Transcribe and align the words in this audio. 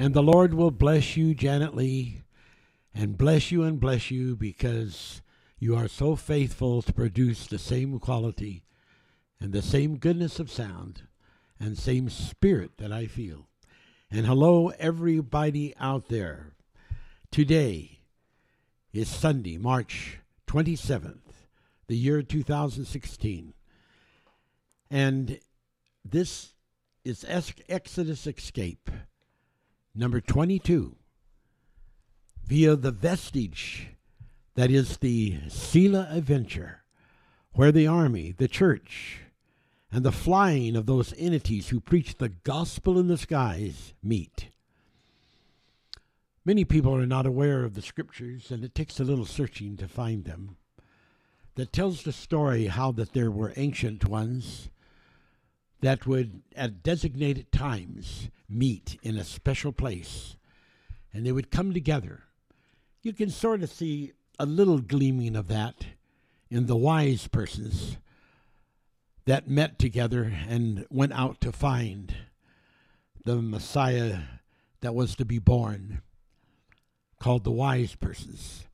And 0.00 0.14
the 0.14 0.22
Lord 0.22 0.54
will 0.54 0.70
bless 0.70 1.14
you, 1.14 1.34
Janet 1.34 1.76
Lee, 1.76 2.22
and 2.94 3.18
bless 3.18 3.52
you 3.52 3.64
and 3.64 3.78
bless 3.78 4.10
you 4.10 4.34
because 4.34 5.20
you 5.58 5.76
are 5.76 5.88
so 5.88 6.16
faithful 6.16 6.80
to 6.80 6.92
produce 6.94 7.46
the 7.46 7.58
same 7.58 7.98
quality 7.98 8.62
and 9.38 9.52
the 9.52 9.60
same 9.60 9.98
goodness 9.98 10.40
of 10.40 10.50
sound 10.50 11.02
and 11.60 11.76
same 11.76 12.08
spirit 12.08 12.78
that 12.78 12.90
I 12.90 13.08
feel. 13.08 13.48
And 14.10 14.24
hello, 14.24 14.68
everybody 14.78 15.74
out 15.78 16.08
there. 16.08 16.54
Today 17.30 18.00
is 18.94 19.06
Sunday, 19.06 19.58
March 19.58 20.20
27th, 20.46 21.44
the 21.88 21.96
year 21.98 22.22
2016. 22.22 23.52
And 24.90 25.40
this 26.02 26.54
is 27.04 27.22
Exodus 27.68 28.26
Escape, 28.26 28.90
number 29.94 30.20
22, 30.20 30.94
via 32.44 32.76
the 32.76 32.90
vestige 32.90 33.88
that 34.54 34.70
is 34.70 34.98
the 34.98 35.38
Selah 35.48 36.08
Adventure, 36.10 36.82
where 37.52 37.72
the 37.72 37.86
army, 37.86 38.32
the 38.36 38.48
church, 38.48 39.20
and 39.90 40.04
the 40.04 40.12
flying 40.12 40.76
of 40.76 40.86
those 40.86 41.14
entities 41.18 41.68
who 41.68 41.80
preach 41.80 42.18
the 42.18 42.28
gospel 42.28 42.98
in 42.98 43.08
the 43.08 43.16
skies 43.16 43.94
meet. 44.02 44.48
Many 46.44 46.64
people 46.64 46.94
are 46.94 47.06
not 47.06 47.26
aware 47.26 47.64
of 47.64 47.74
the 47.74 47.82
scriptures, 47.82 48.50
and 48.50 48.64
it 48.64 48.74
takes 48.74 48.98
a 48.98 49.04
little 49.04 49.26
searching 49.26 49.76
to 49.76 49.88
find 49.88 50.24
them. 50.24 50.56
That 51.56 51.72
tells 51.72 52.02
the 52.02 52.12
story 52.12 52.66
how 52.66 52.92
that 52.92 53.12
there 53.12 53.30
were 53.30 53.52
ancient 53.56 54.08
ones 54.08 54.70
that 55.80 56.06
would, 56.06 56.42
at 56.54 56.82
designated 56.82 57.50
times, 57.52 58.30
meet 58.50 58.98
in 59.02 59.16
a 59.16 59.24
special 59.24 59.72
place, 59.72 60.36
and 61.12 61.24
they 61.24 61.32
would 61.32 61.50
come 61.50 61.72
together. 61.72 62.24
You 63.02 63.12
can 63.12 63.30
sort 63.30 63.62
of 63.62 63.70
see 63.70 64.12
a 64.38 64.46
little 64.46 64.78
gleaming 64.78 65.36
of 65.36 65.48
that 65.48 65.86
in 66.50 66.66
the 66.66 66.76
wise 66.76 67.28
persons 67.28 67.96
that 69.26 69.48
met 69.48 69.78
together 69.78 70.32
and 70.48 70.86
went 70.90 71.12
out 71.12 71.40
to 71.40 71.52
find 71.52 72.14
the 73.24 73.36
Messiah 73.40 74.20
that 74.80 74.94
was 74.94 75.14
to 75.16 75.24
be 75.24 75.38
born, 75.38 76.02
called 77.18 77.44
the 77.44 77.50
wise 77.50 77.94
persons. 77.94 78.66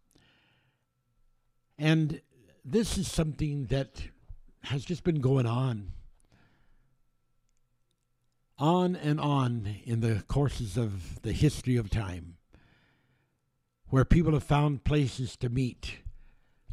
And 1.78 2.20
this 2.64 2.96
is 2.96 3.11
something 3.11 3.67
that 3.67 4.02
has 4.62 4.84
just 4.84 5.05
been 5.05 5.20
going 5.20 5.46
on 5.46 5.93
on 8.58 8.97
and 8.97 9.20
on 9.20 9.76
in 9.85 10.00
the 10.00 10.23
courses 10.29 10.76
of 10.76 11.20
the 11.23 11.32
history 11.32 11.76
of 11.76 11.91
time, 11.91 12.37
where 13.88 14.05
people 14.05 14.32
have 14.32 14.43
found 14.43 14.85
places 14.85 15.37
to 15.37 15.49
meet, 15.49 15.99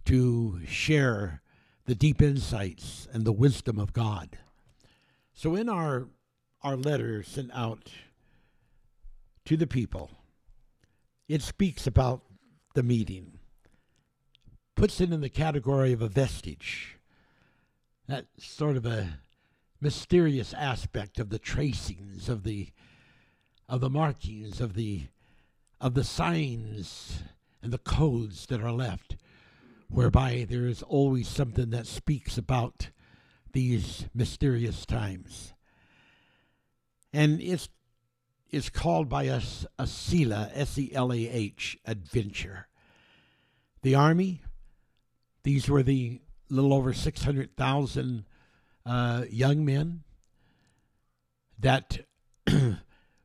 to 0.06 0.60
share 0.66 1.42
the 1.86 1.96
deep 1.96 2.22
insights 2.22 3.08
and 3.12 3.26
the 3.26 3.32
wisdom 3.32 3.78
of 3.78 3.94
God. 3.94 4.38
So, 5.34 5.56
in 5.56 5.68
our, 5.68 6.08
our 6.62 6.76
letter 6.76 7.24
sent 7.24 7.52
out 7.54 7.90
to 9.46 9.58
the 9.58 9.68
people, 9.68 10.12
it 11.28 11.42
speaks 11.42 11.86
about 11.86 12.22
the 12.76 12.84
meeting, 12.84 13.40
puts 14.76 15.02
it 15.02 15.12
in 15.12 15.22
the 15.22 15.30
category 15.30 15.92
of 15.92 16.02
a 16.02 16.08
vestige. 16.08 16.98
That 18.08 18.26
sort 18.38 18.78
of 18.78 18.86
a 18.86 19.20
mysterious 19.84 20.54
aspect 20.54 21.20
of 21.20 21.30
the 21.30 21.38
tracings 21.38 22.30
of 22.30 22.44
the 22.44 22.70
of 23.68 23.82
the 23.82 23.90
markings 23.90 24.62
of 24.62 24.74
the 24.74 25.04
of 25.82 25.94
the 25.94 26.04
signs 26.04 27.22
and 27.62 27.74
the 27.74 27.78
codes 27.78 28.46
that 28.46 28.62
are 28.62 28.72
left 28.72 29.18
whereby 29.90 30.46
there 30.50 30.66
is 30.66 30.82
always 30.84 31.28
something 31.28 31.70
that 31.70 31.86
speaks 31.86 32.38
about 32.38 32.90
these 33.52 34.06
mysterious 34.14 34.86
times 34.86 35.54
and 37.12 37.42
it's 37.42 37.68
it's 38.50 38.70
called 38.70 39.10
by 39.10 39.30
us 39.30 39.66
a 39.80 39.88
Selah, 39.88 40.52
S-E-L-A-H, 40.54 41.80
adventure. 41.86 42.68
The 43.82 43.96
army, 43.96 44.44
these 45.42 45.68
were 45.68 45.82
the 45.82 46.22
little 46.50 46.72
over 46.72 46.94
600,000 46.94 48.26
uh, 48.86 49.24
young 49.30 49.64
men 49.66 50.04
that 51.60 52.00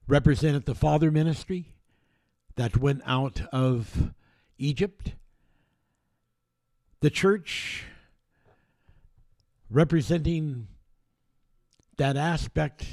represented 0.09 0.65
the 0.67 0.75
father 0.75 1.11
ministry 1.11 1.75
that 2.57 2.77
went 2.77 3.03
out 3.07 3.43
of 3.53 4.13
Egypt. 4.59 5.15
The 7.01 7.11
church 7.11 7.85
representing 9.71 10.69
that 11.97 12.17
aspect 12.17 12.87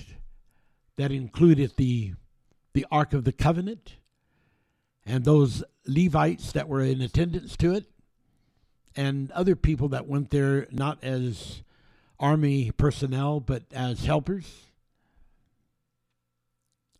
that 0.97 1.11
included 1.11 1.73
the 1.77 2.13
the 2.73 2.85
Ark 2.91 3.13
of 3.13 3.23
the 3.23 3.31
Covenant 3.31 3.95
and 5.05 5.23
those 5.23 5.63
Levites 5.87 6.51
that 6.51 6.67
were 6.67 6.81
in 6.81 7.01
attendance 7.01 7.55
to 7.57 7.73
it 7.73 7.85
and 8.95 9.31
other 9.31 9.55
people 9.55 9.87
that 9.89 10.07
went 10.07 10.29
there 10.29 10.67
not 10.71 11.01
as 11.01 11.61
army 12.19 12.71
personnel, 12.71 13.39
but 13.39 13.63
as 13.73 14.05
helpers. 14.05 14.63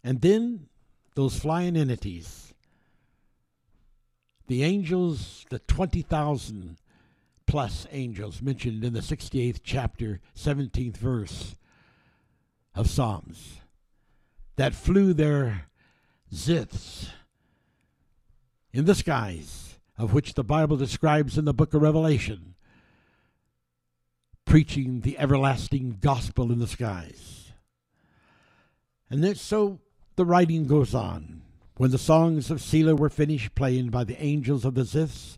And 0.04 0.22
then 0.22 0.68
those 1.16 1.40
flying 1.40 1.76
entities, 1.76 2.54
the 4.48 4.64
angels, 4.64 5.46
the 5.50 5.60
20,000 5.60 6.78
plus 7.48 7.88
angels 7.92 8.42
mentioned 8.42 8.84
in 8.84 8.94
the 8.94 9.00
68th 9.00 9.62
chapter, 9.64 10.20
17th 10.36 10.98
verse 10.98 11.56
of 12.74 12.90
Psalms, 12.90 13.62
that 14.56 14.76
flew 14.76 15.14
their 15.14 15.68
ziths 16.34 17.10
in 18.74 18.86
the 18.86 18.96
skies, 18.96 19.76
of 19.98 20.14
which 20.14 20.34
the 20.34 20.44
Bible 20.44 20.76
describes 20.76 21.38
in 21.38 21.46
the 21.46 21.54
book 21.54 21.74
of 21.74 21.82
Revelation 21.82 22.55
preaching 24.46 25.02
the 25.02 25.18
everlasting 25.18 25.98
gospel 26.02 26.52
in 26.52 26.60
the 26.60 26.68
skies. 26.68 27.52
And 29.10 29.24
then, 29.24 29.36
so 29.36 29.80
the 30.16 30.26
writing 30.26 30.66
goes 30.66 30.94
on. 30.94 31.42
When 31.78 31.92
the 31.92 31.98
songs 31.98 32.50
of 32.50 32.62
Selah 32.62 32.96
were 32.96 33.10
finished 33.10 33.54
playing 33.54 33.90
by 33.90 34.06
the 34.06 34.22
angels 34.22 34.64
of 34.64 34.76
the 34.76 34.84
Ziths 34.84 35.38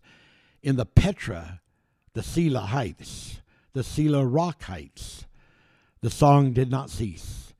in 0.61 0.75
the 0.75 0.85
Petra, 0.85 1.61
the 2.13 2.21
Selah 2.21 2.67
heights, 2.67 3.41
the 3.73 3.83
Selah 3.83 4.25
rock 4.25 4.63
heights, 4.63 5.25
the 6.01 6.11
song 6.11 6.53
did 6.53 6.69
not 6.69 6.91
cease. 6.91 7.53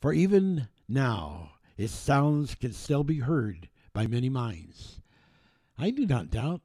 For 0.00 0.12
even 0.12 0.68
now 0.88 1.52
its 1.76 1.92
sounds 1.92 2.54
can 2.54 2.72
still 2.72 3.02
be 3.02 3.18
heard 3.18 3.68
by 3.92 4.06
many 4.06 4.28
minds. 4.28 5.00
I 5.76 5.90
do 5.90 6.06
not 6.06 6.30
doubt 6.30 6.60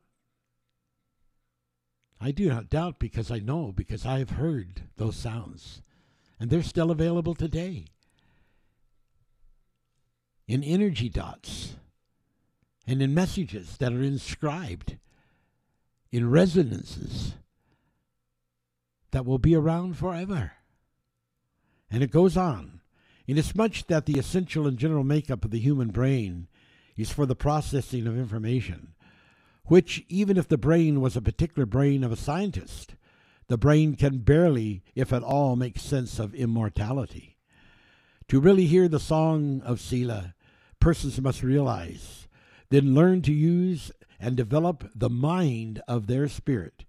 I 2.20 2.32
do 2.32 2.50
not 2.50 2.70
doubt 2.70 3.00
because 3.00 3.30
I 3.30 3.40
know, 3.40 3.72
because 3.76 4.06
I 4.06 4.20
have 4.20 4.32
heard 4.32 4.84
those 4.98 5.16
sounds. 5.16 5.82
And 6.40 6.50
they're 6.50 6.64
still 6.64 6.92
available 6.92 7.36
today 7.36 7.86
in 10.48 10.64
energy 10.64 11.10
dots 11.10 11.76
and 12.88 13.02
in 13.02 13.14
messages 13.14 13.78
that 13.78 13.94
are 13.94 14.04
inscribed 14.04 14.98
in 16.12 16.30
resonances 16.30 17.34
that 19.12 19.26
will 19.26 19.40
be 19.40 19.56
around 19.56 19.98
forever. 19.98 20.54
And 21.90 22.04
it 22.04 22.12
goes 22.12 22.38
on. 22.38 22.82
Inasmuch 23.28 23.88
that 23.88 24.06
the 24.06 24.20
essential 24.20 24.68
and 24.68 24.78
general 24.78 25.04
makeup 25.04 25.44
of 25.46 25.52
the 25.52 25.60
human 25.60 25.90
brain 25.90 26.48
is 26.96 27.12
for 27.12 27.26
the 27.26 27.36
processing 27.36 28.06
of 28.08 28.18
information, 28.18 28.94
which, 29.66 30.04
even 30.10 30.38
if 30.38 30.48
the 30.48 30.58
brain 30.58 31.02
was 31.02 31.16
a 31.16 31.22
particular 31.22 31.66
brain 31.66 32.04
of 32.04 32.12
a 32.12 32.18
scientist, 32.18 32.96
the 33.48 33.58
brain 33.58 33.96
can 33.96 34.20
barely, 34.20 34.84
if 34.96 35.14
at 35.14 35.24
all, 35.24 35.56
make 35.56 35.78
sense 35.78 36.20
of 36.20 36.34
immortality. 36.34 37.38
To 38.30 38.40
really 38.40 38.66
hear 38.66 38.88
the 38.88 39.00
song 39.00 39.62
of 39.62 39.80
Selah, 39.80 40.34
persons 40.80 41.22
must 41.22 41.44
realize, 41.44 42.28
then 42.70 42.96
learn 42.96 43.22
to 43.24 43.34
use 43.34 43.92
and 44.20 44.36
develop 44.36 44.90
the 44.96 45.10
mind 45.10 45.82
of 45.88 46.08
their 46.08 46.28
spirit. 46.28 46.86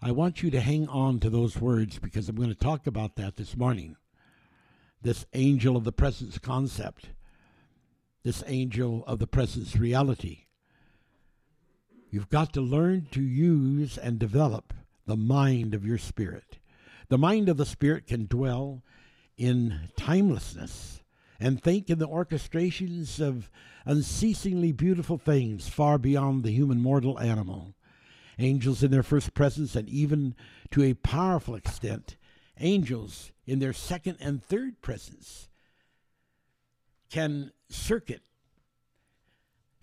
I 0.00 0.10
want 0.12 0.42
you 0.42 0.50
to 0.50 0.60
hang 0.60 0.86
on 0.88 1.18
to 1.20 1.30
those 1.30 1.60
words 1.60 1.98
because 1.98 2.28
I'm 2.28 2.36
going 2.36 2.50
to 2.50 2.54
talk 2.54 2.86
about 2.86 3.16
that 3.16 3.36
this 3.36 3.56
morning. 3.56 3.96
This 5.02 5.26
angel 5.32 5.76
of 5.76 5.84
the 5.84 5.92
presence 5.92 6.38
concept, 6.38 7.10
this 8.22 8.44
angel 8.46 9.04
of 9.06 9.18
the 9.18 9.26
presence 9.26 9.76
reality. 9.76 10.43
You've 12.14 12.28
got 12.28 12.52
to 12.52 12.60
learn 12.60 13.08
to 13.10 13.20
use 13.20 13.98
and 13.98 14.20
develop 14.20 14.72
the 15.04 15.16
mind 15.16 15.74
of 15.74 15.84
your 15.84 15.98
spirit. 15.98 16.58
The 17.08 17.18
mind 17.18 17.48
of 17.48 17.56
the 17.56 17.66
spirit 17.66 18.06
can 18.06 18.26
dwell 18.26 18.84
in 19.36 19.88
timelessness 19.96 21.02
and 21.40 21.60
think 21.60 21.90
in 21.90 21.98
the 21.98 22.06
orchestrations 22.06 23.20
of 23.20 23.50
unceasingly 23.84 24.70
beautiful 24.70 25.18
things 25.18 25.68
far 25.68 25.98
beyond 25.98 26.44
the 26.44 26.52
human 26.52 26.80
mortal 26.80 27.18
animal. 27.18 27.74
Angels 28.38 28.84
in 28.84 28.92
their 28.92 29.02
first 29.02 29.34
presence, 29.34 29.74
and 29.74 29.88
even 29.88 30.36
to 30.70 30.84
a 30.84 30.94
powerful 30.94 31.56
extent, 31.56 32.16
angels 32.60 33.32
in 33.44 33.58
their 33.58 33.72
second 33.72 34.18
and 34.20 34.40
third 34.40 34.80
presence 34.82 35.48
can 37.10 37.50
circuit 37.68 38.22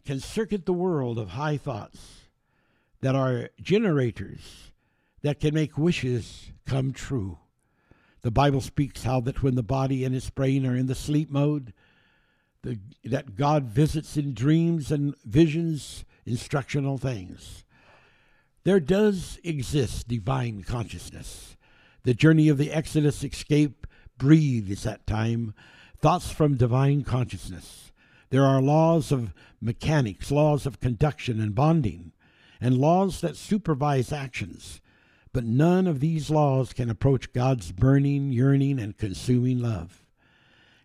can 0.06 0.22
circuit 0.22 0.66
the 0.66 0.74
world 0.74 1.20
of 1.20 1.32
high 1.32 1.58
thoughts 1.58 2.21
that 3.01 3.15
are 3.15 3.50
generators 3.62 4.72
that 5.22 5.39
can 5.39 5.53
make 5.53 5.77
wishes 5.77 6.51
come 6.65 6.93
true. 6.93 7.38
The 8.22 8.31
Bible 8.31 8.62
speaks 8.62 9.03
how 9.03 9.20
that 9.22 9.41
when 9.41 9.55
the 9.55 9.63
body 9.63 10.03
and 10.05 10.15
its 10.15 10.29
brain 10.29 10.65
are 10.65 10.75
in 10.75 10.88
the 10.88 10.96
sleep 10.96 11.29
mode, 11.29 11.74
the, 12.63 12.79
that 13.03 13.36
God 13.36 13.65
visits 13.65 14.17
in 14.17 14.34
dreams 14.34 14.91
and 14.91 15.15
visions 15.25 16.05
instructional 16.25 16.98
things. 17.00 17.65
There 18.63 18.79
does 18.79 19.39
exist 19.43 20.08
divine 20.08 20.63
consciousness. 20.63 21.58
The 22.03 22.13
journey 22.13 22.48
of 22.50 22.60
the 22.60 22.72
Exodus 22.72 23.24
escape 23.24 23.88
breathes 24.17 24.86
at 24.86 25.08
time 25.08 25.55
thoughts 25.98 26.29
from 26.29 26.58
divine 26.58 27.03
consciousness. 27.03 27.91
There 28.29 28.46
are 28.46 28.62
laws 28.62 29.12
of 29.12 29.34
mechanics, 29.60 30.31
laws 30.31 30.65
of 30.67 30.79
conduction 30.79 31.41
and 31.41 31.55
bonding, 31.55 32.12
and 32.62 32.77
laws 32.77 33.20
that 33.20 33.36
supervise 33.36 34.13
actions 34.13 34.80
but 35.34 35.46
none 35.46 35.88
of 35.88 36.00
these 36.00 36.30
laws 36.30 36.74
can 36.74 36.89
approach 36.89 37.32
God's 37.32 37.72
burning, 37.72 38.32
yearning, 38.32 38.80
and 38.80 38.98
consuming 38.98 39.60
love. 39.60 40.03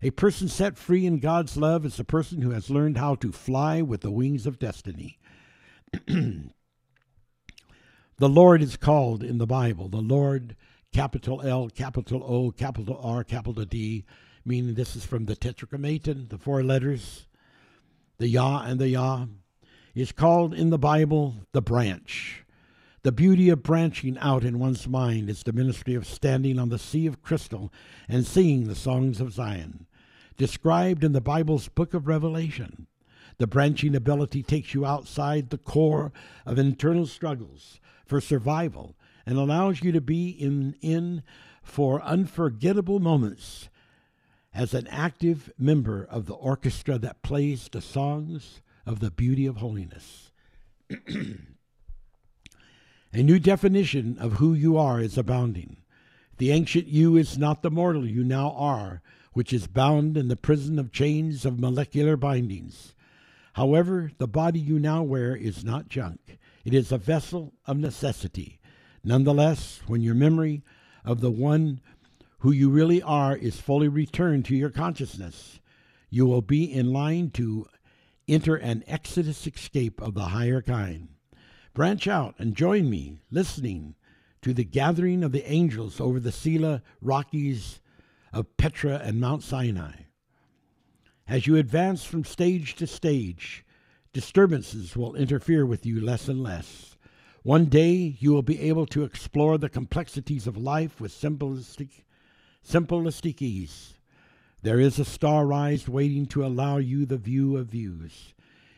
A 0.03 0.11
person 0.11 0.49
set 0.49 0.79
free 0.79 1.07
in 1.07 1.19
God's 1.19 1.57
love 1.57 1.85
is 1.85 1.99
a 1.99 2.05
person 2.05 2.43
who 2.43 2.51
has 2.51 2.71
learned 2.71 2.99
how 2.99 3.17
to 3.17 3.33
fly 3.33 3.83
with 3.83 4.03
the 4.03 4.11
wings 4.11 4.47
of 4.47 4.59
destiny. 4.59 5.19
the 6.07 6.51
Lord 8.21 8.63
is 8.63 8.77
called 8.77 9.25
in 9.25 9.39
the 9.39 9.47
Bible, 9.47 9.89
the 9.89 9.97
Lord, 9.97 10.55
capital 10.93 11.43
L, 11.43 11.69
capital 11.69 12.23
O, 12.23 12.51
capital 12.51 13.01
R, 13.03 13.25
capital 13.25 13.65
D, 13.65 14.05
meaning 14.45 14.75
this 14.75 14.95
is 14.95 15.05
from 15.05 15.25
the 15.25 15.35
Tetragrammaton, 15.35 16.29
the 16.29 16.39
four 16.39 16.63
letters, 16.63 17.27
the 18.19 18.29
Yah 18.29 18.63
and 18.63 18.79
the 18.79 18.91
Yah, 18.91 19.27
is 19.97 20.13
called 20.13 20.53
in 20.53 20.69
the 20.69 20.79
Bible 20.79 21.35
the 21.53 21.63
branch. 21.63 22.45
The 23.03 23.13
beauty 23.13 23.49
of 23.49 23.63
branching 23.63 24.19
out 24.19 24.45
in 24.45 24.59
one's 24.59 24.87
mind 24.87 25.31
is 25.31 25.43
the 25.43 25.55
ministry 25.55 25.95
of 25.95 26.07
standing 26.07 26.59
on 26.59 26.69
the 26.69 26.79
sea 26.79 27.07
of 27.07 27.23
crystal 27.23 27.73
and 28.07 28.27
singing 28.27 28.69
the 28.69 28.75
songs 28.75 29.23
of 29.23 29.33
Zion. 29.33 29.87
Described 30.37 31.03
in 31.03 31.13
the 31.13 31.21
Bible's 31.23 31.69
book 31.69 31.95
of 31.95 32.07
Revelation, 32.07 32.87
the 33.39 33.47
branching 33.47 33.95
ability 33.95 34.43
takes 34.43 34.75
you 34.75 34.85
outside 34.85 35.49
the 35.49 35.57
core 35.57 36.13
of 36.45 36.59
internal 36.59 37.07
struggles 37.07 37.81
for 38.05 38.21
survival 38.21 38.97
and 39.25 39.39
allows 39.39 39.83
you 39.83 39.93
to 39.93 40.01
be 40.03 40.29
in, 40.29 40.77
in 40.83 41.23
for 41.63 42.03
unforgettable 42.03 43.01
moments 43.01 43.71
as 44.53 44.75
an 44.75 44.87
active 44.89 45.51
member 45.59 46.07
of 46.11 46.27
the 46.27 46.35
orchestra 46.35 46.99
that 46.99 47.23
plays 47.23 47.69
the 47.73 47.81
songs 47.81 48.61
of 48.87 49.01
the 49.01 49.11
beauty 49.11 49.45
of 49.47 49.57
holiness. 49.57 50.31
A 53.13 53.23
new 53.23 53.39
definition 53.39 54.17
of 54.19 54.35
who 54.35 54.55
you 54.55 54.77
are 54.77 55.01
is 55.01 55.19
abounding. 55.19 55.79
The 56.39 56.53
ancient 56.53 56.87
you 56.87 57.17
is 57.17 57.39
not 57.39 57.63
the 57.63 57.71
mortal 57.71 58.07
you 58.07 58.23
now 58.23 58.53
are, 58.53 59.03
which 59.33 59.53
is 59.53 59.67
bound 59.67 60.17
in 60.17 60.29
the 60.29 60.37
prison 60.37 60.79
of 60.79 60.93
chains 60.93 61.45
of 61.45 61.59
molecular 61.59 62.17
bindings. 62.17 62.95
However, 63.55 64.13
the 64.19 64.29
body 64.29 64.61
you 64.61 64.79
now 64.79 65.03
wear 65.03 65.35
is 65.35 65.65
not 65.65 65.89
junk. 65.89 66.39
It 66.65 66.75
is 66.75 66.93
a 66.93 66.99
vessel 66.99 67.55
of 67.67 67.79
necessity. 67.79 68.61
Nonetheless, 69.03 69.81
when 69.87 70.03
your 70.03 70.15
memory 70.15 70.63
of 71.05 71.21
the 71.21 71.31
one 71.31 71.81
who 72.41 72.53
you 72.53 72.69
really 72.69 73.01
are 73.01 73.35
is 73.35 73.61
fully 73.61 73.89
returned 73.89 74.45
to 74.45 74.55
your 74.57 74.69
consciousness, 74.69 75.59
you 76.11 76.27
will 76.27 76.43
be 76.43 76.71
in 76.71 76.93
line 76.93 77.31
to 77.31 77.67
enter 78.29 78.57
an 78.57 78.85
exodus 78.87 79.47
escape 79.47 80.01
of 80.01 80.15
the 80.15 80.27
higher 80.27 80.63
kind. 80.63 81.09
Branch 81.75 82.07
out 82.07 82.35
and 82.39 82.57
join 82.57 82.89
me, 82.89 83.21
listening 83.31 83.95
to 84.43 84.55
the 84.55 84.65
gathering 84.65 85.23
of 85.23 85.33
the 85.33 85.51
angels 85.51 86.01
over 86.01 86.19
the 86.19 86.31
Sela 86.31 86.83
Rockies 87.03 87.81
of 88.33 88.57
Petra 88.57 89.01
and 89.03 89.21
Mount 89.21 89.43
Sinai. 89.43 89.93
As 91.29 91.47
you 91.47 91.57
advance 91.57 92.05
from 92.05 92.25
stage 92.25 92.77
to 92.77 92.87
stage, 92.87 93.65
disturbances 94.13 94.97
will 94.97 95.17
interfere 95.17 95.67
with 95.67 95.85
you 95.85 96.01
less 96.01 96.29
and 96.29 96.43
less. 96.43 96.97
One 97.43 97.67
day 97.67 98.17
you 98.19 98.33
will 98.33 98.43
be 98.43 98.61
able 98.61 98.87
to 98.87 99.05
explore 99.05 99.59
the 99.59 99.69
complexities 99.69 100.47
of 100.47 100.57
life 100.57 101.01
with 101.01 101.13
simplistic, 101.13 102.05
simplistic 102.65 103.43
ease. 103.43 103.96
There 104.67 104.81
is 104.81 104.99
a 104.99 105.05
star 105.05 105.47
rise 105.47 105.89
waiting 105.89 106.27
to 106.27 106.45
allow 106.45 106.79
you 106.79 107.07
the 107.07 107.17
view 107.17 107.57
of 107.57 107.69
views. 107.69 108.35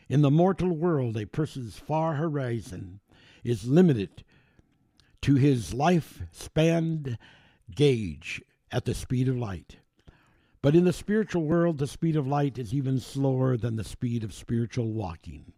In 0.07 0.21
the 0.21 0.29
mortal 0.29 0.69
world, 0.69 1.17
a 1.17 1.25
person's 1.25 1.79
far 1.79 2.13
horizon 2.13 2.99
is 3.43 3.65
limited 3.65 4.23
to 5.23 5.33
his 5.33 5.73
life 5.73 6.21
spanned 6.31 7.17
gauge 7.73 8.39
at 8.71 8.85
the 8.85 8.93
speed 8.93 9.27
of 9.27 9.35
light. 9.35 9.77
But 10.61 10.75
in 10.75 10.85
the 10.85 10.93
spiritual 10.93 11.45
world, 11.45 11.79
the 11.79 11.87
speed 11.87 12.15
of 12.15 12.27
light 12.27 12.59
is 12.59 12.71
even 12.71 12.99
slower 12.99 13.57
than 13.57 13.75
the 13.75 13.83
speed 13.83 14.23
of 14.23 14.31
spiritual 14.31 14.93
walking. 14.93 15.53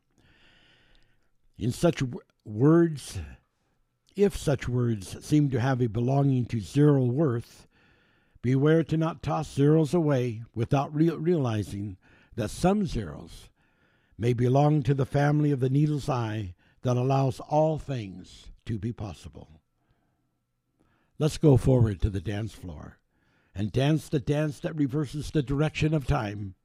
In 1.57 1.73
such 1.73 2.01
words, 2.45 3.19
if 4.15 4.37
such 4.37 4.69
words 4.69 5.25
seem 5.25 5.49
to 5.49 5.59
have 5.59 5.81
a 5.81 5.87
belonging 5.87 6.45
to 6.45 6.61
zero 6.61 7.03
worth, 7.03 7.67
beware 8.41 8.83
to 8.83 8.97
not 8.97 9.21
toss 9.21 9.53
zeros 9.53 9.93
away 9.93 10.43
without 10.55 10.93
re- 10.93 11.09
realizing 11.09 11.97
that 12.35 12.49
some 12.49 12.85
zeros 12.85 13.49
may 14.17 14.33
belong 14.33 14.83
to 14.83 14.93
the 14.93 15.05
family 15.05 15.51
of 15.51 15.59
the 15.59 15.69
needle's 15.69 16.09
eye 16.09 16.53
that 16.81 16.97
allows 16.97 17.39
all 17.41 17.77
things 17.77 18.47
to 18.65 18.77
be 18.79 18.91
possible. 18.91 19.61
Let's 21.19 21.37
go 21.37 21.57
forward 21.57 22.01
to 22.01 22.09
the 22.09 22.21
dance 22.21 22.53
floor 22.53 22.97
and 23.53 23.71
dance 23.71 24.09
the 24.09 24.19
dance 24.19 24.59
that 24.61 24.75
reverses 24.75 25.31
the 25.31 25.43
direction 25.43 25.93
of 25.93 26.07
time. 26.07 26.55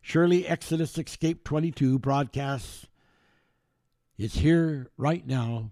Surely 0.00 0.46
Exodus 0.46 0.96
Escape 0.96 1.44
22 1.44 1.98
broadcasts 1.98 2.86
is 4.16 4.36
here 4.36 4.90
right 4.96 5.26
now, 5.26 5.70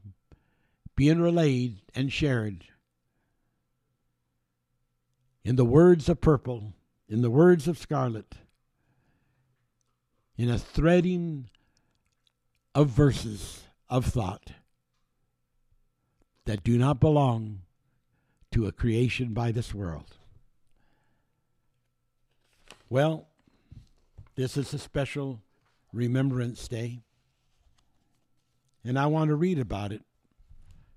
being 0.96 1.20
relayed 1.20 1.78
and 1.94 2.12
shared. 2.12 2.64
In 5.44 5.56
the 5.56 5.64
words 5.64 6.08
of 6.08 6.20
purple, 6.20 6.72
in 7.08 7.22
the 7.22 7.30
words 7.30 7.66
of 7.66 7.78
scarlet, 7.78 8.34
in 10.37 10.49
a 10.49 10.58
threading 10.58 11.49
of 12.75 12.88
verses 12.88 13.64
of 13.88 14.06
thought 14.06 14.52
that 16.44 16.64
do 16.64 16.78
not 16.78 17.00
belong 17.00 17.61
to 18.50 18.66
a 18.66 18.72
creation 18.72 19.32
by 19.32 19.52
this 19.52 19.75
world. 19.75 20.16
Well, 22.88 23.28
this 24.34 24.56
is 24.56 24.72
a 24.72 24.78
special 24.78 25.40
Remembrance 25.92 26.68
Day, 26.68 27.00
and 28.84 28.99
I 28.99 29.06
want 29.06 29.28
to 29.28 29.34
read 29.34 29.58
about 29.58 29.92
it 29.92 30.02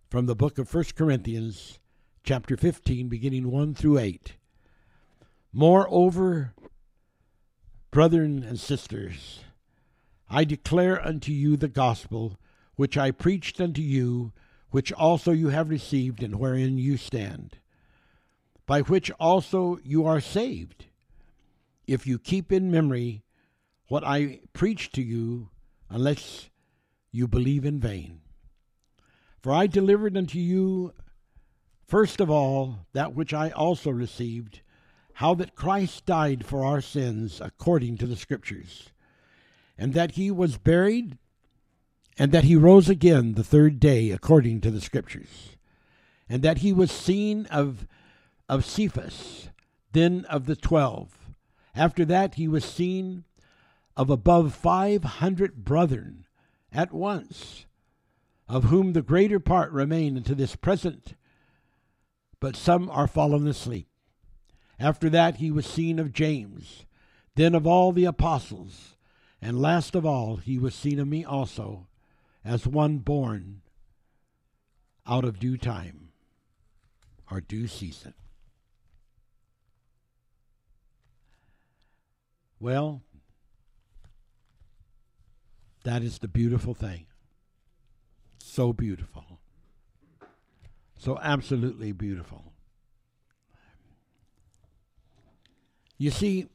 from 0.10 0.26
the 0.26 0.36
book 0.36 0.58
of 0.58 0.74
1 0.74 0.86
Corinthians, 0.96 1.80
chapter 2.26 2.58
15, 2.58 3.08
beginning 3.08 3.52
1 3.52 3.76
through 3.76 4.00
8. 4.00 4.34
Moreover, 5.54 6.56
Brethren 7.92 8.44
and 8.44 8.60
sisters, 8.60 9.42
I 10.28 10.44
declare 10.44 11.06
unto 11.06 11.32
you 11.32 11.56
the 11.56 11.68
gospel 11.68 12.40
which 12.78 12.98
I 12.98 13.12
preached 13.12 13.62
unto 13.62 13.84
you, 13.84 14.34
which 14.72 14.92
also 14.92 15.34
you 15.34 15.50
have 15.50 15.70
received, 15.70 16.24
and 16.24 16.40
wherein 16.40 16.80
you 16.80 16.98
stand, 16.98 17.60
by 18.66 18.82
which 18.82 19.12
also 19.20 19.78
you 19.84 20.08
are 20.08 20.20
saved, 20.20 20.88
if 21.86 22.08
you 22.08 22.18
keep 22.18 22.52
in 22.52 22.72
memory 22.72 23.24
what 23.88 24.04
I 24.04 24.40
preached 24.52 24.96
to 24.96 25.04
you, 25.04 25.50
unless 25.92 26.50
you 27.12 27.28
believe 27.28 27.66
in 27.66 27.80
vain. 27.80 28.22
For 29.44 29.54
I 29.54 29.68
delivered 29.68 30.18
unto 30.18 30.40
you 30.40 30.92
first 31.88 32.20
of 32.20 32.30
all 32.30 32.86
that 32.94 33.14
which 33.14 33.34
I 33.34 33.50
also 33.50 33.90
received 33.92 34.62
how 35.14 35.34
that 35.36 35.56
Christ 35.56 36.06
died 36.06 36.46
for 36.46 36.66
our 36.66 36.82
sins 36.82 37.40
according 37.40 37.98
to 37.98 38.08
the 38.08 38.18
Scriptures, 38.18 38.90
and 39.78 39.94
that 39.94 40.12
he 40.12 40.30
was 40.30 40.58
buried, 40.58 41.18
and 42.18 42.32
that 42.32 42.44
he 42.44 42.56
rose 42.56 42.90
again 42.90 43.34
the 43.34 43.44
third 43.44 43.80
day 43.80 44.12
according 44.12 44.62
to 44.62 44.72
the 44.72 44.82
Scriptures, 44.82 45.56
and 46.28 46.42
that 46.42 46.58
he 46.58 46.74
was 46.74 46.92
seen 46.92 47.46
of, 47.46 47.88
of 48.50 48.66
Cephas, 48.66 49.50
then 49.94 50.26
of 50.26 50.48
the 50.48 50.56
twelve. 50.56 51.30
After 51.74 52.04
that, 52.06 52.36
he 52.36 52.48
was 52.48 52.66
seen 52.66 53.24
of 53.96 54.10
above 54.10 54.54
five 54.54 55.04
hundred 55.04 55.64
brethren 55.64 56.26
at 56.74 56.92
once, 56.92 57.66
of 58.50 58.66
whom 58.66 58.92
the 58.92 59.02
greater 59.02 59.40
part 59.40 59.72
remain 59.72 60.18
unto 60.18 60.36
this 60.36 60.58
present, 60.58 61.16
but 62.46 62.56
some 62.56 62.92
are 62.92 63.08
fallen 63.08 63.48
asleep. 63.48 63.88
After 64.80 65.10
that, 65.10 65.38
he 65.38 65.50
was 65.50 65.66
seen 65.66 65.98
of 65.98 66.14
James, 66.14 66.86
then 67.34 67.56
of 67.56 67.66
all 67.66 67.92
the 67.92 68.06
apostles, 68.06 68.98
and 69.42 69.60
last 69.60 69.96
of 69.96 70.06
all, 70.06 70.36
he 70.36 70.60
was 70.60 70.76
seen 70.76 71.00
of 71.00 71.08
me 71.08 71.26
also, 71.26 71.88
as 72.44 72.68
one 72.68 73.00
born 73.00 73.62
out 75.08 75.26
of 75.26 75.40
due 75.40 75.58
time 75.58 76.10
or 77.32 77.42
due 77.42 77.66
season. 77.66 78.14
Well, 82.60 83.02
that 85.84 86.04
is 86.04 86.20
the 86.20 86.28
beautiful 86.28 86.76
thing. 86.76 87.08
So 88.38 88.72
beautiful. 88.72 89.35
So 90.98 91.18
absolutely 91.22 91.92
beautiful. 91.92 92.54
You 95.98 96.12
see, 96.12 96.48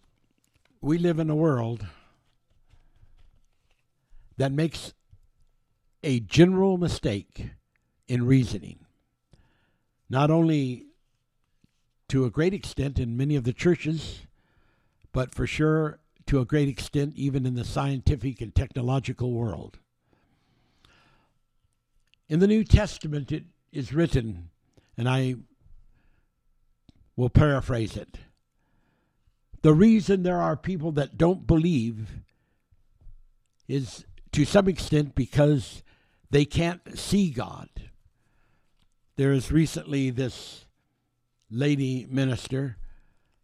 we 0.81 0.99
live 0.99 1.19
in 1.19 1.31
a 1.31 1.37
world 1.37 1.87
that 4.37 4.53
makes 4.53 4.93
a 6.03 6.21
general 6.21 6.79
mistake 6.79 7.51
in 8.09 8.27
reasoning. 8.27 8.81
Not 10.09 10.31
only 10.31 10.87
to 12.09 12.25
a 12.25 12.31
great 12.31 12.53
extent 12.53 12.99
in 12.99 13.17
many 13.17 13.37
of 13.37 13.45
the 13.45 13.53
churches, 13.53 14.23
but 15.13 15.35
for 15.35 15.47
sure 15.47 16.01
to 16.27 16.41
a 16.41 16.45
great 16.45 16.69
extent 16.69 17.15
even 17.17 17.47
in 17.47 17.55
the 17.55 17.65
scientific 17.65 18.41
and 18.41 18.55
technological 18.55 19.33
world. 19.33 19.79
In 22.29 22.41
the 22.41 22.47
New 22.47 22.65
Testament, 22.65 23.33
it 23.33 23.45
is 23.73 23.93
written, 23.93 24.51
and 24.97 25.09
I 25.09 25.37
will 27.17 27.31
paraphrase 27.31 27.97
it. 27.97 28.19
The 29.63 29.75
reason 29.75 30.23
there 30.23 30.41
are 30.41 30.57
people 30.57 30.93
that 30.93 31.19
don't 31.19 31.47
believe 31.47 32.09
is 33.69 34.05
to 34.33 34.45
some 34.45 34.69
extent 34.69 35.15
because 35.15 35.83
they 36.31 36.45
can't 36.45 36.99
see 36.99 37.31
God. 37.31 37.69
There 39.17 39.33
is 39.33 39.53
recently 39.53 40.11
this 40.11 40.65
lady 41.51 42.07
minister, 42.09 42.79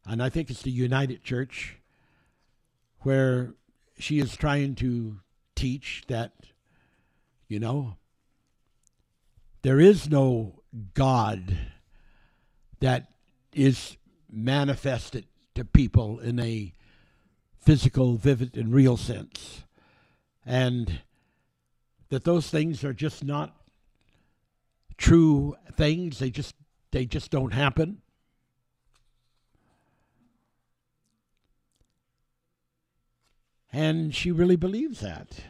and 0.06 0.22
I 0.22 0.30
think 0.30 0.48
it's 0.48 0.62
the 0.62 0.70
United 0.70 1.22
Church, 1.22 1.76
where 3.00 3.54
she 3.98 4.18
is 4.18 4.36
trying 4.36 4.74
to 4.76 5.18
teach 5.54 6.04
that, 6.08 6.32
you 7.48 7.58
know, 7.58 7.96
there 9.66 9.80
is 9.80 10.08
no 10.08 10.62
God 10.94 11.58
that 12.78 13.08
is 13.52 13.96
manifested 14.30 15.26
to 15.56 15.64
people 15.64 16.20
in 16.20 16.38
a 16.38 16.72
physical, 17.58 18.14
vivid, 18.14 18.56
and 18.56 18.72
real 18.72 18.96
sense. 18.96 19.64
And 20.44 21.00
that 22.10 22.22
those 22.22 22.48
things 22.48 22.84
are 22.84 22.92
just 22.92 23.24
not 23.24 23.56
true 24.96 25.56
things. 25.72 26.20
They 26.20 26.30
just 26.30 26.54
they 26.92 27.04
just 27.04 27.32
don't 27.32 27.52
happen. 27.52 28.02
And 33.72 34.14
she 34.14 34.30
really 34.30 34.54
believes 34.54 35.00
that. 35.00 35.40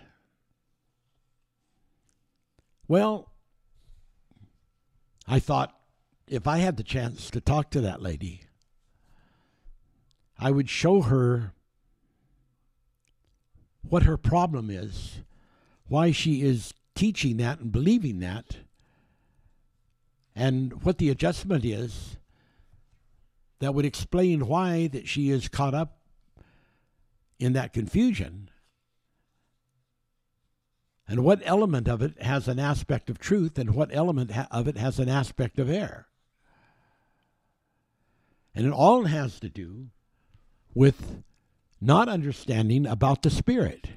Well, 2.89 3.29
I 5.29 5.41
thought 5.41 5.75
if 6.29 6.47
I 6.47 6.59
had 6.59 6.77
the 6.77 6.83
chance 6.83 7.31
to 7.31 7.41
talk 7.41 7.71
to 7.71 7.81
that 7.81 8.03
lady, 8.03 8.43
I 10.39 10.51
would 10.51 10.69
show 10.69 11.03
her 11.03 11.53
what 13.89 14.05
her 14.05 14.17
problem 14.17 14.71
is, 14.71 15.21
why 15.89 16.11
she 16.11 16.43
is 16.43 16.75
teaching 16.95 17.37
that 17.39 17.61
and 17.61 17.73
believing 17.73 18.21
that, 18.21 18.59
and 20.35 20.83
what 20.83 20.99
the 20.99 21.11
adjustment 21.11 21.65
is 21.65 22.17
that 23.61 23.75
would 23.75 23.85
explain 23.85 24.47
why 24.47 24.87
that 24.89 25.09
she 25.09 25.31
is 25.31 25.49
caught 25.49 25.75
up 25.75 25.99
in 27.39 27.53
that 27.55 27.73
confusion 27.73 28.51
and 31.09 31.23
what 31.23 31.41
element 31.45 31.89
of 31.89 32.03
it 32.03 32.21
has 32.21 32.49
an 32.49 32.59
aspect 32.59 33.09
of 33.09 33.19
truth 33.19 33.59
and 33.59 33.75
what 33.75 33.95
element 33.95 34.33
ha- 34.33 34.49
of 34.51 34.67
it 34.67 34.77
has 34.77 34.99
an 34.99 35.09
aspect 35.09 35.59
of 35.59 35.71
error? 35.71 36.07
And 38.55 38.67
it 38.67 38.73
all 38.73 39.05
has 39.05 39.39
to 39.41 39.49
do 39.49 39.89
with 40.75 41.23
not 41.81 42.09
understanding 42.09 42.87
about 42.87 43.23
the 43.23 43.31
spirit. 43.31 43.89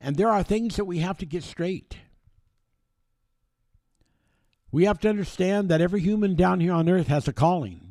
And 0.00 0.16
there 0.16 0.30
are 0.30 0.42
things 0.42 0.76
that 0.76 0.84
we 0.84 0.98
have 0.98 1.18
to 1.18 1.26
get 1.26 1.42
straight. 1.42 1.96
We 4.72 4.84
have 4.84 5.00
to 5.00 5.08
understand 5.08 5.68
that 5.68 5.80
every 5.80 6.00
human 6.00 6.36
down 6.36 6.60
here 6.60 6.72
on 6.72 6.88
earth 6.88 7.08
has 7.08 7.26
a 7.26 7.32
calling, 7.32 7.89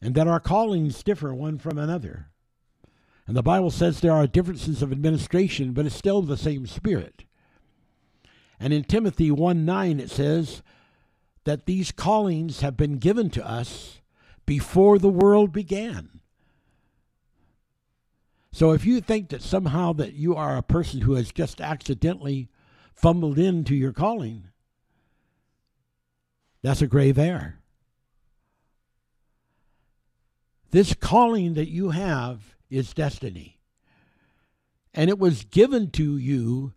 and 0.00 0.14
that 0.14 0.28
our 0.28 0.40
callings 0.40 1.02
differ 1.02 1.34
one 1.34 1.58
from 1.58 1.78
another. 1.78 2.30
And 3.26 3.36
the 3.36 3.42
Bible 3.42 3.70
says 3.70 4.00
there 4.00 4.12
are 4.12 4.26
differences 4.26 4.80
of 4.80 4.92
administration, 4.92 5.72
but 5.72 5.86
it's 5.86 5.94
still 5.94 6.22
the 6.22 6.36
same 6.36 6.66
Spirit. 6.66 7.24
And 8.58 8.72
in 8.72 8.84
Timothy 8.84 9.30
1 9.30 9.64
9, 9.64 10.00
it 10.00 10.10
says 10.10 10.62
that 11.44 11.66
these 11.66 11.92
callings 11.92 12.60
have 12.60 12.76
been 12.76 12.98
given 12.98 13.30
to 13.30 13.46
us 13.46 14.00
before 14.46 14.98
the 14.98 15.08
world 15.08 15.52
began. 15.52 16.20
So 18.50 18.72
if 18.72 18.84
you 18.84 19.00
think 19.00 19.28
that 19.28 19.42
somehow 19.42 19.92
that 19.94 20.14
you 20.14 20.34
are 20.34 20.56
a 20.56 20.62
person 20.62 21.02
who 21.02 21.14
has 21.14 21.30
just 21.30 21.60
accidentally 21.60 22.48
fumbled 22.94 23.38
into 23.38 23.74
your 23.74 23.92
calling, 23.92 24.48
that's 26.62 26.82
a 26.82 26.86
grave 26.86 27.18
error. 27.18 27.57
This 30.70 30.94
calling 30.94 31.54
that 31.54 31.68
you 31.68 31.90
have 31.90 32.56
is 32.70 32.92
destiny. 32.92 33.58
And 34.92 35.08
it 35.08 35.18
was 35.18 35.44
given 35.44 35.90
to 35.92 36.16
you, 36.16 36.72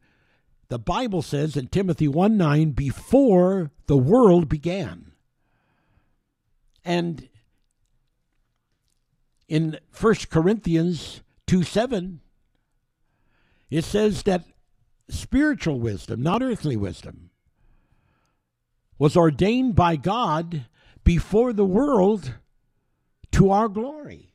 the 0.70 0.80
Bible 0.80 1.22
says 1.22 1.58
in 1.58 1.68
Timothy 1.68 2.08
1 2.08 2.38
9, 2.38 2.72
before 2.72 3.72
the 3.88 3.98
world 3.98 4.48
began. 4.48 5.12
And 6.86 7.28
in 9.48 9.80
1 10.00 10.16
Corinthians 10.30 11.22
2 11.48 11.64
7, 11.64 12.22
it 13.70 13.84
says 13.84 14.24
that 14.24 14.46
spiritual 15.10 15.80
wisdom, 15.80 16.22
not 16.22 16.42
earthly 16.42 16.78
wisdom, 16.78 17.32
was 18.98 19.18
ordained 19.18 19.76
by 19.76 19.96
God 19.96 20.66
before 21.04 21.52
the 21.52 21.66
world 21.66 22.36
to 23.34 23.52
our 23.52 23.67
glory. 23.67 24.34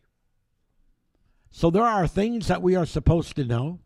So 1.50 1.70
there 1.70 1.84
are 1.84 2.06
things 2.06 2.48
that 2.48 2.62
we 2.62 2.76
are 2.76 2.86
supposed 2.86 3.36
to 3.36 3.44
know. 3.44 3.80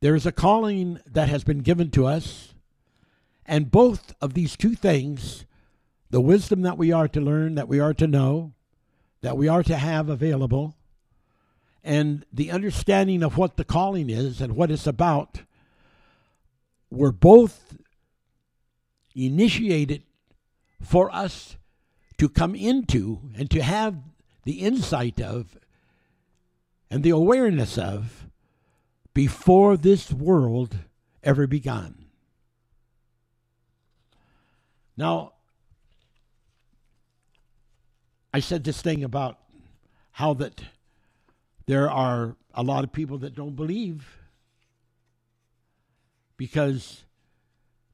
There 0.00 0.14
is 0.14 0.26
a 0.26 0.32
calling 0.32 1.00
that 1.06 1.28
has 1.28 1.42
been 1.42 1.60
given 1.60 1.90
to 1.92 2.06
us, 2.06 2.54
and 3.44 3.70
both 3.70 4.14
of 4.20 4.34
these 4.34 4.56
two 4.56 4.74
things, 4.74 5.46
the 6.10 6.20
wisdom 6.20 6.62
that 6.62 6.78
we 6.78 6.92
are 6.92 7.08
to 7.08 7.20
learn, 7.20 7.54
that 7.54 7.68
we 7.68 7.80
are 7.80 7.94
to 7.94 8.06
know, 8.06 8.52
that 9.22 9.36
we 9.36 9.48
are 9.48 9.62
to 9.62 9.76
have 9.76 10.08
available 10.08 10.76
and 11.86 12.26
the 12.32 12.50
understanding 12.50 13.22
of 13.22 13.38
what 13.38 13.56
the 13.56 13.64
calling 13.64 14.10
is 14.10 14.40
and 14.40 14.56
what 14.56 14.72
it's 14.72 14.88
about 14.88 15.42
were 16.90 17.12
both 17.12 17.76
initiated 19.14 20.02
for 20.82 21.14
us 21.14 21.56
to 22.18 22.28
come 22.28 22.54
into 22.54 23.20
and 23.36 23.50
to 23.50 23.62
have 23.62 23.96
the 24.44 24.60
insight 24.60 25.20
of 25.20 25.58
and 26.90 27.02
the 27.02 27.10
awareness 27.10 27.78
of 27.78 28.26
before 29.14 29.76
this 29.76 30.12
world 30.12 30.78
ever 31.22 31.46
began. 31.46 32.06
Now, 34.96 35.32
I 38.32 38.40
said 38.40 38.64
this 38.64 38.82
thing 38.82 39.04
about 39.04 39.38
how 40.12 40.34
that 40.34 40.62
there 41.66 41.90
are 41.90 42.36
a 42.54 42.62
lot 42.62 42.84
of 42.84 42.92
people 42.92 43.18
that 43.18 43.34
don't 43.34 43.56
believe 43.56 44.18
because 46.36 47.04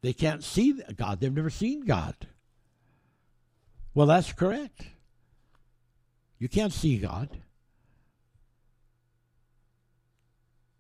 They 0.02 0.12
can't 0.12 0.42
see 0.44 0.72
God. 0.96 1.20
They've 1.20 1.32
never 1.32 1.50
seen 1.50 1.82
God. 1.82 2.14
Well, 3.94 4.06
that's 4.06 4.32
correct. 4.32 4.86
You 6.38 6.48
can't 6.48 6.72
see 6.72 6.98
God. 6.98 7.28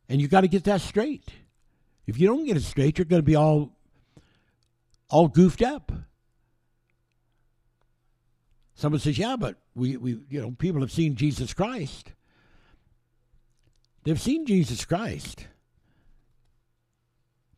And 0.08 0.20
you 0.20 0.28
got 0.28 0.42
to 0.42 0.48
get 0.48 0.64
that 0.64 0.80
straight. 0.80 1.28
If 2.06 2.18
you 2.18 2.26
don't 2.26 2.44
get 2.44 2.56
it 2.56 2.62
straight, 2.62 2.98
you're 2.98 3.04
going 3.04 3.22
to 3.22 3.26
be 3.26 3.36
all 3.36 3.72
all 5.08 5.28
goofed 5.28 5.62
up. 5.62 5.92
Someone 8.74 9.00
says, 9.00 9.18
"Yeah, 9.18 9.36
but 9.36 9.56
we, 9.74 9.96
we 9.96 10.18
you 10.28 10.40
know 10.40 10.50
people 10.50 10.80
have 10.80 10.90
seen 10.90 11.14
Jesus 11.14 11.54
Christ. 11.54 12.12
They've 14.04 14.20
seen 14.20 14.46
Jesus 14.46 14.84
Christ, 14.84 15.46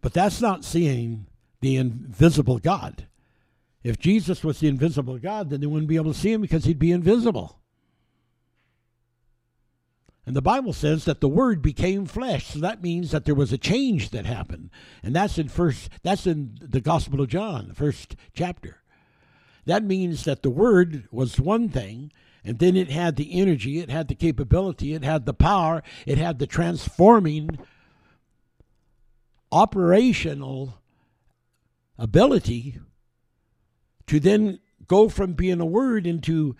but 0.02 0.12
that's 0.12 0.42
not 0.42 0.64
seeing 0.64 1.26
the 1.60 1.76
invisible 1.76 2.58
God. 2.58 3.06
If 3.84 3.98
Jesus 3.98 4.42
was 4.42 4.58
the 4.58 4.68
invisible 4.68 5.18
God, 5.18 5.50
then 5.50 5.60
they 5.60 5.66
wouldn't 5.66 5.88
be 5.88 5.96
able 5.96 6.12
to 6.12 6.18
see 6.18 6.32
him 6.32 6.40
because 6.40 6.64
he'd 6.64 6.78
be 6.78 6.90
invisible." 6.90 7.60
And 10.26 10.34
the 10.34 10.42
Bible 10.42 10.72
says 10.72 11.04
that 11.04 11.20
the 11.20 11.28
word 11.28 11.60
became 11.60 12.06
flesh. 12.06 12.46
So 12.46 12.58
that 12.60 12.82
means 12.82 13.10
that 13.10 13.26
there 13.26 13.34
was 13.34 13.52
a 13.52 13.58
change 13.58 14.08
that 14.10 14.24
happened. 14.24 14.70
And 15.02 15.14
that's 15.14 15.36
in 15.36 15.48
first 15.48 15.90
that's 16.02 16.26
in 16.26 16.56
the 16.60 16.80
Gospel 16.80 17.20
of 17.20 17.28
John, 17.28 17.68
the 17.68 17.74
first 17.74 18.16
chapter. 18.32 18.82
That 19.66 19.84
means 19.84 20.24
that 20.24 20.42
the 20.42 20.50
word 20.50 21.06
was 21.10 21.38
one 21.38 21.68
thing, 21.68 22.10
and 22.42 22.58
then 22.58 22.76
it 22.76 22.90
had 22.90 23.16
the 23.16 23.38
energy, 23.38 23.80
it 23.80 23.90
had 23.90 24.08
the 24.08 24.14
capability, 24.14 24.94
it 24.94 25.04
had 25.04 25.26
the 25.26 25.34
power, 25.34 25.82
it 26.06 26.16
had 26.16 26.38
the 26.38 26.46
transforming 26.46 27.58
operational 29.52 30.80
ability 31.98 32.80
to 34.06 34.20
then 34.20 34.60
go 34.86 35.08
from 35.08 35.32
being 35.32 35.60
a 35.60 35.66
word 35.66 36.06
into 36.06 36.56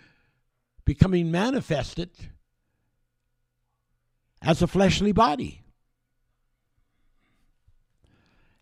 becoming 0.83 1.31
manifested 1.31 2.09
as 4.41 4.61
a 4.61 4.67
fleshly 4.67 5.11
body. 5.11 5.61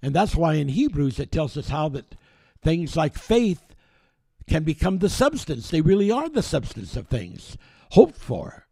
And 0.02 0.13
that's 0.13 0.36
why 0.36 0.56
in 0.56 0.67
Hebrews 0.67 1.19
it 1.19 1.32
tells 1.32 1.56
us 1.56 1.69
how 1.69 1.89
that 1.89 2.15
things 2.62 2.96
like 2.96 3.17
faith 3.17 3.62
can 4.48 4.63
become 4.63 5.00
the 5.00 5.10
substance. 5.10 5.69
They 5.69 5.82
really 5.82 6.12
are 6.12 6.30
the 6.30 6.43
substance 6.43 6.96
of 6.98 7.08
things 7.08 7.58
hoped 7.91 8.17
for, 8.17 8.65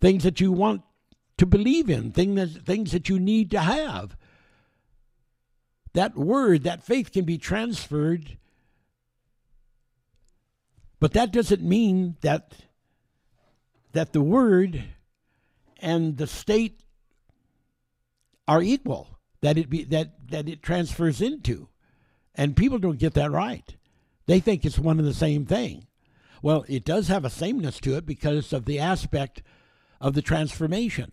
things 0.00 0.24
that 0.24 0.40
you 0.40 0.50
want 0.50 0.82
to 1.38 1.46
believe 1.46 1.88
in, 1.88 2.10
things 2.10 2.54
that, 2.54 2.64
things 2.64 2.92
that 2.92 3.08
you 3.08 3.18
need 3.18 3.50
to 3.52 3.60
have. 3.60 4.16
That 5.92 6.16
word, 6.16 6.64
that 6.64 6.84
faith 6.84 7.12
can 7.12 7.24
be 7.24 7.38
transferred, 7.38 8.36
but 11.00 11.14
that 11.14 11.32
doesn't 11.32 11.62
mean 11.62 12.16
that 12.20 12.52
that 13.92 14.12
the 14.12 14.20
word 14.20 14.84
and 15.80 16.18
the 16.18 16.26
state 16.26 16.82
are 18.46 18.62
equal 18.62 19.18
that 19.40 19.56
it 19.56 19.70
be 19.70 19.82
that 19.84 20.28
that 20.30 20.48
it 20.48 20.62
transfers 20.62 21.20
into. 21.22 21.68
And 22.34 22.56
people 22.56 22.78
don't 22.78 22.98
get 22.98 23.14
that 23.14 23.32
right. 23.32 23.74
They 24.26 24.38
think 24.38 24.64
it's 24.64 24.78
one 24.78 24.98
and 24.98 25.08
the 25.08 25.14
same 25.14 25.46
thing. 25.46 25.86
Well 26.42 26.66
it 26.68 26.84
does 26.84 27.08
have 27.08 27.24
a 27.24 27.30
sameness 27.30 27.80
to 27.80 27.96
it 27.96 28.04
because 28.04 28.52
of 28.52 28.66
the 28.66 28.78
aspect 28.78 29.42
of 30.00 30.12
the 30.12 30.22
transformation. 30.22 31.12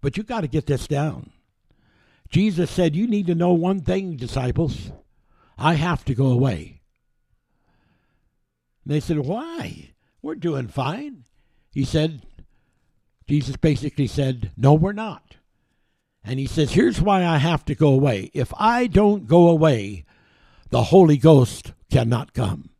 But 0.00 0.16
you 0.16 0.24
got 0.24 0.42
to 0.42 0.48
get 0.48 0.66
this 0.66 0.88
down. 0.88 1.30
Jesus 2.28 2.70
said 2.70 2.96
you 2.96 3.06
need 3.06 3.28
to 3.28 3.34
know 3.36 3.52
one 3.52 3.80
thing 3.80 4.16
disciples. 4.16 4.90
I 5.56 5.74
have 5.74 6.04
to 6.06 6.14
go 6.14 6.26
away 6.26 6.80
and 8.84 8.94
they 8.94 9.00
said 9.00 9.18
why 9.18 9.90
we're 10.22 10.34
doing 10.34 10.68
fine 10.68 11.24
he 11.70 11.84
said 11.84 12.22
Jesus 13.26 13.56
basically 13.56 14.06
said, 14.06 14.52
No, 14.56 14.74
we're 14.74 14.92
not. 14.92 15.36
And 16.22 16.38
he 16.38 16.46
says, 16.46 16.72
Here's 16.72 17.00
why 17.00 17.24
I 17.24 17.38
have 17.38 17.64
to 17.66 17.74
go 17.74 17.88
away. 17.88 18.30
If 18.34 18.52
I 18.56 18.86
don't 18.86 19.26
go 19.26 19.48
away, 19.48 20.04
the 20.70 20.84
Holy 20.84 21.16
Ghost 21.16 21.72
cannot 21.90 22.34
come. 22.34 22.70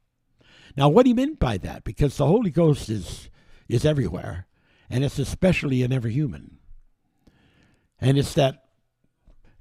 Now, 0.77 0.89
what 0.89 1.07
he 1.07 1.15
meant 1.15 1.39
by 1.39 1.59
that, 1.59 1.85
because 1.85 2.17
the 2.17 2.27
Holy 2.27 2.51
Ghost 2.51 2.91
is, 2.91 3.31
is 3.69 3.85
everywhere, 3.85 4.47
and 4.91 5.05
it's 5.05 5.19
especially 5.19 5.83
in 5.83 5.93
every 5.93 6.13
human. 6.13 6.59
And 8.01 8.19
it's 8.19 8.35
that, 8.35 8.65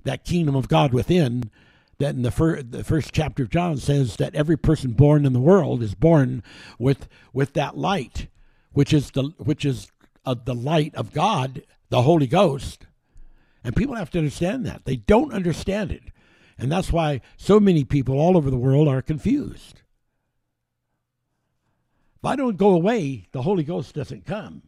that 0.03 0.25
kingdom 0.25 0.55
of 0.55 0.67
God 0.67 0.91
within 0.91 1.51
that 1.99 2.15
in 2.15 2.23
the, 2.23 2.31
fir- 2.31 2.61
the 2.61 2.83
first 2.83 3.11
chapter 3.13 3.43
of 3.43 3.49
John 3.49 3.77
says 3.77 4.17
that 4.17 4.35
every 4.35 4.57
person 4.57 4.91
born 4.91 5.25
in 5.25 5.33
the 5.33 5.39
world 5.39 5.81
is 5.81 5.95
born 5.95 6.43
with, 6.79 7.07
with 7.31 7.53
that 7.53 7.77
light, 7.77 8.27
which 8.71 8.93
is, 8.93 9.11
the, 9.11 9.23
which 9.37 9.65
is 9.65 9.91
of 10.25 10.45
the 10.45 10.55
light 10.55 10.93
of 10.95 11.13
God, 11.13 11.63
the 11.89 12.01
Holy 12.01 12.27
Ghost. 12.27 12.85
And 13.63 13.75
people 13.75 13.95
have 13.95 14.09
to 14.11 14.17
understand 14.19 14.65
that. 14.65 14.85
They 14.85 14.97
don't 14.97 15.33
understand 15.33 15.91
it. 15.91 16.03
And 16.57 16.71
that's 16.71 16.91
why 16.91 17.21
so 17.37 17.59
many 17.59 17.83
people 17.83 18.19
all 18.19 18.37
over 18.37 18.49
the 18.49 18.57
world 18.57 18.87
are 18.87 19.01
confused. 19.01 19.81
If 22.17 22.25
I 22.25 22.35
don't 22.35 22.57
go 22.57 22.69
away, 22.69 23.27
the 23.31 23.41
Holy 23.41 23.63
Ghost 23.63 23.95
doesn't 23.95 24.25
come. 24.25 24.63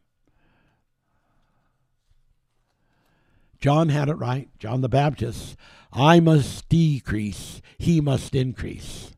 John 3.59 3.89
had 3.89 4.09
it 4.09 4.15
right. 4.15 4.49
John 4.59 4.81
the 4.81 4.89
Baptist. 4.89 5.55
I 5.91 6.19
must 6.19 6.67
decrease, 6.67 7.61
he 7.77 8.01
must 8.01 8.35
increase. 8.35 9.11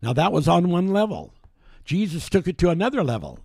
Now 0.00 0.12
that 0.14 0.32
was 0.32 0.48
on 0.48 0.70
one 0.70 0.88
level. 0.88 1.34
Jesus 1.84 2.28
took 2.28 2.48
it 2.48 2.58
to 2.58 2.70
another 2.70 3.04
level. 3.04 3.40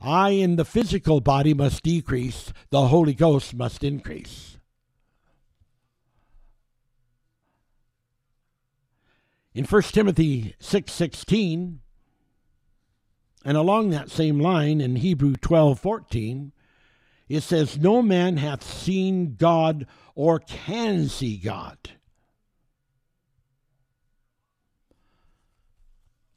I 0.00 0.30
in 0.30 0.56
the 0.56 0.64
physical 0.64 1.20
body 1.20 1.54
must 1.54 1.84
decrease, 1.84 2.52
the 2.70 2.88
Holy 2.88 3.14
Ghost 3.14 3.54
must 3.54 3.84
increase. 3.84 4.58
In 9.54 9.64
1 9.64 9.82
Timothy 9.92 10.56
6:16 10.58 11.78
and 13.44 13.56
along 13.56 13.90
that 13.90 14.10
same 14.10 14.40
line 14.40 14.80
in 14.80 14.96
Hebrew 14.96 15.34
12:14 15.34 16.52
it 17.28 17.42
says 17.42 17.78
no 17.78 18.02
man 18.02 18.36
hath 18.36 18.62
seen 18.62 19.36
God 19.36 19.86
or 20.14 20.38
can 20.38 21.08
see 21.08 21.36
God. 21.36 21.78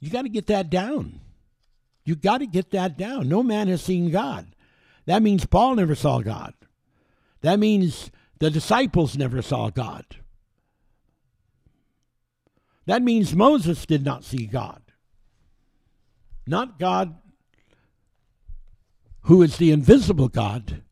You 0.00 0.10
got 0.10 0.22
to 0.22 0.28
get 0.28 0.46
that 0.46 0.70
down. 0.70 1.20
You 2.04 2.14
got 2.14 2.38
to 2.38 2.46
get 2.46 2.70
that 2.70 2.96
down. 2.96 3.28
No 3.28 3.42
man 3.42 3.68
has 3.68 3.82
seen 3.82 4.10
God. 4.10 4.46
That 5.06 5.22
means 5.22 5.46
Paul 5.46 5.76
never 5.76 5.94
saw 5.94 6.20
God. 6.20 6.54
That 7.40 7.58
means 7.58 8.10
the 8.38 8.50
disciples 8.50 9.16
never 9.16 9.42
saw 9.42 9.70
God. 9.70 10.04
That 12.86 13.02
means 13.02 13.34
Moses 13.34 13.84
did 13.86 14.04
not 14.04 14.24
see 14.24 14.46
God. 14.46 14.82
Not 16.46 16.78
God 16.78 17.16
who 19.26 19.42
is 19.42 19.56
the 19.56 19.72
invisible 19.72 20.28
God, 20.28 20.82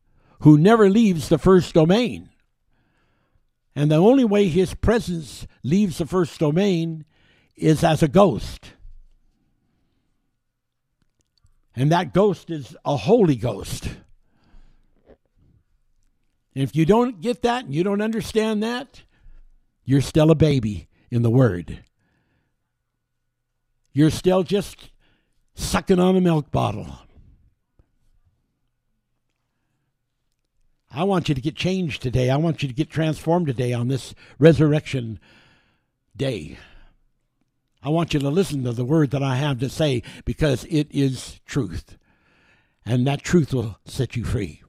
who 0.41 0.57
never 0.57 0.89
leaves 0.89 1.29
the 1.29 1.37
first 1.37 1.73
domain. 1.73 2.29
And 3.73 3.89
the 3.89 3.95
only 3.95 4.25
way 4.25 4.49
his 4.49 4.73
presence 4.73 5.47
leaves 5.63 5.97
the 5.97 6.05
first 6.05 6.37
domain 6.39 7.05
is 7.55 7.83
as 7.83 8.03
a 8.03 8.09
ghost. 8.09 8.73
And 11.77 11.91
that 11.91 12.13
ghost 12.13 12.49
is 12.49 12.75
a 12.83 12.97
Holy 12.97 13.35
Ghost. 13.35 13.89
if 16.53 16.75
you 16.75 16.85
don't 16.85 17.21
get 17.21 17.41
that 17.41 17.65
and 17.65 17.73
you 17.73 17.83
don't 17.83 18.01
understand 18.01 18.63
that, 18.63 19.03
you're 19.85 20.01
still 20.01 20.31
a 20.31 20.35
baby 20.35 20.87
in 21.09 21.21
the 21.21 21.29
Word. 21.29 21.83
You're 23.93 24.09
still 24.09 24.43
just 24.43 24.89
sucking 25.53 25.99
on 25.99 26.17
a 26.17 26.21
milk 26.21 26.51
bottle. 26.51 27.04
I 30.95 31.03
want 31.03 31.27
you 31.27 31.35
to 31.35 31.41
get 31.41 31.57
changed 31.57 32.01
today. 32.01 32.29
I 32.29 32.37
want 32.37 32.63
you 32.63 32.69
to 32.69 32.73
get 32.73 32.89
transformed 32.89 33.47
today 33.47 33.73
on 33.73 33.89
this 33.89 34.15
resurrection 34.39 35.19
day. 36.15 36.57
I 37.83 37.89
want 37.89 38.13
you 38.13 38.19
to 38.21 38.29
listen 38.29 38.63
to 38.63 38.71
the 38.71 38.85
word 38.85 39.11
that 39.11 39.21
I 39.21 39.35
have 39.35 39.59
to 39.59 39.69
say 39.69 40.03
because 40.23 40.63
it 40.69 40.87
is 40.91 41.41
truth. 41.45 41.97
And 42.85 43.05
that 43.05 43.23
truth 43.23 43.53
will 43.53 43.77
set 43.83 44.15
you 44.15 44.23
free. 44.23 44.63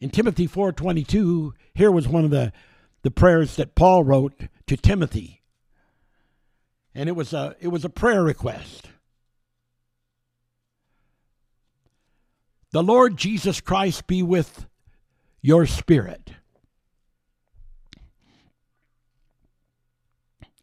In 0.00 0.10
Timothy 0.10 0.46
4:22, 0.46 1.52
here 1.74 1.90
was 1.90 2.06
one 2.06 2.24
of 2.24 2.30
the, 2.30 2.52
the 3.02 3.10
prayers 3.10 3.56
that 3.56 3.74
Paul 3.74 4.04
wrote 4.04 4.34
to 4.68 4.76
Timothy. 4.76 5.42
And 6.94 7.08
it 7.08 7.12
was 7.12 7.32
a 7.32 7.56
it 7.60 7.68
was 7.68 7.84
a 7.84 7.90
prayer 7.90 8.22
request. 8.22 8.86
The 12.72 12.82
Lord 12.82 13.16
Jesus 13.16 13.60
Christ 13.60 14.06
be 14.06 14.22
with 14.22 14.66
your 15.42 15.66
spirit. 15.66 16.30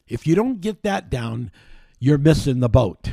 If 0.07 0.25
you 0.25 0.35
don't 0.35 0.61
get 0.61 0.83
that 0.83 1.09
down, 1.09 1.51
you're 1.99 2.17
missing 2.17 2.59
the 2.59 2.69
boat. 2.69 3.11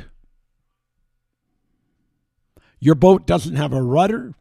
Your 2.78 2.94
boat 2.94 3.26
doesn't 3.26 3.56
have 3.56 3.72
a 3.72 3.82
rudder, 3.82 4.34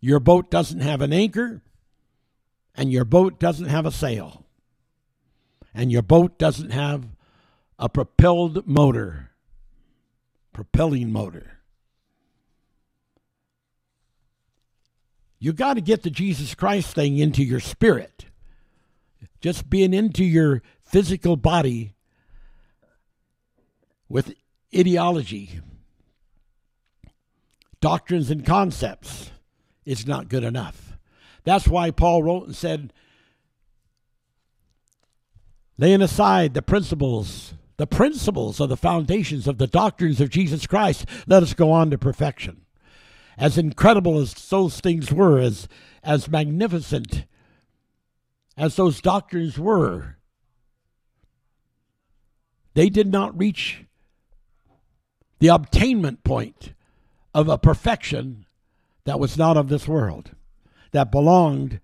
your 0.00 0.20
boat 0.20 0.50
doesn't 0.50 0.80
have 0.80 1.02
an 1.02 1.12
anchor, 1.12 1.62
and 2.74 2.92
your 2.92 3.04
boat 3.04 3.38
doesn't 3.38 3.66
have 3.66 3.84
a 3.84 3.90
sail, 3.90 4.46
and 5.74 5.90
your 5.92 6.02
boat 6.02 6.38
doesn't 6.38 6.70
have 6.70 7.08
a 7.78 7.88
propelled 7.88 8.66
motor, 8.66 9.32
propelling 10.52 11.12
motor. 11.12 11.53
You 15.44 15.52
got 15.52 15.74
to 15.74 15.82
get 15.82 16.02
the 16.02 16.08
Jesus 16.08 16.54
Christ 16.54 16.94
thing 16.94 17.18
into 17.18 17.44
your 17.44 17.60
spirit. 17.60 18.24
Just 19.42 19.68
being 19.68 19.92
into 19.92 20.24
your 20.24 20.62
physical 20.82 21.36
body 21.36 21.92
with 24.08 24.32
ideology, 24.74 25.60
doctrines, 27.82 28.30
and 28.30 28.46
concepts 28.46 29.32
is 29.84 30.06
not 30.06 30.30
good 30.30 30.44
enough. 30.44 30.96
That's 31.44 31.68
why 31.68 31.90
Paul 31.90 32.22
wrote 32.22 32.46
and 32.46 32.56
said, 32.56 32.90
laying 35.76 36.00
aside 36.00 36.54
the 36.54 36.62
principles, 36.62 37.52
the 37.76 37.86
principles 37.86 38.60
of 38.60 38.70
the 38.70 38.78
foundations 38.78 39.46
of 39.46 39.58
the 39.58 39.66
doctrines 39.66 40.22
of 40.22 40.30
Jesus 40.30 40.66
Christ, 40.66 41.04
let 41.26 41.42
us 41.42 41.52
go 41.52 41.70
on 41.70 41.90
to 41.90 41.98
perfection. 41.98 42.63
As 43.36 43.58
incredible 43.58 44.18
as 44.18 44.34
those 44.34 44.80
things 44.80 45.12
were, 45.12 45.38
as, 45.38 45.68
as 46.02 46.28
magnificent 46.28 47.24
as 48.56 48.76
those 48.76 49.00
doctrines 49.00 49.58
were, 49.58 50.16
they 52.74 52.88
did 52.88 53.10
not 53.10 53.36
reach 53.36 53.84
the 55.40 55.48
obtainment 55.48 56.24
point 56.24 56.72
of 57.34 57.48
a 57.48 57.58
perfection 57.58 58.46
that 59.04 59.20
was 59.20 59.36
not 59.36 59.56
of 59.56 59.68
this 59.68 59.88
world, 59.88 60.30
that 60.92 61.10
belonged 61.10 61.80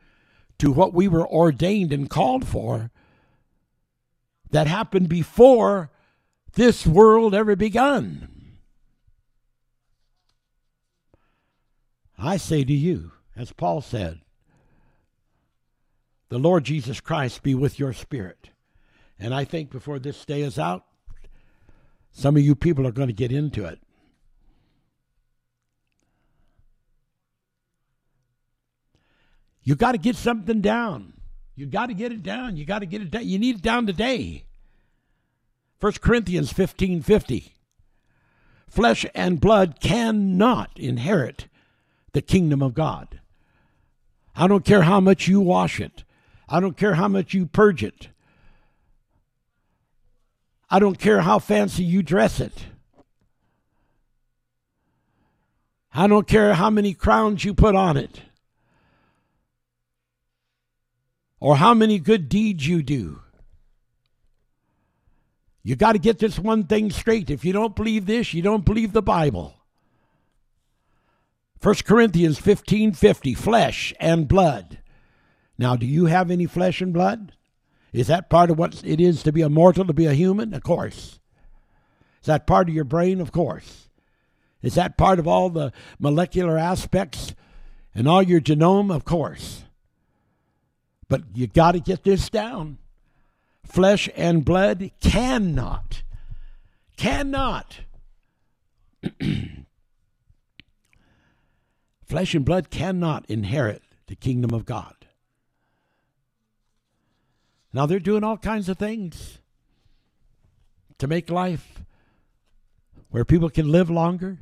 to 0.59 0.71
what 0.71 0.95
we 0.95 1.09
were 1.09 1.27
ordained 1.27 1.93
and 1.93 2.09
called 2.09 2.47
for, 2.47 2.91
that 4.51 4.67
happened 4.67 5.09
before 5.09 5.91
this 6.55 6.87
world 6.87 7.35
ever 7.35 7.57
begun. 7.57 8.40
I 12.21 12.37
say 12.37 12.65
to 12.65 12.73
you, 12.73 13.13
as 13.37 13.53
Paul 13.53 13.81
said, 13.81 14.21
the 16.29 16.39
Lord 16.39 16.65
Jesus 16.65 17.01
Christ 17.01 17.43
be 17.43 17.55
with 17.55 17.79
your 17.79 17.93
spirit. 17.93 18.51
And 19.19 19.35
I 19.35 19.45
think 19.45 19.71
before 19.71 19.99
this 19.99 20.25
day 20.25 20.43
is 20.43 20.59
out, 20.59 20.85
some 22.13 22.37
of 22.37 22.43
you 22.43 22.55
people 22.55 22.87
are 22.87 22.93
going 22.93 23.09
to 23.09 23.15
get 23.15 23.33
into 23.33 23.65
it. 23.65 23.81
You 29.63 29.75
got 29.75 29.93
to 29.93 29.99
get 29.99 30.17
something 30.17 30.61
down. 30.61 31.13
You 31.55 31.67
got 31.67 31.87
to 31.87 31.95
get 31.95 32.13
it 32.13 32.23
down. 32.23 32.57
You 32.57 32.65
got 32.65 32.79
to 32.79 32.87
get 32.87 33.03
it 33.03 33.11
down. 33.11 33.29
You 33.29 33.39
need 33.39 33.57
it 33.57 33.63
down 33.63 33.87
today. 33.87 34.45
1 35.81 35.93
Corinthians 36.01 36.53
15 36.53 37.03
50. 37.03 37.55
Flesh 38.69 39.05
and 39.15 39.41
blood 39.41 39.81
cannot 39.81 40.71
inherit 40.79 41.49
the 42.13 42.23
kingdom 42.23 42.63
of 42.63 42.75
God. 42.75 43.21
I 44.35 44.47
don't 44.47 44.65
care 44.65 44.83
how 44.83 45.01
much 45.01 45.29
you 45.29 45.41
wash 45.41 45.81
it. 45.81 46.05
I 46.49 46.61
don't 46.61 46.77
care 46.77 46.95
how 46.95 47.09
much 47.09 47.35
you 47.35 47.47
purge 47.47 47.85
it. 47.85 48.09
I 50.71 50.79
don't 50.79 50.99
care 50.99 51.21
how 51.21 51.39
fancy 51.39 51.83
you 51.83 52.03
dress 52.03 52.41
it. 52.41 52.67
I 55.93 56.07
don't 56.07 56.29
care 56.29 56.55
how 56.55 56.71
many 56.71 56.95
crowns 56.95 57.45
you 57.45 57.55
put 57.55 57.75
on 57.75 57.97
it. 57.97 58.23
Or 61.41 61.57
how 61.57 61.75
many 61.75 61.99
good 61.99 62.29
deeds 62.29 62.67
you 62.67 62.83
do. 62.83 63.21
You 65.63 65.77
got 65.77 65.93
to 65.93 65.99
get 65.99 66.19
this 66.19 66.39
one 66.39 66.65
thing 66.65 66.91
straight. 66.91 67.31
If 67.31 67.45
you 67.45 67.53
don't 67.53 67.77
believe 67.77 68.07
this, 68.07 68.33
you 68.33 68.43
don't 68.43 68.65
believe 68.65 68.93
the 68.93 69.03
Bible. 69.03 69.60
1 71.63 71.75
Corinthians 71.85 72.41
15:50 72.41 73.37
flesh 73.37 73.93
and 74.01 74.27
blood. 74.27 74.79
Now, 75.59 75.77
do 75.77 75.85
you 75.85 76.07
have 76.07 76.31
any 76.31 76.47
flesh 76.47 76.81
and 76.81 76.93
blood? 76.93 77.33
Is 77.93 78.07
that 78.07 78.31
part 78.31 78.51
of 78.51 78.59
what 78.59 78.83
it 78.85 79.01
is 79.01 79.23
to 79.25 79.33
be 79.33 79.43
a 79.43 79.51
mortal, 79.51 79.85
to 79.87 79.93
be 79.93 80.07
a 80.07 80.15
human? 80.15 80.55
Of 80.55 80.63
course. 80.63 81.19
Is 82.21 82.27
that 82.27 82.47
part 82.47 82.69
of 82.69 82.75
your 82.75 82.85
brain? 82.85 83.21
Of 83.21 83.33
course. 83.33 83.89
Is 84.63 84.75
that 84.75 84.97
part 84.97 85.19
of 85.19 85.27
all 85.27 85.51
the 85.51 85.73
molecular 85.99 86.57
aspects 86.57 87.35
and 87.95 88.09
all 88.09 88.23
your 88.23 88.41
genome? 88.41 88.95
Of 88.95 89.05
course. 89.05 89.65
But 91.09 91.25
you 91.35 91.47
got 91.47 91.73
to 91.73 91.81
get 91.81 92.05
this 92.05 92.31
down. 92.31 92.79
Flesh 93.65 94.09
and 94.17 94.45
blood 94.45 94.91
cannot, 95.01 96.03
cannot. 96.97 97.81
Flesh 102.11 102.35
and 102.35 102.45
blood 102.45 102.71
cannot 102.71 103.25
inherit 103.31 103.85
the 104.09 104.17
kingdom 104.17 104.53
of 104.53 104.65
God. 104.65 105.07
Now 107.73 107.87
they're 107.87 108.01
doing 108.01 108.25
all 108.25 108.37
kinds 108.37 108.69
of 108.69 108.79
things 108.79 109.39
to 110.99 111.07
make 111.07 111.31
life 111.31 111.85
where 113.11 113.25
people 113.25 113.49
can 113.49 113.71
live 113.71 113.89
longer. 113.89 114.39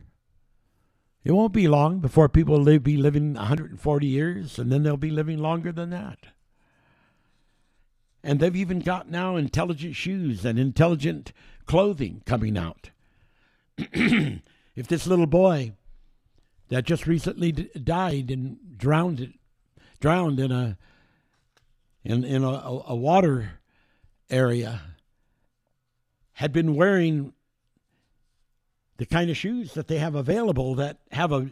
It 1.24 1.32
won't 1.32 1.52
be 1.52 1.68
long 1.68 1.98
before 1.98 2.30
people 2.30 2.58
will 2.58 2.78
be 2.78 2.96
living 2.96 3.34
140 3.34 4.06
years, 4.06 4.58
and 4.58 4.72
then 4.72 4.82
they'll 4.82 4.96
be 4.96 5.10
living 5.10 5.36
longer 5.36 5.70
than 5.70 5.90
that. 5.90 6.20
And 8.24 8.40
they've 8.40 8.56
even 8.56 8.78
got 8.78 9.10
now 9.10 9.36
intelligent 9.36 9.94
shoes 9.94 10.46
and 10.46 10.58
intelligent 10.58 11.34
clothing 11.66 12.22
coming 12.24 12.56
out. 12.56 12.88
if 13.76 14.88
this 14.88 15.06
little 15.06 15.26
boy 15.26 15.74
that 16.68 16.84
just 16.84 17.06
recently 17.06 17.52
d- 17.52 17.70
died 17.82 18.30
and 18.30 18.58
drowned, 18.76 19.34
drowned 20.00 20.38
in 20.40 20.52
a 20.52 20.78
in, 22.04 22.24
in 22.24 22.42
a, 22.44 22.80
a 22.86 22.94
water 22.94 23.60
area 24.30 24.80
had 26.32 26.52
been 26.52 26.74
wearing 26.74 27.32
the 28.96 29.06
kind 29.06 29.30
of 29.30 29.36
shoes 29.36 29.74
that 29.74 29.88
they 29.88 29.98
have 29.98 30.14
available 30.14 30.74
that 30.76 30.98
have 31.10 31.32
a 31.32 31.50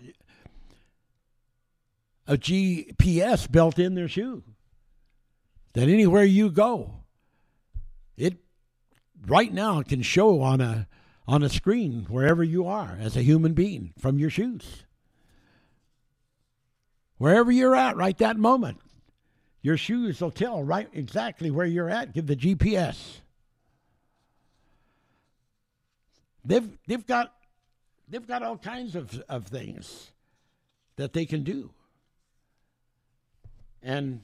a 2.29 2.37
GPS 2.37 3.51
built 3.51 3.79
in 3.79 3.95
their 3.95 4.09
shoe. 4.09 4.43
That 5.75 5.89
anywhere 5.89 6.25
you 6.25 6.51
go, 6.51 7.03
it 8.17 8.39
right 9.27 9.53
now 9.53 9.83
can 9.83 10.03
show 10.03 10.41
on 10.41 10.61
a 10.61 10.89
on 11.29 11.43
a 11.43 11.49
screen 11.49 12.07
wherever 12.09 12.43
you 12.43 12.67
are 12.67 12.97
as 13.01 13.17
a 13.17 13.23
human 13.23 13.53
being 13.53 13.93
from 13.99 14.19
your 14.19 14.31
shoes. 14.31 14.86
Wherever 17.19 17.51
you're 17.51 17.75
at 17.75 17.97
right 17.97 18.17
that 18.19 18.37
moment. 18.37 18.79
Your 19.63 19.77
shoes 19.77 20.21
will 20.21 20.31
tell 20.31 20.63
right 20.63 20.89
exactly 20.93 21.51
where 21.51 21.67
you're 21.67 21.91
at. 21.91 22.13
Give 22.13 22.27
the 22.27 22.37
GPS. 22.37 23.21
They've 26.45 26.69
they've 26.87 27.05
got 27.05 27.35
they've 28.09 28.27
got 28.27 28.43
all 28.43 28.57
kinds 28.57 28.95
of, 28.95 29.21
of 29.29 29.49
things 29.49 30.13
that 30.97 31.13
they 31.13 31.27
can 31.27 31.43
do. 31.43 31.71
And 33.83 34.21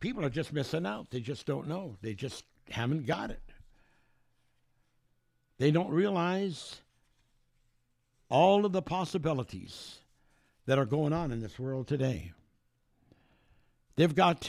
people 0.00 0.24
are 0.24 0.30
just 0.30 0.52
missing 0.52 0.86
out. 0.86 1.10
They 1.10 1.20
just 1.20 1.46
don't 1.46 1.68
know. 1.68 1.96
They 2.00 2.14
just 2.14 2.44
haven't 2.70 3.06
got 3.06 3.30
it. 3.30 3.42
They 5.58 5.70
don't 5.70 5.90
realize 5.90 6.80
all 8.30 8.64
of 8.64 8.72
the 8.72 8.82
possibilities 8.82 9.98
that 10.70 10.78
are 10.78 10.86
going 10.86 11.12
on 11.12 11.32
in 11.32 11.40
this 11.40 11.58
world 11.58 11.88
today. 11.88 12.30
They've 13.96 14.14
got 14.14 14.48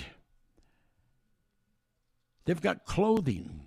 They've 2.46 2.62
got 2.62 2.86
clothing 2.86 3.62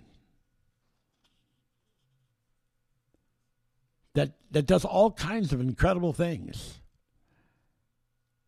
that, 4.13 4.37
that 4.51 4.65
does 4.67 4.85
all 4.85 5.11
kinds 5.11 5.51
of 5.51 5.59
incredible 5.59 6.13
things. 6.13 6.79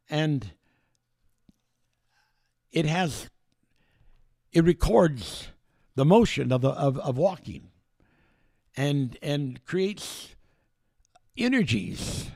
And 0.09 0.51
it 2.71 2.85
has, 2.85 3.29
it 4.53 4.63
records 4.63 5.49
the 5.95 6.05
motion 6.05 6.53
of, 6.53 6.61
the, 6.61 6.69
of, 6.69 6.97
of 6.99 7.17
walking 7.17 7.71
and, 8.77 9.17
and 9.21 9.65
creates 9.65 10.33
energies 11.35 12.31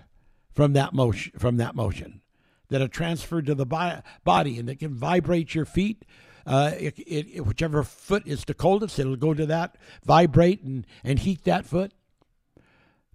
from 0.54 0.74
that 0.74 0.94
motion, 0.94 1.32
from 1.38 1.58
that 1.58 1.76
motion 1.76 2.22
that 2.70 2.82
are 2.82 2.88
transferred 2.88 3.46
to 3.46 3.56
the 3.56 3.66
body 3.66 4.58
and 4.58 4.68
that 4.70 4.80
can 4.80 4.94
vibrate 4.94 5.54
your 5.54 5.66
feet. 5.66 6.06
Uh, 6.46 6.72
it, 6.80 6.98
it, 6.98 7.46
whichever 7.46 7.84
foot 7.84 8.24
is 8.26 8.46
the 8.46 8.54
coldest, 8.54 8.98
it'll 8.98 9.16
go 9.16 9.34
to 9.34 9.46
that, 9.46 9.76
vibrate 10.04 10.64
and, 10.64 10.88
and 11.04 11.20
heat 11.20 11.44
that 11.44 11.66
foot. 11.66 11.92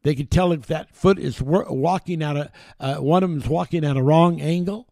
They 0.02 0.14
can 0.14 0.26
tell 0.26 0.52
if 0.52 0.66
that 0.66 0.94
foot 0.94 1.18
is 1.18 1.42
walking 1.42 2.22
at 2.22 2.36
a, 2.36 2.52
uh, 2.78 2.96
one 2.96 3.24
of 3.24 3.30
them 3.30 3.40
is 3.40 3.48
walking 3.48 3.84
at 3.84 3.96
a 3.96 4.02
wrong 4.02 4.40
angle. 4.40 4.86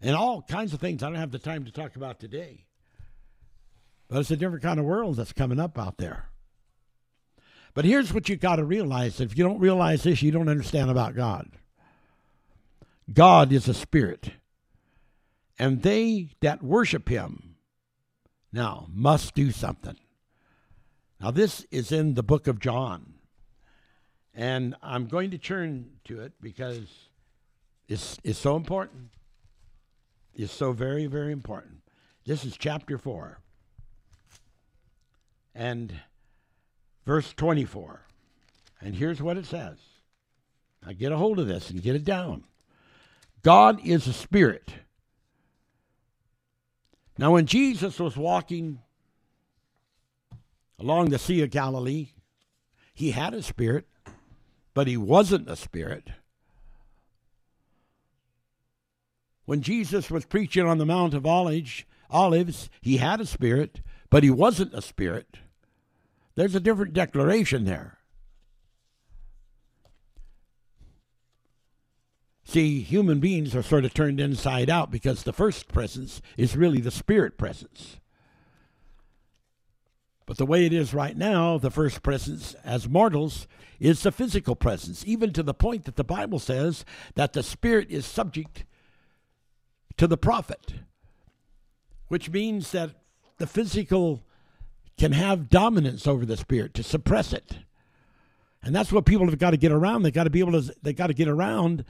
And 0.00 0.14
all 0.14 0.42
kinds 0.42 0.74
of 0.74 0.80
things 0.80 1.02
I 1.02 1.08
don't 1.08 1.18
have 1.18 1.32
the 1.32 1.38
time 1.38 1.64
to 1.64 1.72
talk 1.72 1.96
about 1.96 2.20
today. 2.20 2.66
But 4.06 4.20
it's 4.20 4.30
a 4.30 4.36
different 4.36 4.62
kind 4.62 4.78
of 4.78 4.84
world 4.84 5.16
that's 5.16 5.32
coming 5.32 5.58
up 5.58 5.78
out 5.78 5.96
there. 5.96 6.28
But 7.74 7.84
here's 7.84 8.14
what 8.14 8.28
you 8.28 8.36
got 8.36 8.56
to 8.56 8.64
realize. 8.64 9.20
If 9.20 9.36
you 9.36 9.44
don't 9.44 9.58
realize 9.58 10.04
this, 10.04 10.22
you 10.22 10.30
don't 10.30 10.48
understand 10.48 10.90
about 10.90 11.16
God. 11.16 11.50
God 13.12 13.52
is 13.52 13.68
a 13.68 13.74
spirit, 13.74 14.30
and 15.58 15.82
they 15.82 16.30
that 16.40 16.62
worship 16.62 17.08
him 17.08 17.56
now 18.52 18.86
must 18.90 19.34
do 19.34 19.50
something. 19.50 19.98
Now, 21.20 21.30
this 21.30 21.66
is 21.70 21.92
in 21.92 22.14
the 22.14 22.22
book 22.22 22.46
of 22.46 22.60
John, 22.60 23.14
and 24.32 24.74
I'm 24.82 25.06
going 25.06 25.30
to 25.32 25.38
turn 25.38 25.90
to 26.04 26.20
it 26.20 26.32
because 26.40 27.08
it's, 27.88 28.18
it's 28.24 28.38
so 28.38 28.56
important. 28.56 29.10
It's 30.32 30.52
so 30.52 30.72
very, 30.72 31.06
very 31.06 31.32
important. 31.32 31.82
This 32.24 32.44
is 32.44 32.56
chapter 32.56 32.96
4 32.96 33.38
and 35.54 35.92
verse 37.04 37.32
24. 37.32 38.02
And 38.80 38.94
here's 38.94 39.22
what 39.22 39.36
it 39.36 39.46
says. 39.46 39.78
Now 40.84 40.92
get 40.92 41.12
a 41.12 41.16
hold 41.16 41.38
of 41.38 41.46
this 41.46 41.70
and 41.70 41.82
get 41.82 41.96
it 41.96 42.04
down. 42.04 42.44
God 43.42 43.80
is 43.84 44.06
a 44.06 44.12
spirit. 44.12 44.72
Now, 47.16 47.32
when 47.32 47.46
Jesus 47.46 48.00
was 48.00 48.16
walking 48.16 48.80
along 50.80 51.10
the 51.10 51.18
Sea 51.18 51.42
of 51.42 51.50
Galilee, 51.50 52.08
he 52.92 53.12
had 53.12 53.34
a 53.34 53.42
spirit, 53.42 53.86
but 54.72 54.88
he 54.88 54.96
wasn't 54.96 55.48
a 55.48 55.54
spirit. 55.54 56.08
When 59.44 59.60
Jesus 59.60 60.10
was 60.10 60.24
preaching 60.24 60.66
on 60.66 60.78
the 60.78 60.86
Mount 60.86 61.14
of 61.14 61.26
Olives, 61.26 61.84
Olives, 62.10 62.68
he 62.80 62.96
had 62.96 63.20
a 63.20 63.26
spirit, 63.26 63.80
but 64.10 64.22
he 64.22 64.30
wasn't 64.30 64.74
a 64.74 64.82
spirit. 64.82 65.36
There's 66.36 66.54
a 66.54 66.60
different 66.60 66.92
declaration 66.92 67.64
there. 67.64 67.98
See, 72.44 72.80
human 72.80 73.20
beings 73.20 73.54
are 73.56 73.62
sort 73.62 73.84
of 73.84 73.94
turned 73.94 74.20
inside 74.20 74.68
out 74.68 74.90
because 74.90 75.22
the 75.22 75.32
first 75.32 75.68
presence 75.68 76.20
is 76.36 76.56
really 76.56 76.80
the 76.80 76.90
spirit 76.90 77.38
presence. 77.38 77.98
But 80.26 80.38
the 80.38 80.46
way 80.46 80.64
it 80.64 80.72
is 80.72 80.94
right 80.94 81.16
now, 81.16 81.58
the 81.58 81.70
first 81.70 82.02
presence 82.02 82.54
as 82.64 82.88
mortals 82.88 83.46
is 83.78 84.02
the 84.02 84.12
physical 84.12 84.56
presence, 84.56 85.04
even 85.06 85.32
to 85.32 85.42
the 85.42 85.54
point 85.54 85.84
that 85.84 85.96
the 85.96 86.04
Bible 86.04 86.38
says 86.38 86.84
that 87.14 87.32
the 87.32 87.42
spirit 87.42 87.90
is 87.90 88.06
subject 88.06 88.64
to 89.96 90.06
the 90.06 90.16
prophet, 90.16 90.74
which 92.08 92.30
means 92.30 92.70
that 92.72 92.90
the 93.38 93.46
physical 93.46 94.22
can 94.96 95.12
have 95.12 95.48
dominance 95.48 96.06
over 96.06 96.24
the 96.24 96.36
spirit 96.36 96.74
to 96.74 96.82
suppress 96.82 97.32
it. 97.32 97.58
And 98.62 98.74
that's 98.74 98.92
what 98.92 99.04
people 99.04 99.26
have 99.26 99.38
got 99.38 99.50
to 99.50 99.56
get 99.56 99.72
around. 99.72 100.02
They 100.02 100.10
got 100.10 100.24
to 100.24 100.30
be 100.30 100.40
able 100.40 100.60
to 100.60 100.74
they 100.82 100.92
got 100.92 101.08
to 101.08 101.14
get 101.14 101.28
around 101.28 101.84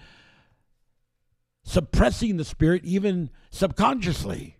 suppressing 1.62 2.36
the 2.36 2.44
spirit 2.44 2.84
even 2.84 3.30
subconsciously 3.50 4.58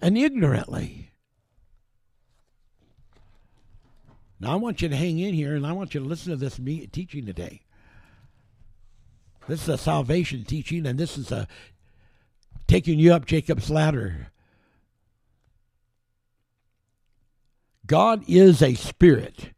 and 0.00 0.18
ignorantly. 0.18 1.10
Now, 4.38 4.52
I 4.52 4.56
want 4.56 4.82
you 4.82 4.88
to 4.88 4.96
hang 4.96 5.18
in 5.18 5.34
here 5.34 5.54
and 5.54 5.66
I 5.66 5.72
want 5.72 5.94
you 5.94 6.00
to 6.00 6.06
listen 6.06 6.30
to 6.30 6.36
this 6.36 6.58
me- 6.58 6.86
teaching 6.86 7.24
today. 7.24 7.62
This 9.48 9.62
is 9.62 9.68
a 9.68 9.78
salvation 9.78 10.44
teaching, 10.44 10.86
and 10.86 10.98
this 10.98 11.16
is 11.16 11.30
a 11.30 11.46
taking 12.66 12.98
you 12.98 13.14
up 13.14 13.26
Jacob's 13.26 13.70
ladder. 13.70 14.32
God 17.86 18.24
is 18.26 18.62
a 18.62 18.74
spirit, 18.74 19.50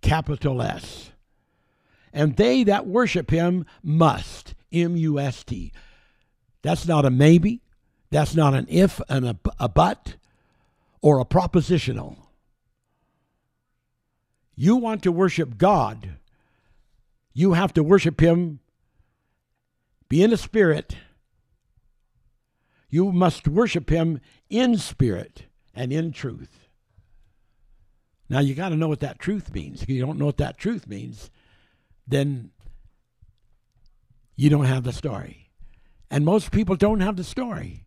capital 0.00 0.60
S. 0.60 1.10
And 2.12 2.36
they 2.36 2.64
that 2.64 2.86
worship 2.86 3.30
him 3.30 3.64
must. 3.82 4.54
M 4.72 4.96
U 4.96 5.18
S 5.18 5.44
T. 5.44 5.72
That's 6.62 6.86
not 6.86 7.04
a 7.04 7.10
maybe. 7.10 7.60
That's 8.10 8.34
not 8.34 8.54
an 8.54 8.66
if 8.68 9.00
and 9.08 9.26
a, 9.26 9.38
a 9.58 9.68
but 9.68 10.16
or 11.00 11.20
a 11.20 11.24
propositional. 11.24 12.16
You 14.54 14.76
want 14.76 15.02
to 15.02 15.12
worship 15.12 15.58
God, 15.58 16.16
you 17.32 17.54
have 17.54 17.72
to 17.74 17.82
worship 17.82 18.20
Him, 18.20 18.60
be 20.08 20.22
in 20.22 20.32
a 20.32 20.36
spirit. 20.36 20.96
You 22.90 23.10
must 23.10 23.48
worship 23.48 23.88
Him 23.88 24.20
in 24.50 24.76
spirit 24.76 25.44
and 25.74 25.92
in 25.92 26.12
truth. 26.12 26.61
Now, 28.32 28.40
you 28.40 28.54
got 28.54 28.70
to 28.70 28.76
know 28.76 28.88
what 28.88 29.00
that 29.00 29.18
truth 29.18 29.52
means. 29.52 29.82
If 29.82 29.90
you 29.90 30.00
don't 30.00 30.18
know 30.18 30.24
what 30.24 30.38
that 30.38 30.56
truth 30.56 30.86
means, 30.86 31.28
then 32.08 32.50
you 34.36 34.48
don't 34.48 34.64
have 34.64 34.84
the 34.84 34.92
story. 34.94 35.50
And 36.10 36.24
most 36.24 36.50
people 36.50 36.74
don't 36.74 37.00
have 37.00 37.16
the 37.16 37.24
story. 37.24 37.84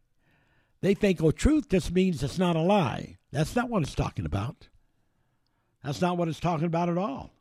They 0.82 0.93
think, 0.93 1.20
oh, 1.24 1.32
truth 1.32 1.70
just 1.70 1.91
means 1.91 2.22
it's 2.22 2.38
not 2.38 2.56
a 2.56 2.62
lie. 2.62 3.18
That's 3.32 3.56
not 3.56 3.72
what 3.72 3.82
it's 3.82 3.96
talking 3.96 4.24
about. 4.24 4.68
That's 5.84 6.00
not 6.00 6.16
what 6.16 6.28
it's 6.28 6.39
talking 6.39 6.68
about 6.68 6.89
at 6.89 6.98
all. 7.00 7.32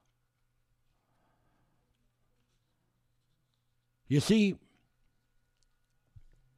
You 4.08 4.20
see, 4.20 4.56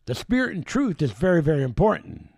the 0.04 0.14
spirit 0.14 0.54
and 0.54 0.64
truth 0.64 1.02
is 1.02 1.10
very, 1.10 1.42
very 1.42 1.64
important. 1.64 2.28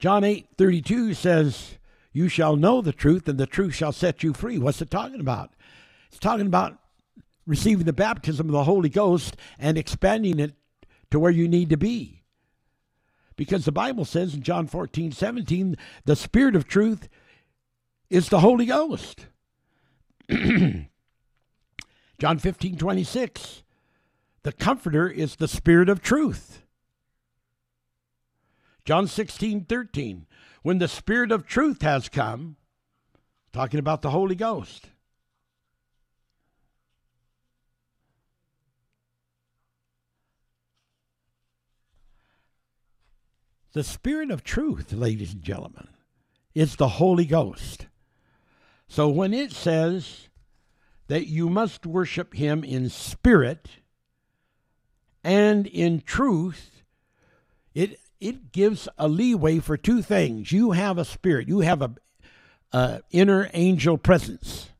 John 0.00 0.24
8 0.24 0.48
32 0.56 1.14
says, 1.14 1.78
you 2.12 2.28
shall 2.28 2.56
know 2.56 2.80
the 2.80 2.92
truth, 2.92 3.28
and 3.28 3.38
the 3.38 3.46
truth 3.46 3.74
shall 3.74 3.92
set 3.92 4.24
you 4.24 4.32
free. 4.32 4.58
What's 4.58 4.82
it 4.82 4.90
talking 4.90 5.20
about? 5.20 5.52
It's 6.08 6.18
talking 6.18 6.46
about 6.46 6.78
receiving 7.46 7.86
the 7.86 7.92
baptism 7.92 8.48
of 8.48 8.52
the 8.52 8.64
Holy 8.64 8.88
Ghost 8.88 9.36
and 9.58 9.78
expanding 9.78 10.40
it 10.40 10.54
to 11.10 11.20
where 11.20 11.30
you 11.30 11.46
need 11.46 11.70
to 11.70 11.76
be. 11.76 12.24
Because 13.36 13.64
the 13.64 13.72
Bible 13.72 14.04
says 14.04 14.34
in 14.34 14.42
John 14.42 14.66
14, 14.66 15.12
17, 15.12 15.76
the 16.04 16.16
Spirit 16.16 16.56
of 16.56 16.66
truth 16.66 17.08
is 18.10 18.28
the 18.28 18.40
Holy 18.40 18.66
Ghost. 18.66 19.26
John 22.18 22.38
15, 22.38 22.76
26, 22.76 23.62
the 24.42 24.52
Comforter 24.52 25.08
is 25.08 25.36
the 25.36 25.48
Spirit 25.48 25.88
of 25.88 26.02
truth. 26.02 26.62
John 28.84 29.06
16, 29.06 29.64
13, 29.64 30.26
when 30.62 30.78
the 30.78 30.88
Spirit 30.88 31.32
of 31.32 31.46
truth 31.46 31.82
has 31.82 32.08
come, 32.08 32.56
talking 33.52 33.80
about 33.80 34.02
the 34.02 34.10
Holy 34.10 34.34
Ghost. 34.34 34.86
The 43.72 43.84
Spirit 43.84 44.30
of 44.30 44.42
truth, 44.42 44.92
ladies 44.92 45.32
and 45.32 45.42
gentlemen, 45.42 45.88
is 46.54 46.76
the 46.76 46.88
Holy 46.88 47.24
Ghost. 47.24 47.86
So 48.88 49.08
when 49.08 49.32
it 49.32 49.52
says 49.52 50.28
that 51.06 51.28
you 51.28 51.48
must 51.48 51.86
worship 51.86 52.34
Him 52.34 52.64
in 52.64 52.88
spirit 52.88 53.68
and 55.22 55.66
in 55.68 56.00
truth, 56.00 56.82
it 57.72 58.00
it 58.20 58.52
gives 58.52 58.88
a 58.98 59.08
leeway 59.08 59.58
for 59.58 59.76
two 59.76 60.02
things. 60.02 60.52
You 60.52 60.72
have 60.72 60.98
a 60.98 61.04
spirit, 61.04 61.48
you 61.48 61.60
have 61.60 61.82
a, 61.82 63.00
inner 63.10 63.50
angel 63.52 63.98
presence. 63.98 64.70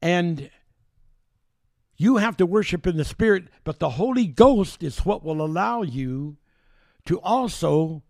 And 0.00 0.50
you 1.96 2.18
have 2.18 2.36
to 2.36 2.46
worship 2.46 2.86
in 2.86 2.96
the 2.96 3.04
spirit, 3.04 3.48
but 3.64 3.78
the 3.78 3.90
Holy 3.90 4.26
Ghost 4.26 4.82
is 4.82 5.04
what 5.04 5.24
will 5.24 5.40
allow 5.42 5.82
you 5.82 6.36
to 7.06 7.20
also 7.20 8.02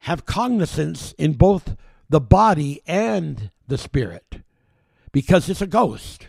have 0.00 0.26
cognizance 0.26 1.12
in 1.18 1.32
both 1.32 1.76
the 2.08 2.20
body 2.20 2.80
and 2.86 3.50
the 3.66 3.78
spirit 3.78 4.42
because 5.12 5.48
it's 5.48 5.60
a 5.60 5.66
ghost. 5.66 6.28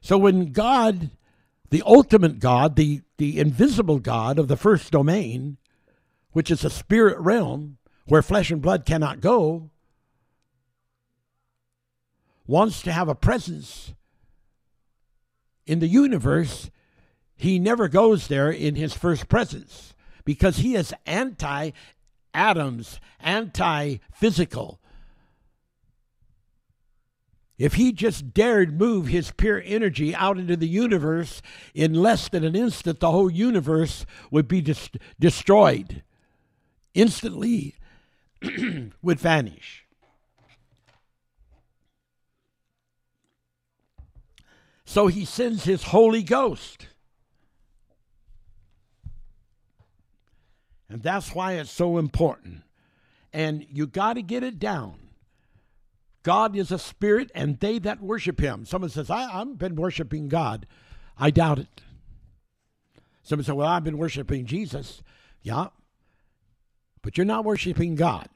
So 0.00 0.16
when 0.16 0.52
God 0.52 1.10
the 1.76 1.82
ultimate 1.84 2.38
God, 2.38 2.74
the, 2.74 3.02
the 3.18 3.38
invisible 3.38 3.98
God 3.98 4.38
of 4.38 4.48
the 4.48 4.56
first 4.56 4.90
domain, 4.90 5.58
which 6.32 6.50
is 6.50 6.64
a 6.64 6.70
spirit 6.70 7.18
realm, 7.18 7.76
where 8.06 8.22
flesh 8.22 8.50
and 8.50 8.62
blood 8.62 8.86
cannot 8.86 9.20
go, 9.20 9.68
wants 12.46 12.80
to 12.80 12.92
have 12.92 13.10
a 13.10 13.14
presence 13.14 13.92
in 15.66 15.80
the 15.80 15.86
universe, 15.86 16.70
he 17.34 17.58
never 17.58 17.88
goes 17.88 18.28
there 18.28 18.50
in 18.50 18.74
his 18.74 18.94
first 18.94 19.28
presence 19.28 19.92
because 20.24 20.56
he 20.56 20.76
is 20.76 20.94
anti 21.04 21.72
atoms, 22.32 23.00
anti 23.20 23.96
physical. 24.14 24.80
If 27.58 27.74
he 27.74 27.92
just 27.92 28.34
dared 28.34 28.78
move 28.78 29.06
his 29.06 29.32
pure 29.32 29.62
energy 29.64 30.14
out 30.14 30.38
into 30.38 30.56
the 30.56 30.68
universe, 30.68 31.40
in 31.74 31.94
less 31.94 32.28
than 32.28 32.44
an 32.44 32.54
instant, 32.54 33.00
the 33.00 33.10
whole 33.10 33.30
universe 33.30 34.04
would 34.30 34.46
be 34.46 34.60
dis- 34.60 34.90
destroyed. 35.18 36.02
Instantly 36.92 37.74
would 39.02 39.18
vanish. 39.18 39.86
So 44.84 45.08
he 45.08 45.24
sends 45.24 45.64
his 45.64 45.82
Holy 45.84 46.22
Ghost. 46.22 46.88
And 50.88 51.02
that's 51.02 51.34
why 51.34 51.54
it's 51.54 51.70
so 51.70 51.98
important. 51.98 52.62
And 53.32 53.66
you 53.68 53.86
got 53.86 54.14
to 54.14 54.22
get 54.22 54.44
it 54.44 54.58
down. 54.58 55.05
God 56.26 56.56
is 56.56 56.72
a 56.72 56.78
spirit, 56.80 57.30
and 57.36 57.60
they 57.60 57.78
that 57.78 58.00
worship 58.00 58.40
him. 58.40 58.64
Someone 58.64 58.90
says, 58.90 59.10
I, 59.10 59.32
I've 59.32 59.58
been 59.58 59.76
worshiping 59.76 60.26
God. 60.26 60.66
I 61.16 61.30
doubt 61.30 61.60
it. 61.60 61.82
Someone 63.22 63.44
says, 63.44 63.54
Well, 63.54 63.68
I've 63.68 63.84
been 63.84 63.96
worshiping 63.96 64.44
Jesus. 64.44 65.02
Yeah. 65.40 65.68
But 67.00 67.16
you're 67.16 67.24
not 67.24 67.44
worshiping 67.44 67.94
God. 67.94 68.28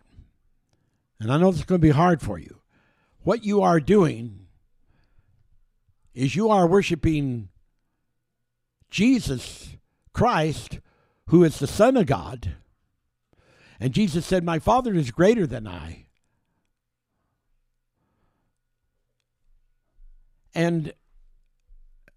And 1.19 1.33
I 1.33 1.39
know 1.39 1.51
this 1.51 1.59
is 1.59 1.67
going 1.67 1.81
to 1.81 1.85
be 1.85 1.91
hard 1.91 2.23
for 2.23 2.39
you. 2.39 2.61
What 3.25 3.45
you 3.45 3.61
are 3.61 3.81
doing 3.81 4.47
is 6.15 6.37
you 6.37 6.49
are 6.49 6.69
worshiping 6.69 7.49
Jesus 8.89 9.71
Christ, 10.13 10.79
who 11.27 11.43
is 11.43 11.59
the 11.59 11.67
Son 11.67 11.97
of 11.97 12.07
God. 12.07 12.55
And 13.81 13.93
Jesus 13.93 14.25
said, 14.25 14.45
My 14.45 14.61
Father 14.61 14.95
is 14.95 15.11
greater 15.11 15.45
than 15.45 15.67
I. 15.67 16.07
And 20.55 20.93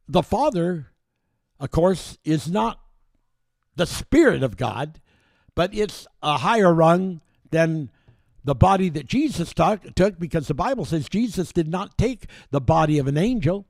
the 0.07 0.23
Father, 0.23 0.87
of 1.59 1.71
course, 1.71 2.17
is 2.23 2.49
not 2.49 2.79
the 3.75 3.85
Spirit 3.87 4.43
of 4.43 4.57
God, 4.57 4.99
but 5.55 5.73
it's 5.73 6.07
a 6.21 6.37
higher 6.37 6.73
rung 6.73 7.21
than 7.51 7.91
the 8.43 8.55
body 8.55 8.89
that 8.89 9.05
Jesus 9.05 9.53
took, 9.53 9.93
took 9.95 10.19
because 10.19 10.47
the 10.47 10.53
Bible 10.53 10.85
says 10.85 11.07
Jesus 11.07 11.51
did 11.51 11.67
not 11.67 11.97
take 11.97 12.25
the 12.51 12.61
body 12.61 12.99
of 12.99 13.07
an 13.07 13.17
angel, 13.17 13.65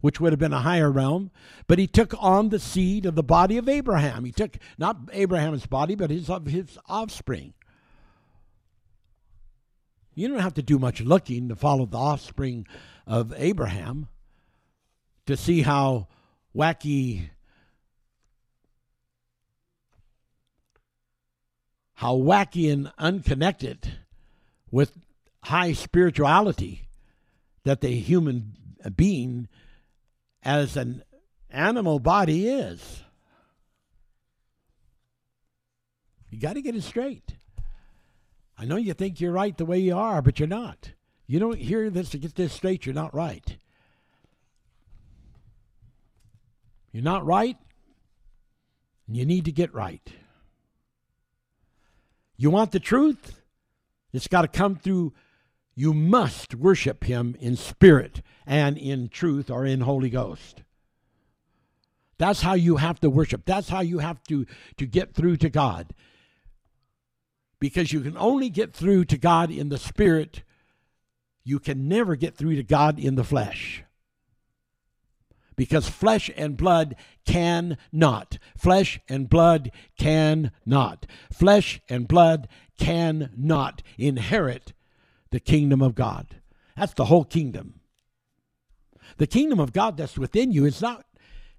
which 0.00 0.20
would 0.20 0.32
have 0.32 0.40
been 0.40 0.52
a 0.52 0.60
higher 0.60 0.90
realm, 0.90 1.30
but 1.66 1.78
he 1.78 1.86
took 1.86 2.14
on 2.18 2.48
the 2.48 2.58
seed 2.58 3.06
of 3.06 3.14
the 3.14 3.22
body 3.22 3.56
of 3.56 3.68
Abraham. 3.68 4.24
He 4.24 4.32
took 4.32 4.56
not 4.78 4.96
Abraham's 5.12 5.66
body, 5.66 5.94
but 5.94 6.10
his 6.10 6.30
his 6.46 6.78
offspring. 6.86 7.54
You 10.16 10.28
don't 10.28 10.40
have 10.40 10.54
to 10.54 10.62
do 10.62 10.78
much 10.78 11.02
looking 11.02 11.50
to 11.50 11.54
follow 11.54 11.84
the 11.84 11.98
offspring 11.98 12.66
of 13.06 13.34
Abraham 13.36 14.08
to 15.26 15.36
see 15.36 15.60
how 15.60 16.08
wacky 16.56 17.28
how 21.96 22.16
wacky 22.16 22.72
and 22.72 22.90
unconnected 22.98 23.92
with 24.70 24.92
high 25.44 25.74
spirituality 25.74 26.88
that 27.64 27.82
the 27.82 27.88
human 27.88 28.54
being 28.96 29.48
as 30.42 30.78
an 30.78 31.02
animal 31.50 31.98
body 31.98 32.48
is. 32.48 33.02
You 36.30 36.38
got 36.38 36.54
to 36.54 36.62
get 36.62 36.74
it 36.74 36.82
straight. 36.82 37.36
I 38.58 38.64
know 38.64 38.76
you 38.76 38.94
think 38.94 39.20
you're 39.20 39.32
right 39.32 39.56
the 39.56 39.64
way 39.64 39.78
you 39.78 39.96
are, 39.96 40.22
but 40.22 40.38
you're 40.38 40.48
not. 40.48 40.92
You 41.26 41.38
don't 41.38 41.58
hear 41.58 41.90
this 41.90 42.10
to 42.10 42.18
get 42.18 42.34
this 42.34 42.52
straight, 42.52 42.86
you're 42.86 42.94
not 42.94 43.14
right. 43.14 43.56
You're 46.92 47.02
not 47.02 47.26
right, 47.26 47.58
and 49.06 49.16
you 49.16 49.26
need 49.26 49.44
to 49.44 49.52
get 49.52 49.74
right. 49.74 50.08
You 52.38 52.50
want 52.50 52.72
the 52.72 52.80
truth? 52.80 53.40
It's 54.12 54.28
got 54.28 54.42
to 54.42 54.48
come 54.48 54.76
through. 54.76 55.12
You 55.74 55.92
must 55.92 56.54
worship 56.54 57.04
Him 57.04 57.36
in 57.38 57.56
spirit 57.56 58.22
and 58.46 58.78
in 58.78 59.08
truth 59.08 59.50
or 59.50 59.66
in 59.66 59.80
Holy 59.80 60.08
Ghost. 60.08 60.62
That's 62.18 62.40
how 62.40 62.54
you 62.54 62.76
have 62.76 62.98
to 63.00 63.10
worship. 63.10 63.44
That's 63.44 63.68
how 63.68 63.80
you 63.80 63.98
have 63.98 64.22
to, 64.24 64.46
to 64.78 64.86
get 64.86 65.14
through 65.14 65.36
to 65.38 65.50
God. 65.50 65.94
Because 67.58 67.92
you 67.92 68.00
can 68.00 68.16
only 68.16 68.50
get 68.50 68.74
through 68.74 69.06
to 69.06 69.16
God 69.16 69.50
in 69.50 69.70
the 69.70 69.78
spirit, 69.78 70.42
you 71.44 71.58
can 71.58 71.88
never 71.88 72.16
get 72.16 72.36
through 72.36 72.56
to 72.56 72.62
God 72.62 72.98
in 72.98 73.14
the 73.14 73.24
flesh 73.24 73.84
because 75.56 75.88
flesh 75.88 76.30
and 76.36 76.56
blood 76.56 76.94
can 77.24 77.78
not. 77.90 78.38
Flesh 78.56 79.00
and 79.08 79.28
blood 79.28 79.72
can 79.98 80.52
not. 80.64 81.06
Flesh 81.32 81.80
and 81.88 82.06
blood 82.06 82.46
can 82.78 83.30
not 83.36 83.82
inherit 83.98 84.74
the 85.30 85.40
kingdom 85.40 85.82
of 85.82 85.94
God. 85.94 86.40
That's 86.76 86.94
the 86.94 87.06
whole 87.06 87.24
kingdom. 87.24 87.80
The 89.16 89.26
kingdom 89.26 89.58
of 89.58 89.72
God 89.72 89.96
that's 89.96 90.18
within 90.18 90.52
you 90.52 90.66
is 90.66 90.82
not 90.82 91.06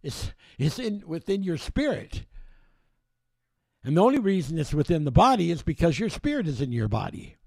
is 0.03 0.31
is 0.59 0.79
in 0.79 1.03
within 1.05 1.43
your 1.43 1.57
spirit. 1.57 2.23
And 3.87 3.95
the 3.95 4.03
only 4.03 4.19
reason 4.19 4.59
it's 4.59 4.73
within 4.73 5.05
the 5.05 5.11
body 5.11 5.49
is 5.49 5.61
because 5.61 5.97
your 5.97 6.09
spirit 6.09 6.45
is 6.45 6.59
in 6.59 6.73
your 6.73 6.89
body. 6.89 7.37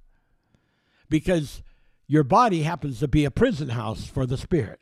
Because 1.10 1.62
your 2.06 2.24
body 2.24 2.62
happens 2.62 2.98
to 3.00 3.08
be 3.08 3.26
a 3.26 3.30
prison 3.30 3.68
house 3.68 4.06
for 4.06 4.24
the 4.24 4.38
spirit 4.38 4.80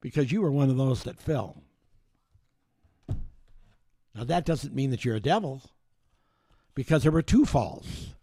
because 0.00 0.30
you 0.30 0.40
were 0.40 0.52
one 0.52 0.70
of 0.70 0.76
those 0.76 1.02
that 1.02 1.18
fell. 1.18 1.64
Now, 4.14 4.22
that 4.22 4.46
doesn't 4.46 4.72
mean 4.72 4.92
that 4.92 5.04
you're 5.04 5.16
a 5.16 5.20
devil, 5.20 5.62
because 6.76 7.02
there 7.02 7.10
were 7.10 7.20
two 7.20 7.44
falls. 7.44 8.14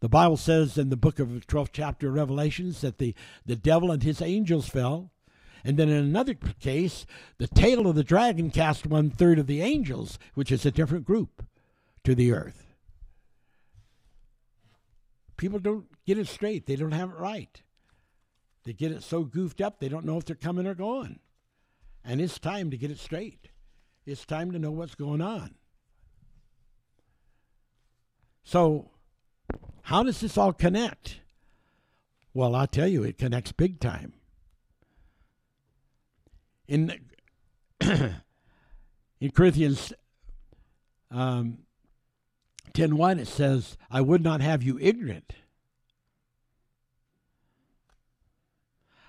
The 0.00 0.08
Bible 0.08 0.36
says 0.36 0.76
in 0.76 0.88
the 0.88 0.96
book 0.96 1.20
of 1.20 1.32
the 1.32 1.40
12th 1.46 1.68
chapter 1.72 2.08
of 2.08 2.14
Revelations 2.14 2.80
that 2.80 2.98
the, 2.98 3.14
the 3.46 3.54
devil 3.54 3.92
and 3.92 4.02
his 4.02 4.20
angels 4.20 4.68
fell. 4.68 5.12
And 5.64 5.76
then 5.76 5.88
in 5.88 5.96
another 5.96 6.34
case, 6.34 7.06
the 7.38 7.48
tail 7.48 7.86
of 7.86 7.94
the 7.94 8.04
dragon 8.04 8.50
cast 8.50 8.86
one 8.86 9.10
third 9.10 9.38
of 9.38 9.46
the 9.46 9.62
angels, 9.62 10.18
which 10.34 10.50
is 10.50 10.64
a 10.64 10.70
different 10.70 11.04
group, 11.04 11.44
to 12.04 12.14
the 12.14 12.32
earth. 12.32 12.74
People 15.36 15.58
don't 15.58 15.86
get 16.06 16.18
it 16.18 16.28
straight, 16.28 16.66
they 16.66 16.76
don't 16.76 16.92
have 16.92 17.10
it 17.10 17.18
right. 17.18 17.62
They 18.64 18.72
get 18.72 18.92
it 18.92 19.02
so 19.02 19.24
goofed 19.24 19.60
up, 19.60 19.80
they 19.80 19.88
don't 19.88 20.04
know 20.04 20.18
if 20.18 20.24
they're 20.24 20.36
coming 20.36 20.66
or 20.66 20.74
going. 20.74 21.20
And 22.04 22.20
it's 22.20 22.38
time 22.38 22.70
to 22.70 22.76
get 22.76 22.90
it 22.90 22.98
straight. 22.98 23.48
It's 24.06 24.24
time 24.24 24.52
to 24.52 24.58
know 24.58 24.70
what's 24.70 24.94
going 24.94 25.20
on. 25.20 25.54
So, 28.42 28.90
how 29.82 30.02
does 30.02 30.20
this 30.20 30.36
all 30.36 30.52
connect? 30.52 31.20
Well, 32.32 32.54
I'll 32.54 32.66
tell 32.66 32.88
you, 32.88 33.02
it 33.02 33.18
connects 33.18 33.52
big 33.52 33.80
time. 33.80 34.14
In 36.70 37.00
in 37.80 39.30
Corinthians 39.34 39.92
um, 41.10 41.58
10 42.74 42.96
1, 42.96 43.18
it 43.18 43.26
says, 43.26 43.76
I 43.90 44.00
would 44.00 44.22
not 44.22 44.40
have 44.40 44.62
you 44.62 44.78
ignorant 44.80 45.32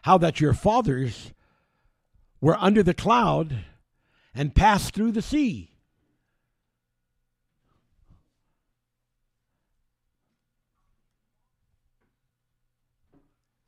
how 0.01 0.17
that 0.17 0.41
your 0.41 0.55
fathers 0.55 1.33
were 2.39 2.57
under 2.57 2.81
the 2.81 2.95
cloud 2.95 3.65
and 4.33 4.55
passed 4.55 4.95
through 4.95 5.11
the 5.11 5.21
sea. 5.21 5.69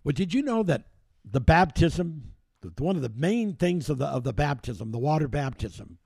Well, 0.04 0.14
did 0.14 0.34
you 0.34 0.41
know 0.41 0.64
that 0.64 0.88
the 1.24 1.39
baptism, 1.39 2.32
one 2.78 2.95
of 2.95 3.01
the 3.01 3.11
main 3.16 3.53
things 3.55 3.89
of 3.89 3.97
the 3.97 4.05
of 4.05 4.24
the 4.24 4.34
baptism, 4.34 4.91
the 4.91 4.99
water 4.99 5.28
baptism, 5.28 5.97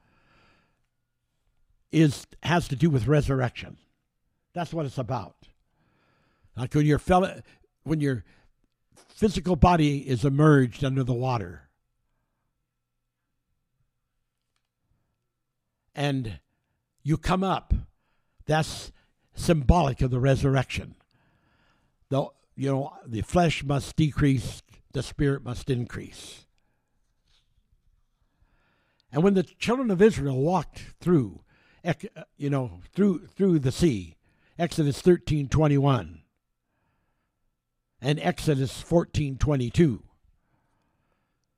is 1.92 2.28
has 2.44 2.68
to 2.68 2.76
do 2.76 2.90
with 2.90 3.08
resurrection. 3.08 3.78
That's 4.54 4.74
what 4.74 4.86
it's 4.86 4.98
about. 4.98 5.36
Like 6.56 6.74
when 6.74 6.86
your 6.86 7.00
fellow, 7.00 7.42
when 7.84 8.02
your 8.02 8.24
physical 9.18 9.56
body 9.56 10.08
is 10.08 10.24
emerged 10.26 10.84
under 10.84 11.04
the 11.04 11.14
water. 11.14 11.64
And 15.96 16.40
you 17.04 17.18
come 17.18 17.44
up. 17.44 17.74
That's 18.46 18.92
symbolic 19.34 20.02
of 20.02 20.12
the 20.12 20.20
resurrection. 20.20 20.96
The, 22.10 22.28
you 22.56 22.72
know, 22.72 22.94
the 23.06 23.22
flesh 23.22 23.64
must 23.64 23.96
decrease, 23.96 24.62
the 24.94 25.04
spirit 25.04 25.44
must 25.44 25.70
increase. 25.70 26.47
And 29.18 29.24
when 29.24 29.34
the 29.34 29.42
children 29.42 29.90
of 29.90 30.00
Israel 30.00 30.40
walked 30.40 30.94
through, 31.02 31.42
uh, 31.84 31.96
you 32.38 32.52
know, 32.52 32.82
through 32.94 33.26
through 33.26 33.58
the 33.58 33.72
sea, 33.72 34.16
Exodus 34.60 35.02
13:21 35.02 36.20
and 38.00 38.20
Exodus 38.20 38.80
14:22. 38.80 40.04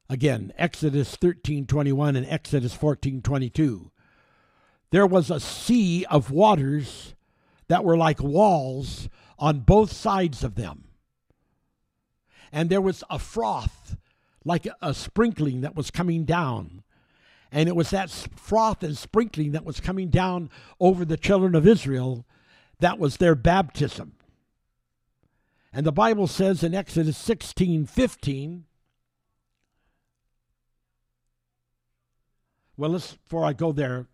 Again, 0.08 0.54
Exodus 0.58 1.18
13:21 1.18 2.16
and 2.16 2.26
Exodus 2.28 2.74
14:22. 2.74 3.92
There 4.92 5.06
was 5.06 5.30
a 5.30 5.42
sea 5.42 6.06
of 6.06 6.32
waters 6.32 7.14
that 7.68 7.84
were 7.84 7.98
like 7.98 8.24
walls 8.24 9.10
on 9.38 9.66
both 9.66 9.92
sides 9.92 10.46
of 10.46 10.56
them. 10.56 10.86
And 12.54 12.70
there 12.70 12.80
was 12.80 13.04
a 13.10 13.20
froth 13.20 13.98
like 14.46 14.66
a 14.82 14.94
sprinkling 14.94 15.60
that 15.60 15.76
was 15.76 15.92
coming 15.92 16.24
down. 16.24 16.84
And 17.52 17.68
it 17.68 17.76
was 17.76 17.90
that 17.90 18.10
froth 18.10 18.84
and 18.84 18.98
sprinkling 18.98 19.52
that 19.52 19.66
was 19.66 19.80
coming 19.80 20.10
down 20.10 20.50
over 20.80 21.04
the 21.04 21.18
children 21.18 21.56
of 21.56 21.68
Israel 21.68 22.26
that 22.80 23.00
was 23.00 23.18
their 23.18 23.36
baptism. 23.36 24.14
And 25.74 25.86
the 25.86 25.92
Bible 25.92 26.28
says 26.28 26.64
in 26.64 26.74
Exodus 26.74 27.18
16 27.18 27.86
15, 27.86 28.66
well, 32.78 32.92
let's, 32.92 33.14
before 33.14 33.46
I 33.46 33.54
go 33.54 33.72
there, 33.72 34.08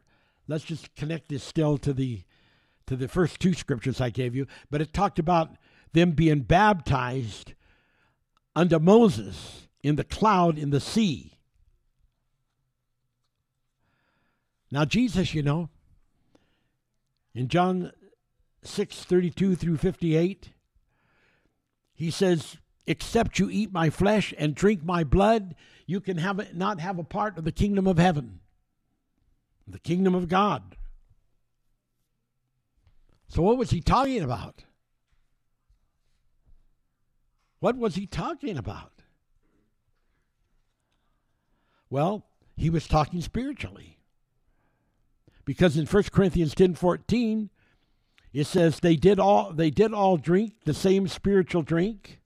let's 0.47 0.63
just 0.63 0.93
connect 0.95 1.29
this 1.29 1.43
still 1.43 1.77
to 1.79 1.93
the 1.93 2.23
to 2.87 2.95
the 2.95 3.07
first 3.07 3.39
two 3.39 3.53
scriptures 3.53 3.99
I 3.99 4.11
gave 4.11 4.35
you, 4.35 4.45
but 4.69 4.79
it 4.79 4.93
talked 4.93 5.17
about 5.17 5.55
them 5.93 6.11
being 6.11 6.41
baptized 6.41 7.53
under 8.55 8.79
Moses 8.79 9.67
in 9.81 9.95
the 9.95 10.03
cloud 10.03 10.59
in 10.59 10.69
the 10.69 10.79
sea. 10.79 11.34
Now 14.75 14.83
Jesus, 14.83 15.33
you 15.33 15.41
know, 15.41 15.69
in 17.33 17.47
John 17.47 17.93
6 18.63 19.05
32 19.05 19.55
through 19.55 19.77
58, 19.77 20.49
he 21.93 22.11
says, 22.11 22.57
Except 22.85 23.39
you 23.39 23.49
eat 23.49 23.71
my 23.71 23.89
flesh 23.89 24.33
and 24.37 24.53
drink 24.53 24.83
my 24.83 25.05
blood, 25.05 25.55
you 25.85 26.01
can 26.01 26.17
have 26.17 26.41
it, 26.41 26.57
not 26.57 26.81
have 26.81 26.99
a 26.99 27.05
part 27.05 27.37
of 27.37 27.45
the 27.45 27.53
kingdom 27.53 27.87
of 27.87 27.97
heaven, 27.97 28.41
the 29.65 29.79
kingdom 29.79 30.13
of 30.13 30.27
God. 30.27 30.75
So, 33.29 33.41
what 33.41 33.57
was 33.57 33.69
he 33.69 33.79
talking 33.79 34.21
about? 34.21 34.65
What 37.61 37.77
was 37.77 37.95
he 37.95 38.07
talking 38.07 38.57
about? 38.57 38.91
Well, 41.89 42.25
he 42.57 42.69
was 42.69 42.89
talking 42.89 43.21
spiritually. 43.21 43.94
Because 45.45 45.77
in 45.77 45.85
1 45.85 46.03
Corinthians 46.11 46.55
10 46.55 46.75
14, 46.75 47.49
it 48.33 48.47
says 48.47 48.79
they 48.79 48.95
did 48.95 49.19
all 49.19 49.53
they 49.53 49.69
did 49.69 49.93
all 49.93 50.17
drink 50.17 50.53
the 50.65 50.73
same 50.73 51.07
spiritual 51.07 51.61
drink, 51.61 52.19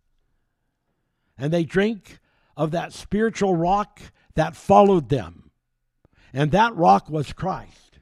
and 1.38 1.54
they 1.54 1.64
drank 1.64 2.20
of 2.58 2.72
that 2.72 2.94
spiritual 2.94 3.56
rock 3.56 4.02
that 4.36 4.56
followed 4.56 5.10
them. 5.10 5.52
And 6.34 6.52
that 6.52 6.76
rock 6.76 7.10
was 7.10 7.34
Christ. 7.34 8.00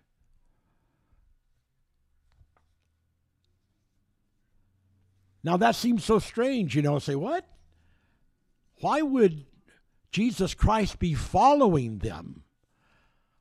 Now 5.44 5.58
that 5.58 5.76
seems 5.76 6.04
so 6.04 6.20
strange, 6.20 6.76
you 6.76 6.82
know, 6.82 7.00
say, 7.00 7.16
what? 7.16 7.48
Why 8.82 9.02
would 9.02 9.46
Jesus 10.12 10.54
Christ 10.54 11.00
be 11.00 11.14
following 11.14 12.00
them? 12.00 12.44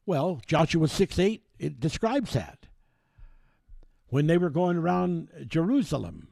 Well, 0.04 0.40
Joshua 0.46 0.86
6 0.86 1.18
8, 1.18 1.42
it 1.58 1.80
describes 1.80 2.32
that 2.32 2.66
when 4.08 4.26
they 4.26 4.38
were 4.38 4.50
going 4.50 4.76
around 4.76 5.28
Jerusalem. 5.46 6.28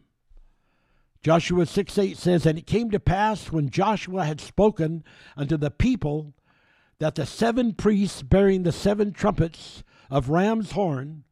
Joshua 1.23 1.65
6 1.65 1.99
8 1.99 2.17
says, 2.17 2.47
And 2.47 2.59
it 2.59 2.67
came 2.67 2.91
to 2.91 3.01
pass 3.01 3.51
when 3.51 3.71
Joshua 3.71 4.25
had 4.25 4.41
spoken 4.41 5.03
unto 5.37 5.57
the 5.57 5.71
people 5.71 6.35
that 6.99 7.15
the 7.15 7.27
seven 7.27 7.73
priests 7.73 8.23
bearing 8.23 8.63
the 8.63 8.73
seven 8.73 9.13
trumpets 9.13 9.83
of 10.11 10.29
ram's 10.29 10.73
horn 10.73 11.25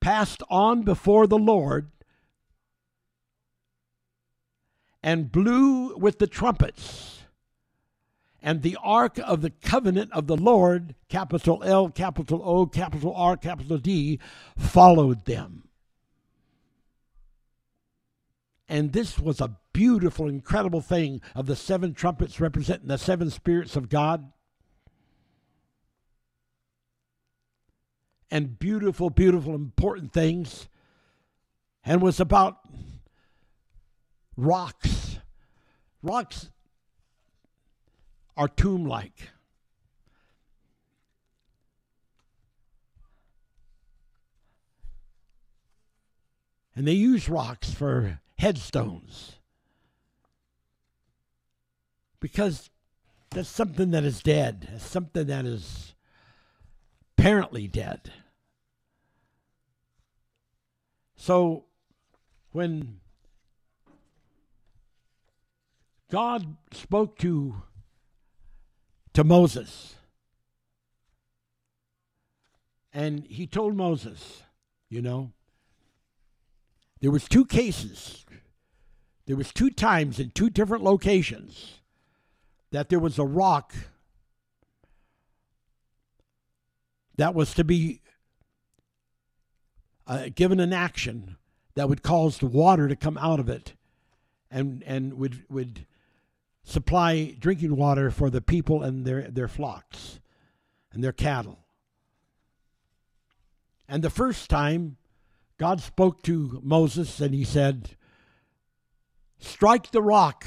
passed 0.00 0.42
on 0.50 0.82
before 0.82 1.26
the 1.26 1.38
Lord 1.38 1.90
and 5.02 5.32
blew 5.32 5.96
with 5.96 6.18
the 6.18 6.26
trumpets. 6.26 7.21
And 8.42 8.62
the 8.62 8.76
ark 8.82 9.18
of 9.24 9.40
the 9.40 9.50
covenant 9.50 10.12
of 10.12 10.26
the 10.26 10.36
Lord, 10.36 10.96
capital 11.08 11.62
L, 11.62 11.88
capital 11.88 12.42
O, 12.44 12.66
capital 12.66 13.14
R, 13.14 13.36
capital 13.36 13.78
D, 13.78 14.18
followed 14.58 15.26
them. 15.26 15.68
And 18.68 18.92
this 18.92 19.18
was 19.18 19.40
a 19.40 19.58
beautiful, 19.72 20.26
incredible 20.26 20.80
thing 20.80 21.20
of 21.36 21.46
the 21.46 21.54
seven 21.54 21.94
trumpets 21.94 22.40
representing 22.40 22.88
the 22.88 22.98
seven 22.98 23.30
spirits 23.30 23.76
of 23.76 23.88
God. 23.88 24.32
And 28.30 28.58
beautiful, 28.58 29.10
beautiful, 29.10 29.54
important 29.54 30.12
things. 30.12 30.68
And 31.84 32.00
was 32.00 32.18
about 32.18 32.58
rocks. 34.36 35.18
Rocks 36.02 36.48
are 38.36 38.48
tomb 38.48 38.86
like. 38.86 39.30
And 46.74 46.86
they 46.86 46.92
use 46.92 47.28
rocks 47.28 47.72
for 47.72 48.20
headstones. 48.38 49.36
Because 52.20 52.70
that's 53.30 53.48
something 53.48 53.90
that 53.90 54.04
is 54.04 54.22
dead, 54.22 54.68
something 54.78 55.26
that 55.26 55.44
is 55.44 55.94
apparently 57.18 57.68
dead. 57.68 58.12
So 61.16 61.64
when 62.52 63.00
God 66.10 66.56
spoke 66.72 67.16
to 67.18 67.62
to 69.14 69.24
Moses 69.24 69.92
and 72.92 73.24
he 73.26 73.46
told 73.46 73.74
Moses, 73.74 74.42
you 74.90 75.00
know, 75.00 75.32
there 77.00 77.10
was 77.10 77.28
two 77.28 77.44
cases. 77.44 78.24
There 79.26 79.36
was 79.36 79.52
two 79.52 79.70
times 79.70 80.20
in 80.20 80.30
two 80.30 80.50
different 80.50 80.84
locations 80.84 81.80
that 82.70 82.88
there 82.88 82.98
was 82.98 83.18
a 83.18 83.24
rock 83.24 83.74
that 87.16 87.34
was 87.34 87.54
to 87.54 87.64
be 87.64 88.02
uh, 90.06 90.28
given 90.34 90.60
an 90.60 90.72
action 90.72 91.36
that 91.74 91.88
would 91.88 92.02
cause 92.02 92.38
the 92.38 92.46
water 92.46 92.88
to 92.88 92.96
come 92.96 93.16
out 93.18 93.40
of 93.40 93.48
it 93.48 93.74
and 94.50 94.82
and 94.84 95.14
would 95.14 95.44
would 95.48 95.86
supply 96.64 97.36
drinking 97.38 97.76
water 97.76 98.10
for 98.10 98.30
the 98.30 98.40
people 98.40 98.82
and 98.82 99.04
their 99.04 99.30
their 99.30 99.48
flocks 99.48 100.20
and 100.92 101.02
their 101.02 101.12
cattle. 101.12 101.58
And 103.88 104.02
the 104.02 104.10
first 104.10 104.48
time 104.48 104.96
God 105.58 105.80
spoke 105.80 106.22
to 106.22 106.60
Moses 106.64 107.20
and 107.20 107.34
he 107.34 107.44
said, 107.44 107.96
Strike 109.38 109.90
the 109.90 110.02
rock 110.02 110.46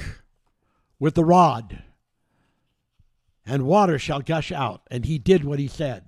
with 0.98 1.14
the 1.14 1.24
rod, 1.24 1.82
and 3.44 3.66
water 3.66 3.98
shall 3.98 4.20
gush 4.20 4.50
out. 4.50 4.82
And 4.90 5.04
he 5.04 5.18
did 5.18 5.44
what 5.44 5.58
he 5.58 5.68
said. 5.68 6.04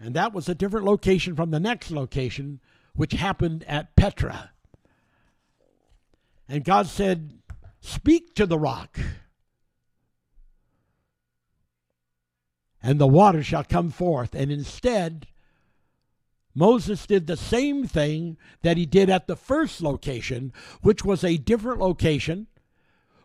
And 0.00 0.14
that 0.14 0.32
was 0.32 0.48
a 0.48 0.54
different 0.54 0.86
location 0.86 1.36
from 1.36 1.50
the 1.50 1.60
next 1.60 1.90
location, 1.90 2.60
which 2.94 3.12
happened 3.12 3.64
at 3.68 3.94
Petra. 3.94 4.50
And 6.48 6.64
God 6.64 6.86
said, 6.86 7.41
Speak 7.84 8.34
to 8.36 8.46
the 8.46 8.58
rock, 8.58 8.98
and 12.80 13.00
the 13.00 13.08
water 13.08 13.42
shall 13.42 13.64
come 13.64 13.90
forth. 13.90 14.36
And 14.36 14.52
instead, 14.52 15.26
Moses 16.54 17.06
did 17.06 17.26
the 17.26 17.36
same 17.36 17.86
thing 17.86 18.36
that 18.62 18.76
he 18.76 18.86
did 18.86 19.10
at 19.10 19.26
the 19.26 19.34
first 19.34 19.82
location, 19.82 20.52
which 20.80 21.04
was 21.04 21.24
a 21.24 21.36
different 21.36 21.80
location, 21.80 22.46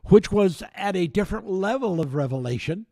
which 0.06 0.32
was 0.32 0.64
at 0.74 0.96
a 0.96 1.06
different 1.06 1.48
level 1.48 2.02
of 2.02 2.16
revelation. 2.16 2.88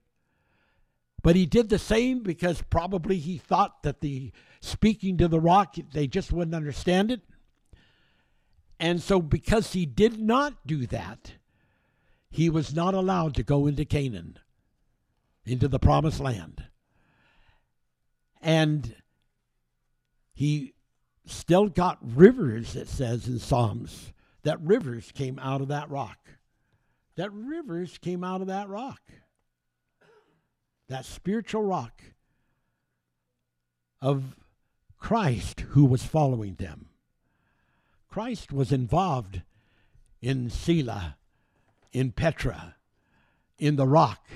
But 1.24 1.36
he 1.36 1.48
did 1.48 1.70
the 1.70 1.80
same 1.80 2.22
because 2.22 2.62
probably 2.62 3.18
he 3.18 3.40
thought 3.40 3.82
that 3.82 4.02
the 4.02 4.32
speaking 4.60 5.18
to 5.18 5.28
the 5.28 5.40
rock, 5.40 5.78
they 5.94 6.06
just 6.06 6.32
wouldn't 6.32 6.54
understand 6.54 7.10
it. 7.10 7.22
And 8.80 9.02
so, 9.02 9.20
because 9.20 9.74
he 9.74 9.88
did 9.88 10.20
not 10.20 10.68
do 10.68 10.86
that, 10.88 11.34
he 12.36 12.50
was 12.50 12.76
not 12.76 12.94
allowed 12.94 13.34
to 13.34 13.44
go 13.44 13.66
into 13.66 13.86
Canaan, 13.86 14.38
into 15.46 15.70
the 15.70 15.80
promised 15.80 16.20
land. 16.20 16.66
And 18.42 18.94
he 20.34 20.74
still 21.26 21.70
got 21.70 21.98
rivers, 22.02 22.76
it 22.76 22.90
says 22.90 23.26
in 23.26 23.40
Psalms, 23.40 24.12
that 24.44 24.60
rivers 24.60 25.14
came 25.14 25.40
out 25.40 25.62
of 25.62 25.70
that 25.70 25.90
rock. 25.90 26.18
That 27.16 27.32
rivers 27.32 27.98
came 27.98 28.22
out 28.22 28.42
of 28.42 28.48
that 28.48 28.68
rock. 28.68 29.00
That 30.90 31.06
spiritual 31.06 31.64
rock 31.64 32.02
of 34.02 34.36
Christ 35.00 35.62
who 35.70 35.86
was 35.86 36.04
following 36.04 36.56
them. 36.56 36.90
Christ 38.10 38.52
was 38.52 38.74
involved 38.74 39.42
in 40.22 40.50
Selah, 40.50 41.16
in 41.96 42.12
Petra, 42.12 42.76
in 43.58 43.78
the 43.78 43.88
rock, 43.88 44.28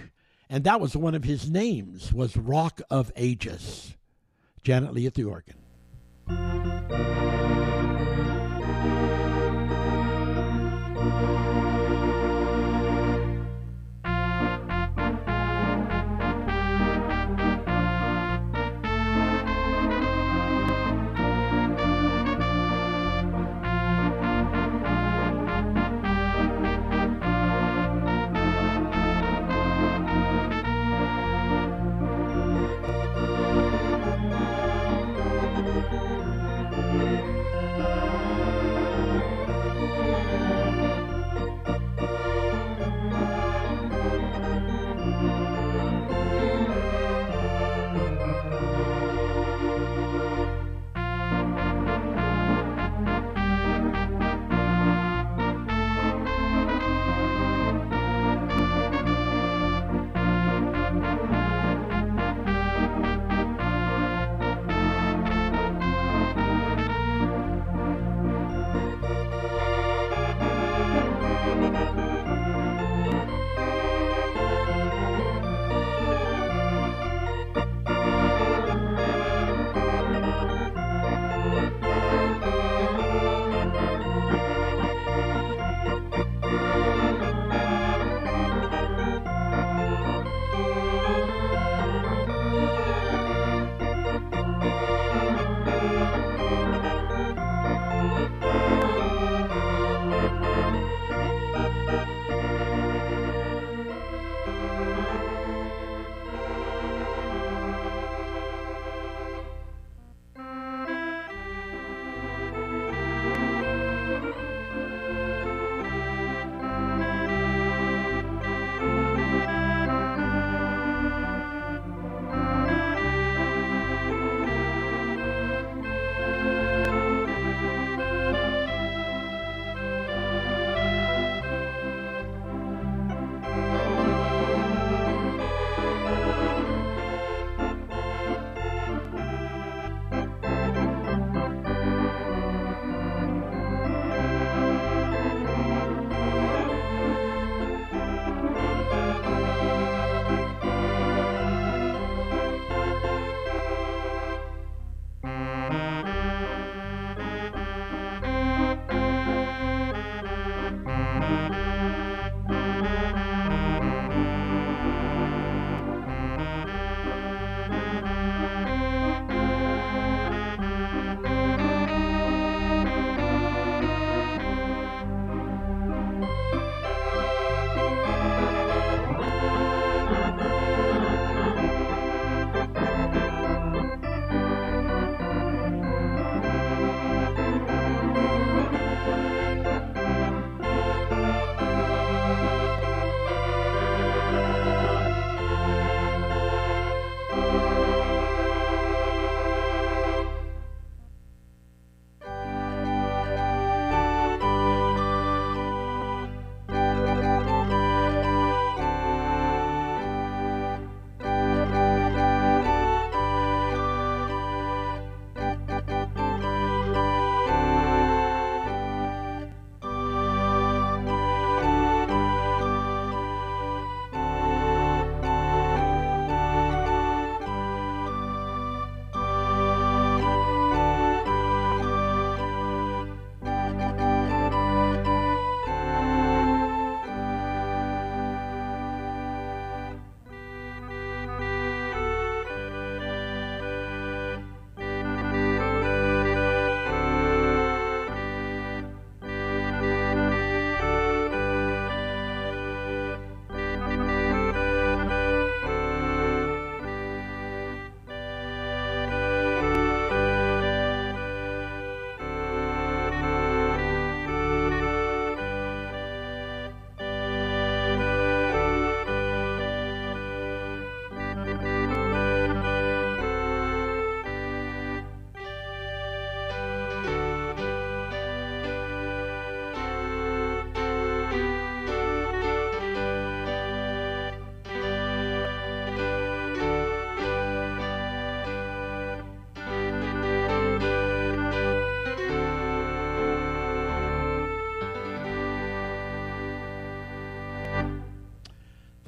and 0.50 0.64
that 0.64 0.80
was 0.80 0.96
one 0.96 1.14
of 1.14 1.26
his 1.26 1.52
names 1.52 2.14
was 2.14 2.38
Rock 2.38 2.82
of 2.90 3.12
Ages. 3.18 3.96
Janet 4.64 4.94
Lee 4.94 5.06
at 5.06 5.16
the 5.16 5.26
organ. 5.26 5.56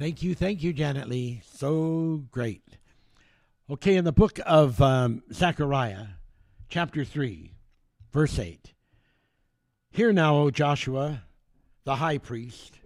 Thank 0.02 0.24
you, 0.24 0.34
thank 0.34 0.64
you, 0.64 0.72
Janet 0.72 1.08
Lee. 1.08 1.42
So 1.54 2.24
great. 2.32 2.64
Okay, 3.70 3.94
in 3.94 4.04
the 4.04 4.10
book 4.10 4.40
of 4.44 4.82
um, 4.82 5.22
Zechariah, 5.32 6.06
chapter 6.68 7.04
3, 7.04 7.54
verse 8.12 8.36
8. 8.36 8.74
Hear 9.92 10.12
now, 10.12 10.38
O 10.38 10.50
Joshua, 10.50 11.22
the 11.84 11.94
high 11.94 12.18
priest, 12.18 12.80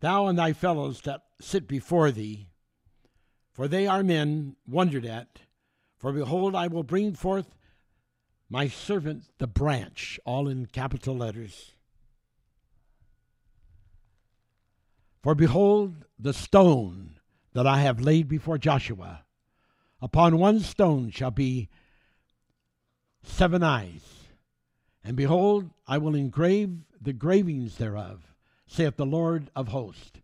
thou 0.00 0.26
and 0.26 0.38
thy 0.38 0.52
fellows 0.52 1.00
that 1.06 1.22
sit 1.40 1.66
before 1.66 2.10
thee, 2.10 2.48
for 3.50 3.66
they 3.66 3.86
are 3.86 4.02
men 4.02 4.56
wondered 4.68 5.06
at. 5.06 5.38
For 5.96 6.12
behold, 6.12 6.54
I 6.54 6.66
will 6.66 6.82
bring 6.82 7.14
forth 7.14 7.56
my 8.50 8.68
servant 8.68 9.24
the 9.38 9.46
branch, 9.46 10.20
all 10.26 10.48
in 10.48 10.66
capital 10.66 11.16
letters. 11.16 11.71
For 15.22 15.34
behold, 15.36 16.04
the 16.18 16.34
stone 16.34 17.20
that 17.52 17.66
I 17.66 17.80
have 17.80 18.00
laid 18.00 18.28
before 18.28 18.58
Joshua, 18.58 19.24
upon 20.00 20.38
one 20.38 20.58
stone 20.60 21.10
shall 21.10 21.30
be 21.30 21.68
seven 23.22 23.62
eyes. 23.62 24.02
And 25.04 25.16
behold, 25.16 25.70
I 25.86 25.98
will 25.98 26.14
engrave 26.14 26.70
the 27.00 27.12
gravings 27.12 27.76
thereof, 27.76 28.34
saith 28.66 28.96
the 28.96 29.06
Lord 29.06 29.50
of 29.54 29.68
hosts. 29.68 30.20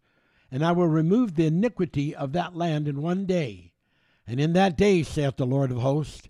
And 0.51 0.65
I 0.65 0.73
will 0.73 0.89
remove 0.89 1.35
the 1.35 1.47
iniquity 1.47 2.15
of 2.15 2.33
that 2.33 2.57
land 2.57 2.89
in 2.89 3.03
one 3.03 3.25
day. 3.27 3.73
And 4.27 4.41
in 4.41 4.53
that 4.55 4.77
day, 4.77 5.03
saith 5.03 5.37
the 5.37 5.47
Lord 5.47 5.71
of 5.71 5.79
hosts, 5.79 6.29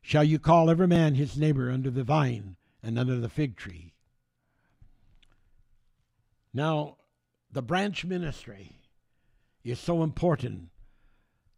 shall 0.00 0.24
you 0.24 0.38
call 0.38 0.70
every 0.70 0.86
man 0.86 1.16
his 1.16 1.36
neighbor 1.36 1.70
under 1.70 1.90
the 1.90 2.04
vine 2.04 2.56
and 2.82 2.98
under 2.98 3.18
the 3.18 3.28
fig 3.28 3.56
tree. 3.56 3.92
Now, 6.54 6.96
the 7.50 7.62
branch 7.62 8.04
ministry 8.04 8.80
is 9.64 9.78
so 9.78 10.02
important 10.02 10.68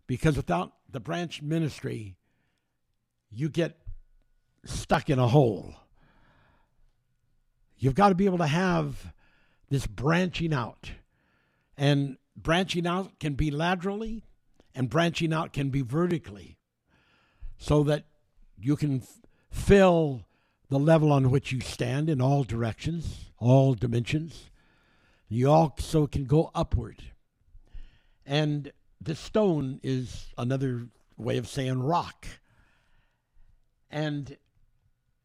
because 0.07 0.37
without 0.37 0.73
the 0.91 1.01
branch 1.01 1.43
ministry, 1.43 2.17
you 3.31 3.49
get 3.49 3.79
stuck 4.65 5.11
in 5.11 5.19
a 5.19 5.29
hole. 5.29 5.75
You've 7.77 7.95
got 7.95 8.09
to 8.09 8.15
be 8.15 8.25
able 8.25 8.39
to 8.39 8.47
have 8.47 9.13
this 9.69 9.87
branching 9.87 10.53
out. 10.53 10.91
And 11.77 12.17
branching 12.37 12.87
out 12.87 13.21
can 13.21 13.35
be 13.35 13.51
laterally, 13.51 14.25
and 14.75 14.89
branching 14.89 15.33
out 15.33 15.53
can 15.53 15.71
be 15.71 15.83
vertically, 15.83 16.59
so 17.57 17.83
that 17.85 18.05
you 18.59 18.77
can 18.77 19.03
f- 19.03 19.21
fill 19.51 20.25
the 20.69 20.79
level 20.79 21.13
on 21.13 21.31
which 21.31 21.53
you 21.53 21.61
stand 21.61 22.11
in 22.11 22.21
all 22.21 22.45
directions, 22.45 23.31
all 23.39 23.75
dimensions. 23.75 24.51
You 25.29 25.51
also 25.51 26.07
can 26.07 26.25
go 26.25 26.51
upward. 26.55 27.03
And 28.25 28.73
the 29.01 29.15
stone 29.15 29.81
is 29.83 30.27
another 30.37 30.89
way 31.17 31.37
of 31.37 31.49
saying 31.49 31.83
rock. 31.83 32.27
And 33.91 34.37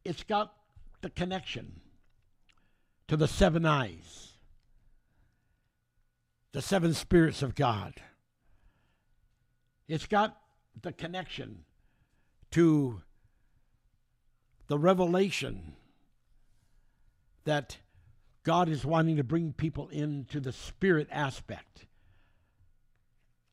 it's 0.04 0.22
got 0.22 0.54
the 1.00 1.10
connection 1.10 1.80
to 3.08 3.16
the 3.16 3.28
seven 3.28 3.66
eyes, 3.66 4.32
the 6.52 6.62
seven 6.62 6.94
spirits 6.94 7.42
of 7.42 7.54
God. 7.54 7.94
It's 9.88 10.06
got 10.06 10.38
the 10.80 10.92
connection 10.92 11.64
to 12.52 13.02
the 14.66 14.78
revelation 14.78 15.74
that 17.44 17.78
God 18.44 18.68
is 18.68 18.84
wanting 18.84 19.16
to 19.16 19.24
bring 19.24 19.52
people 19.54 19.88
into 19.88 20.38
the 20.38 20.52
spirit 20.52 21.08
aspect 21.10 21.86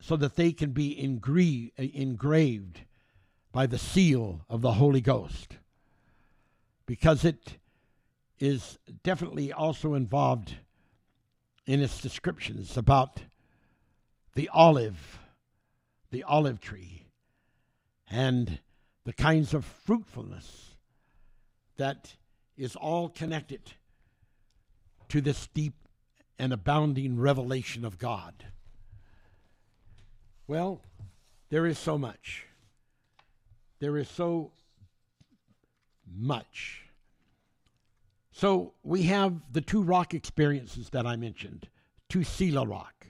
so 0.00 0.16
that 0.16 0.36
they 0.36 0.52
can 0.52 0.72
be 0.72 0.98
engraved, 1.00 2.80
by 3.52 3.66
the 3.66 3.78
seal 3.78 4.44
of 4.48 4.62
the 4.62 4.72
Holy 4.72 5.00
Ghost. 5.00 5.58
Because 6.86 7.24
it 7.24 7.58
is 8.38 8.78
definitely 9.02 9.52
also 9.52 9.94
involved 9.94 10.56
in 11.66 11.80
its 11.80 12.00
descriptions 12.00 12.76
about 12.76 13.22
the 14.34 14.48
olive, 14.52 15.20
the 16.10 16.24
olive 16.24 16.60
tree, 16.60 17.06
and 18.10 18.58
the 19.04 19.12
kinds 19.12 19.54
of 19.54 19.64
fruitfulness 19.64 20.76
that 21.76 22.16
is 22.56 22.74
all 22.74 23.08
connected 23.08 23.74
to 25.12 25.20
this 25.20 25.46
deep 25.54 25.74
and 26.38 26.52
abounding 26.52 27.18
revelation 27.18 27.84
of 27.84 27.98
God. 27.98 28.46
Well, 30.46 30.82
there 31.48 31.66
is 31.66 31.78
so 31.78 31.96
much. 31.96 32.46
There 33.78 33.96
is 33.96 34.08
so 34.08 34.52
much 36.12 36.82
so 38.32 38.72
we 38.82 39.04
have 39.04 39.40
the 39.52 39.60
two 39.60 39.82
rock 39.82 40.14
experiences 40.14 40.90
that 40.90 41.06
I 41.06 41.16
mentioned, 41.16 41.68
two 42.08 42.24
Selah 42.24 42.66
rock. 42.66 43.06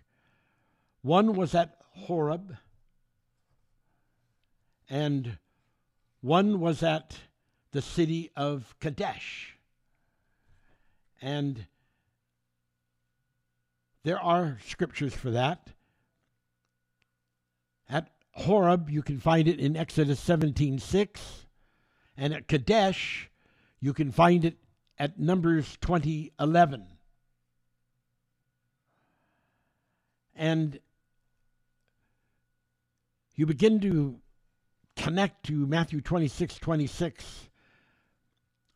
One 1.01 1.35
was 1.35 1.55
at 1.55 1.77
Horeb, 1.93 2.57
and 4.91 5.39
one 6.21 6.61
was 6.61 6.83
at 6.83 7.19
the 7.71 7.83
city 7.83 8.31
of 8.37 8.75
Kadesh. 8.81 9.57
And 11.21 11.67
there 14.05 14.21
are 14.21 14.59
scriptures 14.67 15.15
for 15.15 15.31
that. 15.31 15.69
At 17.89 18.11
Horeb, 18.33 18.91
you 18.91 19.03
can 19.03 19.19
find 19.19 19.47
it 19.47 19.61
in 19.61 19.77
Exodus 19.77 20.21
17:6, 20.21 21.47
and 22.17 22.33
at 22.33 22.49
Kadesh, 22.49 23.31
you 23.81 23.93
can 23.93 24.11
find 24.11 24.45
it 24.45 24.59
at 24.99 25.19
Numbers 25.19 25.77
2011. 25.81 26.87
And 30.35 30.81
you 33.35 33.47
begin 33.47 33.81
to 33.81 34.21
connect 34.97 35.47
to 35.47 35.67
Matthew 35.67 36.01
26 36.01 36.59
26 36.59 37.49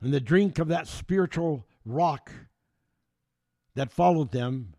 and 0.01 0.13
the 0.13 0.21
drink 0.21 0.59
of 0.59 0.69
that 0.69 0.87
spiritual 0.87 1.67
rock 1.85 2.31
that 3.75 3.91
followed 3.91 4.33
them 4.33 4.76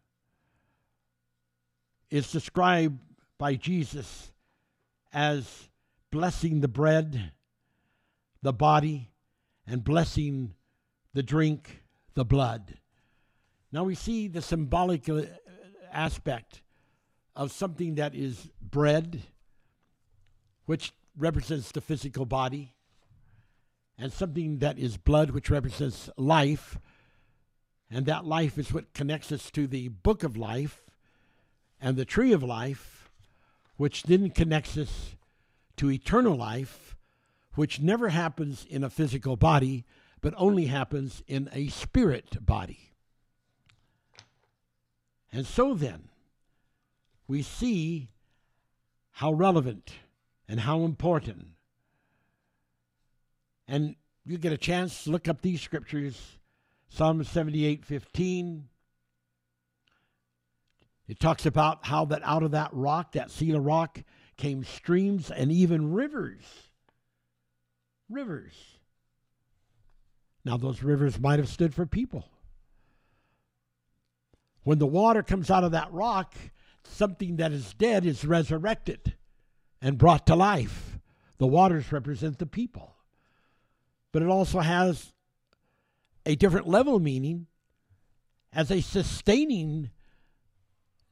is 2.10 2.32
described 2.32 3.00
by 3.38 3.56
Jesus 3.56 4.32
as 5.14 5.70
blessing 6.12 6.62
the 6.62 6.68
bread, 6.68 7.32
the 8.42 8.54
body, 8.54 9.12
and 9.66 9.84
blessing 9.84 10.54
the 11.14 11.24
drink, 11.24 11.84
the 12.14 12.26
blood. 12.26 12.76
Now 13.72 13.84
we 13.84 13.96
see 13.96 14.28
the 14.28 14.42
symbolic 14.42 15.10
uh, 15.10 15.24
aspect 15.92 16.62
of 17.36 17.52
something 17.52 17.96
that 17.96 18.16
is 18.16 18.50
bread, 18.62 19.24
which 20.66 20.94
represents 21.18 21.72
the 21.72 21.82
physical 21.82 22.26
body, 22.26 22.74
and 23.98 24.14
something 24.14 24.60
that 24.60 24.80
is 24.80 24.98
blood, 24.98 25.32
which 25.32 25.50
represents 25.50 26.10
life. 26.18 26.80
And 27.90 28.06
that 28.06 28.26
life 28.26 28.58
is 28.58 28.74
what 28.74 28.94
connects 28.94 29.32
us 29.32 29.50
to 29.52 29.66
the 29.66 29.88
book 29.88 30.24
of 30.24 30.36
life 30.36 30.87
and 31.80 31.96
the 31.96 32.06
tree 32.06 32.32
of 32.32 32.44
life, 32.44 33.10
which 33.76 34.04
then 34.04 34.30
connects 34.30 34.78
us 34.78 35.16
to 35.78 35.92
eternal 35.92 36.36
life, 36.36 36.96
which 37.56 37.80
never 37.80 38.10
happens 38.10 38.66
in 38.70 38.84
a 38.84 38.90
physical 38.90 39.36
body, 39.36 39.86
but 40.22 40.34
only 40.38 40.66
happens 40.66 41.24
in 41.28 41.50
a 41.54 41.68
spirit 41.68 42.46
body. 42.46 42.92
And 45.32 45.46
so 45.46 45.74
then, 45.74 46.10
we 47.28 47.42
see 47.42 48.10
how 49.12 49.34
relevant 49.34 49.94
and 50.48 50.62
how 50.62 50.84
important. 50.84 51.50
And 53.68 53.96
you 54.26 54.38
get 54.38 54.54
a 54.54 54.58
chance 54.58 55.04
to 55.04 55.12
look 55.12 55.28
up 55.28 55.42
these 55.42 55.62
scriptures 55.62 56.38
Psalm 56.90 57.24
78 57.24 57.86
15. 57.86 58.70
It 61.08 61.20
talks 61.20 61.46
about 61.46 61.86
how 61.86 62.06
that 62.06 62.22
out 62.24 62.44
of 62.44 62.52
that 62.52 62.70
rock, 62.74 63.14
that 63.14 63.32
Selah 63.32 63.62
rock, 63.62 64.04
came 64.36 64.64
streams 64.64 65.32
and 65.32 65.52
even 65.52 65.94
rivers. 65.94 66.44
Rivers. 68.10 68.54
Now, 70.44 70.58
those 70.58 70.84
rivers 70.84 71.20
might 71.20 71.40
have 71.40 71.50
stood 71.50 71.74
for 71.74 71.86
people. 71.86 72.30
When 74.64 74.80
the 74.80 74.88
water 74.88 75.24
comes 75.24 75.50
out 75.50 75.64
of 75.64 75.72
that 75.72 75.92
rock, 75.92 76.36
something 76.84 77.38
that 77.38 77.52
is 77.52 77.74
dead 77.74 78.06
is 78.06 78.26
resurrected 78.26 79.16
and 79.82 79.98
brought 79.98 80.28
to 80.28 80.36
life. 80.36 81.00
The 81.38 81.48
waters 81.48 81.92
represent 81.92 82.40
the 82.40 82.46
people. 82.46 82.96
But 84.12 84.24
it 84.24 84.30
also 84.30 84.60
has 84.60 85.14
a 86.26 86.36
different 86.36 86.68
level 86.68 87.00
meaning 87.00 87.48
as 88.52 88.72
a 88.72 88.82
sustaining 88.82 89.92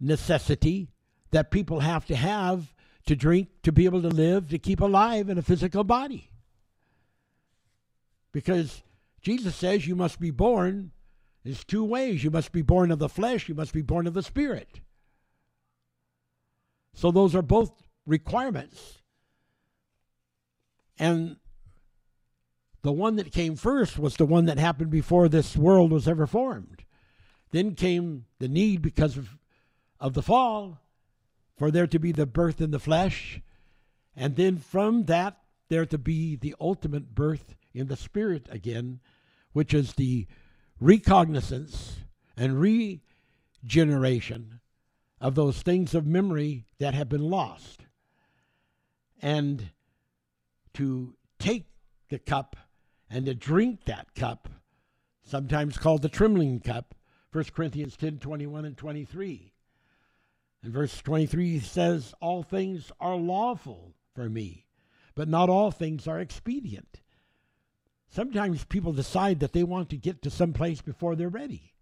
necessity 0.06 0.90
that 1.32 1.52
people 1.52 1.82
have 1.82 2.06
to 2.06 2.16
have 2.16 2.74
to 3.08 3.16
drink, 3.16 3.50
to 3.64 3.72
be 3.72 3.86
able 3.86 4.02
to 4.02 4.08
live, 4.08 4.50
to 4.50 4.60
keep 4.60 4.80
alive 4.80 5.30
in 5.30 5.38
a 5.38 5.42
physical 5.42 5.84
body. 5.84 6.32
Because 8.32 8.84
Jesus 9.22 9.56
says 9.56 9.88
you 9.88 9.96
must 9.96 10.20
be 10.20 10.32
born. 10.32 10.92
There's 11.44 11.64
two 11.64 11.84
ways. 11.84 12.24
You 12.24 12.32
must 12.32 12.52
be 12.52 12.62
born 12.62 12.92
of 12.92 13.00
the 13.00 13.10
flesh, 13.10 13.48
you 13.48 13.56
must 13.56 13.74
be 13.74 13.82
born 13.82 14.08
of 14.08 14.14
the 14.14 14.24
spirit. 14.24 14.82
So 16.94 17.12
those 17.12 17.36
are 17.36 17.42
both 17.42 17.72
requirements. 18.06 19.00
And 20.98 21.38
the 22.82 22.92
one 22.92 23.16
that 23.18 23.32
came 23.32 23.56
first 23.56 24.00
was 24.00 24.16
the 24.16 24.26
one 24.26 24.46
that 24.46 24.58
happened 24.58 24.92
before 24.92 25.28
this 25.28 25.58
world 25.58 25.92
was 25.92 26.08
ever 26.08 26.26
formed. 26.26 26.86
Then 27.52 27.76
came 27.76 28.26
the 28.40 28.48
need 28.48 28.82
because 28.82 29.18
of, 29.18 29.38
of 30.00 30.14
the 30.14 30.22
fall 30.22 30.80
for 31.58 31.72
there 31.72 31.88
to 31.88 32.00
be 32.00 32.12
the 32.12 32.26
birth 32.26 32.60
in 32.60 32.72
the 32.72 32.80
flesh, 32.80 33.42
and 34.16 34.36
then 34.36 34.58
from 34.58 35.06
that 35.06 35.38
there 35.70 35.86
to 35.86 35.98
be 35.98 36.36
the 36.36 36.56
ultimate 36.60 37.16
birth 37.16 37.56
in 37.74 37.88
the 37.88 37.96
spirit 37.96 38.48
again, 38.52 39.00
which 39.54 39.74
is 39.74 39.94
the 39.94 40.28
recognizance 40.80 41.98
and 42.38 42.60
regeneration 42.60 44.60
of 45.22 45.36
those 45.36 45.62
things 45.62 45.96
of 45.96 46.06
memory 46.06 46.66
that 46.80 46.94
have 46.94 47.10
been 47.10 47.30
lost. 47.30 47.86
And 49.22 49.70
to 50.74 51.16
take 51.40 51.68
the 52.10 52.20
cup 52.20 52.58
and 53.10 53.26
to 53.26 53.34
drink 53.34 53.86
that 53.86 54.14
cup, 54.14 54.50
sometimes 55.24 55.78
called 55.78 56.02
the 56.02 56.10
trembling 56.10 56.60
cup, 56.60 56.94
1 57.32 57.46
Corinthians 57.56 57.98
10 57.98 58.20
21 58.20 58.66
and 58.66 58.78
23. 58.78 59.55
And 60.66 60.74
verse 60.74 61.00
23 61.00 61.60
says, 61.60 62.16
All 62.20 62.42
things 62.42 62.92
are 63.00 63.16
lawful 63.16 63.94
for 64.16 64.28
me, 64.28 64.66
but 65.14 65.28
not 65.28 65.48
all 65.48 65.70
things 65.70 66.08
are 66.08 66.20
expedient. 66.20 67.02
Sometimes 68.10 68.66
people 68.66 68.92
decide 68.92 69.42
that 69.42 69.54
they 69.54 69.64
want 69.64 69.92
to 69.92 69.96
get 69.96 70.24
to 70.24 70.32
some 70.32 70.54
place 70.54 70.82
before 70.82 71.16
they're 71.16 71.30
ready. 71.30 71.76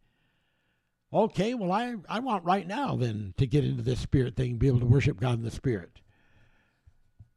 Okay, 1.13 1.53
well, 1.53 1.71
I, 1.71 1.95
I 2.09 2.19
want 2.19 2.43
right 2.43 2.67
now 2.67 2.97
then 2.97 3.33
to 3.37 3.47
get 3.47 3.63
into 3.63 3.83
this 3.83 4.01
spirit 4.01 4.35
thing, 4.35 4.57
be 4.57 4.67
able 4.67 4.81
to 4.81 4.85
worship 4.85 5.17
God 5.17 5.35
in 5.35 5.45
the 5.45 5.51
spirit. 5.51 6.01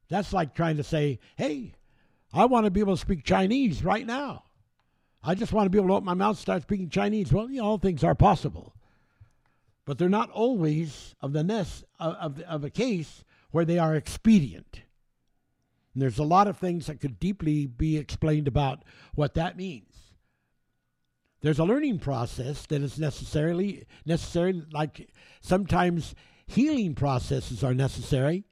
That's 0.08 0.32
like 0.32 0.52
trying 0.52 0.78
to 0.78 0.82
say, 0.82 1.20
hey, 1.36 1.76
I 2.32 2.46
want 2.46 2.64
to 2.64 2.72
be 2.72 2.80
able 2.80 2.96
to 2.96 3.00
speak 3.00 3.22
Chinese 3.22 3.84
right 3.84 4.04
now. 4.04 4.42
I 5.22 5.36
just 5.36 5.52
want 5.52 5.66
to 5.66 5.70
be 5.70 5.78
able 5.78 5.90
to 5.90 5.94
open 5.94 6.06
my 6.06 6.14
mouth 6.14 6.30
and 6.30 6.38
start 6.38 6.62
speaking 6.62 6.90
Chinese. 6.90 7.32
Well, 7.32 7.48
you 7.48 7.60
know, 7.60 7.66
all 7.66 7.78
things 7.78 8.02
are 8.02 8.16
possible. 8.16 8.75
But 9.86 9.96
they're 9.96 10.08
not 10.08 10.30
always 10.30 11.14
of 11.22 11.32
the 11.32 11.42
ness 11.42 11.84
of, 11.98 12.14
of, 12.14 12.40
of 12.40 12.64
a 12.64 12.70
case 12.70 13.24
where 13.50 13.64
they 13.64 13.78
are 13.78 13.94
expedient. 13.94 14.82
And 15.94 16.02
there's 16.02 16.18
a 16.18 16.24
lot 16.24 16.48
of 16.48 16.58
things 16.58 16.86
that 16.86 17.00
could 17.00 17.18
deeply 17.18 17.66
be 17.66 17.96
explained 17.96 18.48
about 18.48 18.84
what 19.14 19.32
that 19.34 19.56
means. 19.56 19.94
There's 21.40 21.58
a 21.58 21.64
learning 21.64 22.00
process 22.00 22.66
that 22.66 22.82
is 22.82 22.98
necessarily 22.98 23.86
necessary, 24.04 24.62
like 24.72 25.08
sometimes 25.40 26.14
healing 26.46 26.94
processes 26.94 27.62
are 27.62 27.72
necessary 27.72 28.44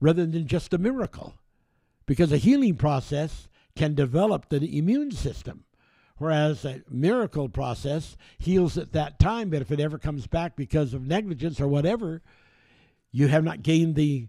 rather 0.00 0.24
than 0.24 0.46
just 0.46 0.72
a 0.72 0.78
miracle. 0.78 1.34
Because 2.06 2.32
a 2.32 2.36
healing 2.36 2.76
process 2.76 3.48
can 3.76 3.94
develop 3.94 4.48
the 4.48 4.78
immune 4.78 5.10
system, 5.10 5.64
whereas 6.18 6.64
a 6.64 6.82
miracle 6.90 7.48
process 7.48 8.16
heals 8.38 8.78
at 8.78 8.92
that 8.92 9.18
time, 9.18 9.50
but 9.50 9.62
if 9.62 9.70
it 9.70 9.80
ever 9.80 9.98
comes 9.98 10.26
back 10.26 10.56
because 10.56 10.94
of 10.94 11.06
negligence 11.06 11.60
or 11.60 11.68
whatever, 11.68 12.22
you 13.10 13.28
have 13.28 13.44
not 13.44 13.62
gained 13.62 13.94
the 13.94 14.28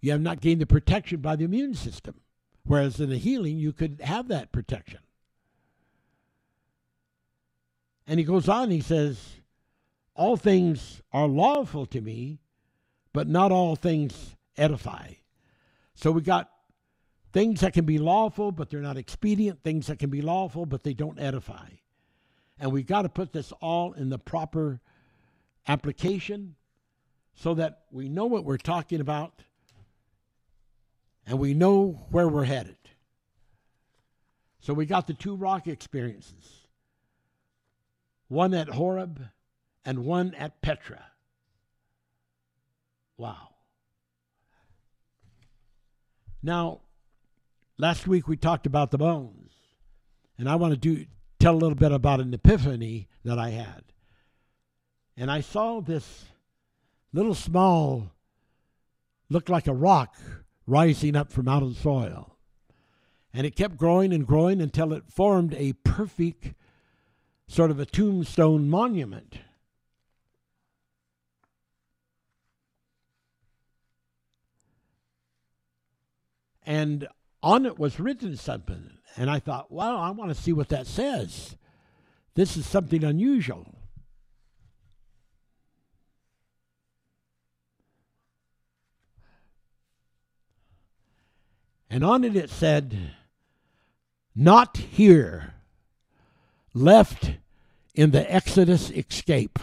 you 0.00 0.10
have 0.10 0.20
not 0.20 0.40
gained 0.40 0.60
the 0.60 0.66
protection 0.66 1.20
by 1.20 1.36
the 1.36 1.44
immune 1.44 1.74
system. 1.74 2.16
Whereas 2.64 3.00
in 3.00 3.12
a 3.12 3.16
healing, 3.16 3.58
you 3.58 3.72
could 3.72 4.00
have 4.02 4.28
that 4.28 4.52
protection. 4.52 4.98
And 8.06 8.18
he 8.18 8.24
goes 8.24 8.48
on, 8.48 8.70
he 8.70 8.80
says, 8.80 9.36
All 10.14 10.36
things 10.36 11.02
are 11.12 11.26
lawful 11.26 11.86
to 11.86 12.00
me, 12.00 12.40
but 13.12 13.28
not 13.28 13.52
all 13.52 13.76
things 13.76 14.34
edify. 14.56 15.12
So 15.94 16.10
we 16.10 16.20
got 16.20 16.50
things 17.32 17.60
that 17.60 17.72
can 17.72 17.84
be 17.84 17.98
lawful, 17.98 18.52
but 18.52 18.70
they're 18.70 18.80
not 18.80 18.96
expedient, 18.96 19.62
things 19.62 19.86
that 19.86 19.98
can 19.98 20.10
be 20.10 20.22
lawful, 20.22 20.66
but 20.66 20.82
they 20.82 20.94
don't 20.94 21.18
edify. 21.18 21.68
And 22.58 22.72
we've 22.72 22.86
got 22.86 23.02
to 23.02 23.08
put 23.08 23.32
this 23.32 23.52
all 23.60 23.92
in 23.94 24.08
the 24.08 24.18
proper 24.18 24.80
application 25.66 26.54
so 27.34 27.54
that 27.54 27.82
we 27.90 28.08
know 28.08 28.26
what 28.26 28.44
we're 28.44 28.58
talking 28.58 29.00
about 29.00 29.42
and 31.26 31.38
we 31.38 31.54
know 31.54 32.06
where 32.10 32.28
we're 32.28 32.44
headed. 32.44 32.76
So 34.60 34.74
we 34.74 34.86
got 34.86 35.06
the 35.06 35.14
two 35.14 35.34
rock 35.34 35.66
experiences 35.66 36.58
one 38.28 38.54
at 38.54 38.68
Horeb 38.68 39.28
and 39.84 40.04
one 40.06 40.34
at 40.34 40.62
Petra. 40.62 41.04
Wow. 43.18 43.50
Now, 46.42 46.80
last 47.78 48.06
week 48.06 48.28
we 48.28 48.36
talked 48.36 48.66
about 48.66 48.90
the 48.90 48.98
bones, 48.98 49.52
and 50.38 50.48
I 50.48 50.56
want 50.56 50.72
to 50.72 50.78
do 50.78 51.06
tell 51.38 51.54
a 51.54 51.58
little 51.58 51.74
bit 51.74 51.90
about 51.90 52.20
an 52.20 52.32
epiphany 52.32 53.08
that 53.24 53.38
I 53.38 53.50
had. 53.50 53.82
And 55.16 55.30
I 55.30 55.40
saw 55.40 55.80
this 55.80 56.26
little 57.12 57.34
small, 57.34 58.12
looked 59.28 59.48
like 59.48 59.66
a 59.66 59.74
rock 59.74 60.16
rising 60.66 61.16
up 61.16 61.32
from 61.32 61.48
out 61.48 61.62
of 61.62 61.74
the 61.74 61.80
soil. 61.80 62.36
And 63.34 63.46
it 63.46 63.56
kept 63.56 63.76
growing 63.76 64.12
and 64.12 64.26
growing 64.26 64.60
until 64.60 64.92
it 64.92 65.04
formed 65.08 65.54
a 65.54 65.72
perfect 65.72 66.54
sort 67.48 67.70
of 67.70 67.80
a 67.80 67.86
tombstone 67.86 68.70
monument. 68.70 69.38
And 76.64 77.08
on 77.42 77.66
it 77.66 77.78
was 77.78 77.98
written 77.98 78.36
something. 78.36 78.90
And 79.16 79.28
I 79.28 79.38
thought, 79.38 79.70
well, 79.70 79.96
I 79.96 80.10
want 80.10 80.34
to 80.34 80.40
see 80.40 80.52
what 80.52 80.68
that 80.70 80.86
says. 80.86 81.56
This 82.34 82.56
is 82.56 82.66
something 82.66 83.04
unusual. 83.04 83.66
And 91.90 92.02
on 92.02 92.24
it 92.24 92.34
it 92.36 92.48
said, 92.48 93.12
Not 94.34 94.78
here, 94.78 95.52
left 96.72 97.32
in 97.94 98.12
the 98.12 98.32
Exodus 98.32 98.90
escape. 98.90 99.58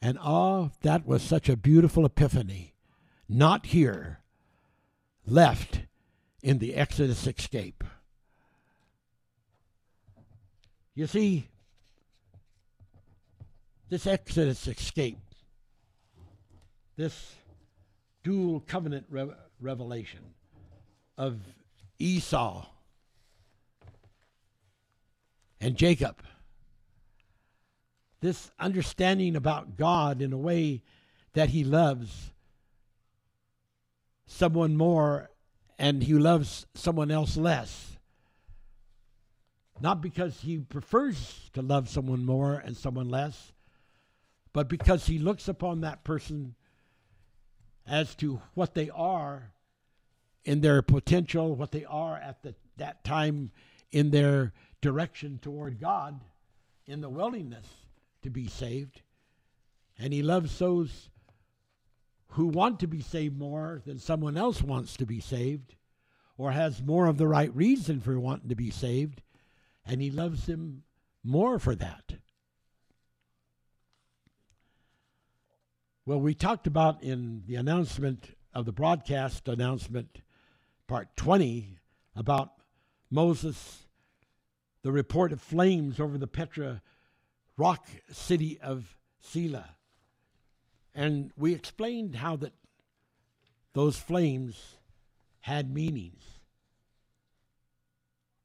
And 0.00 0.18
oh, 0.20 0.72
that 0.80 1.06
was 1.06 1.22
such 1.22 1.48
a 1.48 1.56
beautiful 1.56 2.04
epiphany. 2.04 2.74
Not 3.28 3.66
here, 3.66 4.21
left 5.26 5.80
in 6.42 6.58
the 6.58 6.74
Exodus 6.74 7.26
escape. 7.26 7.84
You 10.94 11.06
see, 11.06 11.48
this 13.88 14.06
Exodus 14.06 14.66
escape, 14.66 15.18
this 16.96 17.34
dual 18.22 18.60
covenant 18.60 19.06
re- 19.08 19.30
revelation 19.60 20.20
of 21.16 21.38
Esau 21.98 22.66
and 25.60 25.76
Jacob. 25.76 26.16
This 28.20 28.50
understanding 28.58 29.36
about 29.36 29.76
God 29.76 30.20
in 30.20 30.32
a 30.32 30.38
way 30.38 30.82
that 31.32 31.50
he 31.50 31.64
loves 31.64 32.32
someone 34.26 34.76
more 34.76 35.30
and 35.78 36.02
he 36.02 36.14
loves 36.14 36.66
someone 36.74 37.10
else 37.10 37.36
less. 37.36 37.96
Not 39.80 40.00
because 40.00 40.42
he 40.42 40.58
prefers 40.58 41.50
to 41.54 41.62
love 41.62 41.88
someone 41.88 42.24
more 42.24 42.54
and 42.54 42.76
someone 42.76 43.08
less, 43.08 43.52
but 44.52 44.68
because 44.68 45.06
he 45.06 45.18
looks 45.18 45.48
upon 45.48 45.80
that 45.80 46.04
person 46.04 46.54
as 47.86 48.14
to 48.16 48.40
what 48.54 48.74
they 48.74 48.90
are 48.90 49.52
in 50.44 50.60
their 50.60 50.82
potential, 50.82 51.56
what 51.56 51.72
they 51.72 51.84
are 51.84 52.16
at 52.16 52.42
the, 52.42 52.54
that 52.76 53.02
time 53.02 53.50
in 53.90 54.10
their 54.10 54.52
direction 54.80 55.38
toward 55.40 55.80
God, 55.80 56.20
in 56.86 57.00
the 57.00 57.08
willingness 57.08 57.66
to 58.22 58.30
be 58.30 58.46
saved. 58.46 59.02
And 59.98 60.12
he 60.12 60.22
loves 60.22 60.58
those 60.58 61.10
who 62.32 62.46
want 62.46 62.80
to 62.80 62.86
be 62.86 63.00
saved 63.00 63.38
more 63.38 63.82
than 63.84 63.98
someone 63.98 64.36
else 64.36 64.62
wants 64.62 64.96
to 64.96 65.04
be 65.04 65.20
saved 65.20 65.74
or 66.38 66.52
has 66.52 66.82
more 66.82 67.06
of 67.06 67.18
the 67.18 67.28
right 67.28 67.54
reason 67.54 68.00
for 68.00 68.18
wanting 68.18 68.48
to 68.48 68.54
be 68.54 68.70
saved. 68.70 69.20
And 69.84 70.00
he 70.00 70.10
loves 70.10 70.46
them 70.46 70.82
more 71.22 71.58
for 71.58 71.74
that. 71.74 72.14
Well, 76.06 76.20
we 76.20 76.34
talked 76.34 76.66
about 76.66 77.02
in 77.02 77.42
the 77.46 77.56
announcement 77.56 78.34
of 78.54 78.64
the 78.64 78.72
broadcast 78.72 79.46
announcement, 79.46 80.22
part 80.88 81.14
20, 81.16 81.76
about 82.16 82.52
Moses, 83.10 83.86
the 84.82 84.90
report 84.90 85.32
of 85.32 85.40
flames 85.40 86.00
over 86.00 86.16
the 86.16 86.26
Petra 86.26 86.80
rock 87.56 87.86
city 88.10 88.58
of 88.60 88.96
Selah. 89.20 89.76
And 90.94 91.32
we 91.36 91.54
explained 91.54 92.16
how 92.16 92.36
that 92.36 92.52
those 93.72 93.96
flames 93.96 94.76
had 95.40 95.72
meanings. 95.72 96.22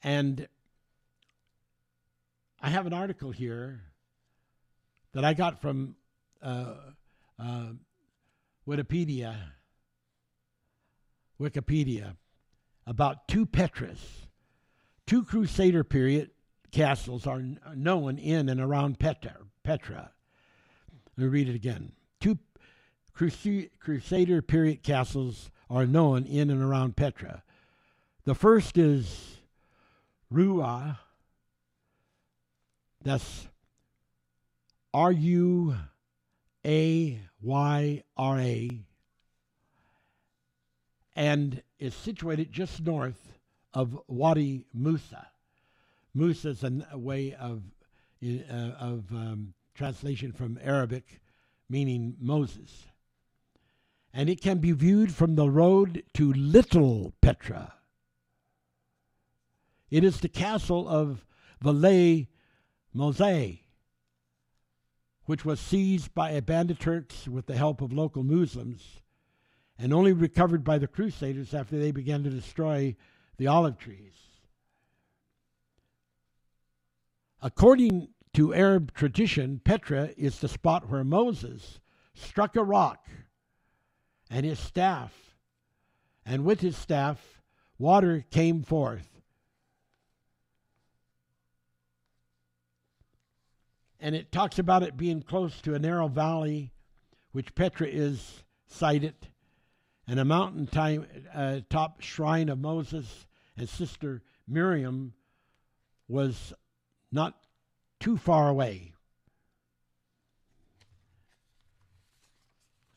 And 0.04 0.48
I 2.62 2.70
have 2.70 2.86
an 2.86 2.94
article 2.94 3.32
here 3.32 3.82
that 5.14 5.26
I 5.26 5.34
got 5.34 5.62
from 5.62 5.96
uh, 6.42 6.74
uh, 7.40 7.68
Wikipedia, 8.68 9.36
Wikipedia, 11.40 12.16
about 12.86 13.28
two 13.28 13.46
Petras. 13.46 14.00
Two 15.06 15.24
Crusader 15.24 15.84
period 15.84 16.32
castles 16.72 17.26
are 17.26 17.42
known 17.74 18.18
in 18.18 18.50
and 18.50 18.60
around 18.60 19.00
Petra. 19.00 19.38
Petra. 19.64 20.12
Let 21.16 21.24
me 21.24 21.30
read 21.30 21.50
it 21.50 21.56
again. 21.56 21.94
Crusader 23.18 24.44
period 24.44 24.84
castles 24.84 25.50
are 25.72 25.88
known 25.88 26.26
in 26.26 26.52
and 26.52 26.62
around 26.62 26.96
Petra. 26.96 27.42
The 28.26 28.36
first 28.36 28.78
is 28.78 29.38
Rua. 30.30 31.00
That's 33.04 33.48
R 34.94 35.12
U 35.12 35.76
A 36.64 37.20
Y 37.42 38.04
R 38.16 38.40
A. 38.40 38.70
And 41.16 41.64
is 41.80 41.96
situated 41.96 42.52
just 42.52 42.84
north 42.84 43.34
of 43.74 44.00
Wadi 44.08 44.66
Musa. 44.76 45.28
Musa 46.14 46.50
is 46.50 46.64
a 46.64 46.98
way 46.98 47.34
of, 47.34 47.64
uh, 48.24 48.54
of 48.80 49.12
um, 49.12 49.56
translation 49.74 50.32
from 50.32 50.60
Arabic 50.62 51.20
meaning 51.68 52.16
Moses. 52.20 52.88
And 54.14 54.30
it 54.30 54.42
can 54.42 54.58
be 54.58 54.72
viewed 54.72 55.14
from 55.14 55.36
the 55.36 55.50
road 55.50 56.04
to 56.14 56.34
Little 56.34 57.14
Petra. 57.22 57.74
It 59.90 60.04
is 60.04 60.20
the 60.20 60.30
castle 60.30 60.88
of 60.88 61.26
Valais 61.62 62.28
Mosai, 62.96 63.62
which 65.26 65.46
was 65.46 65.60
seized 65.60 66.14
by 66.14 66.32
a 66.32 66.42
bandit 66.42 66.80
Turks 66.80 67.28
with 67.28 67.46
the 67.46 67.58
help 67.58 67.82
of 67.82 67.94
local 67.94 68.24
Muslims 68.24 69.02
and 69.78 69.94
only 69.94 70.14
recovered 70.14 70.64
by 70.64 70.78
the 70.78 70.88
Crusaders 70.88 71.54
after 71.54 71.78
they 71.78 71.92
began 71.92 72.24
to 72.24 72.30
destroy 72.30 72.96
the 73.38 73.48
olive 73.48 73.78
trees. 73.78 74.14
According 77.42 78.10
to 78.34 78.54
Arab 78.54 78.94
tradition, 78.94 79.62
Petra 79.64 80.10
is 80.18 80.40
the 80.40 80.48
spot 80.48 80.90
where 80.90 81.04
Moses 81.04 81.80
struck 82.16 82.56
a 82.56 82.64
rock 82.64 83.08
and 84.30 84.46
his 84.46 84.60
staff, 84.60 85.14
and 86.26 86.44
with 86.44 86.60
his 86.60 86.76
staff, 86.76 87.42
water 87.78 88.26
came 88.32 88.64
forth. 88.64 89.08
And 94.00 94.16
it 94.16 94.32
talks 94.32 94.60
about 94.60 94.84
it 94.84 94.98
being 94.98 95.22
close 95.22 95.60
to 95.62 95.74
a 95.74 95.80
narrow 95.80 96.08
valley, 96.08 96.72
which 97.32 97.56
Petra 97.56 97.88
is 97.88 98.44
cited, 98.68 99.16
and 100.08 100.20
a 100.20 100.26
mountain 100.26 100.70
uh, 101.34 101.62
top 101.70 102.02
shrine 102.02 102.50
of 102.50 102.60
Moses 102.60 103.26
and 103.58 103.68
sister 103.68 104.22
Miriam 104.48 105.14
was 106.08 106.54
not 107.12 107.36
too 108.00 108.18
far 108.18 108.50
away. 108.50 108.94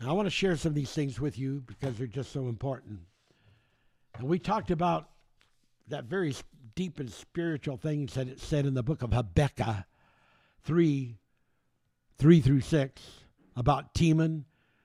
I 0.08 0.12
want 0.12 0.26
to 0.26 0.30
share 0.30 0.56
some 0.56 0.70
of 0.70 0.74
these 0.74 0.92
things 0.92 1.20
with 1.20 1.38
you 1.38 1.62
because 1.66 1.98
they're 1.98 2.06
just 2.06 2.32
so 2.32 2.48
important. 2.48 3.00
And 4.16 4.28
we 4.28 4.38
talked 4.38 4.70
about 4.70 5.10
that 5.88 6.04
very 6.04 6.34
deep 6.74 7.00
and 7.00 7.12
spiritual 7.12 7.76
things 7.76 8.14
that 8.14 8.28
it 8.28 8.40
said 8.40 8.64
in 8.64 8.74
the 8.74 8.82
book 8.82 9.02
of 9.02 9.12
Habakkuk 9.12 9.84
3 10.62 11.16
3 12.16 12.40
through 12.40 12.60
6 12.60 13.02
about 13.56 13.94
Teman. 13.94 14.44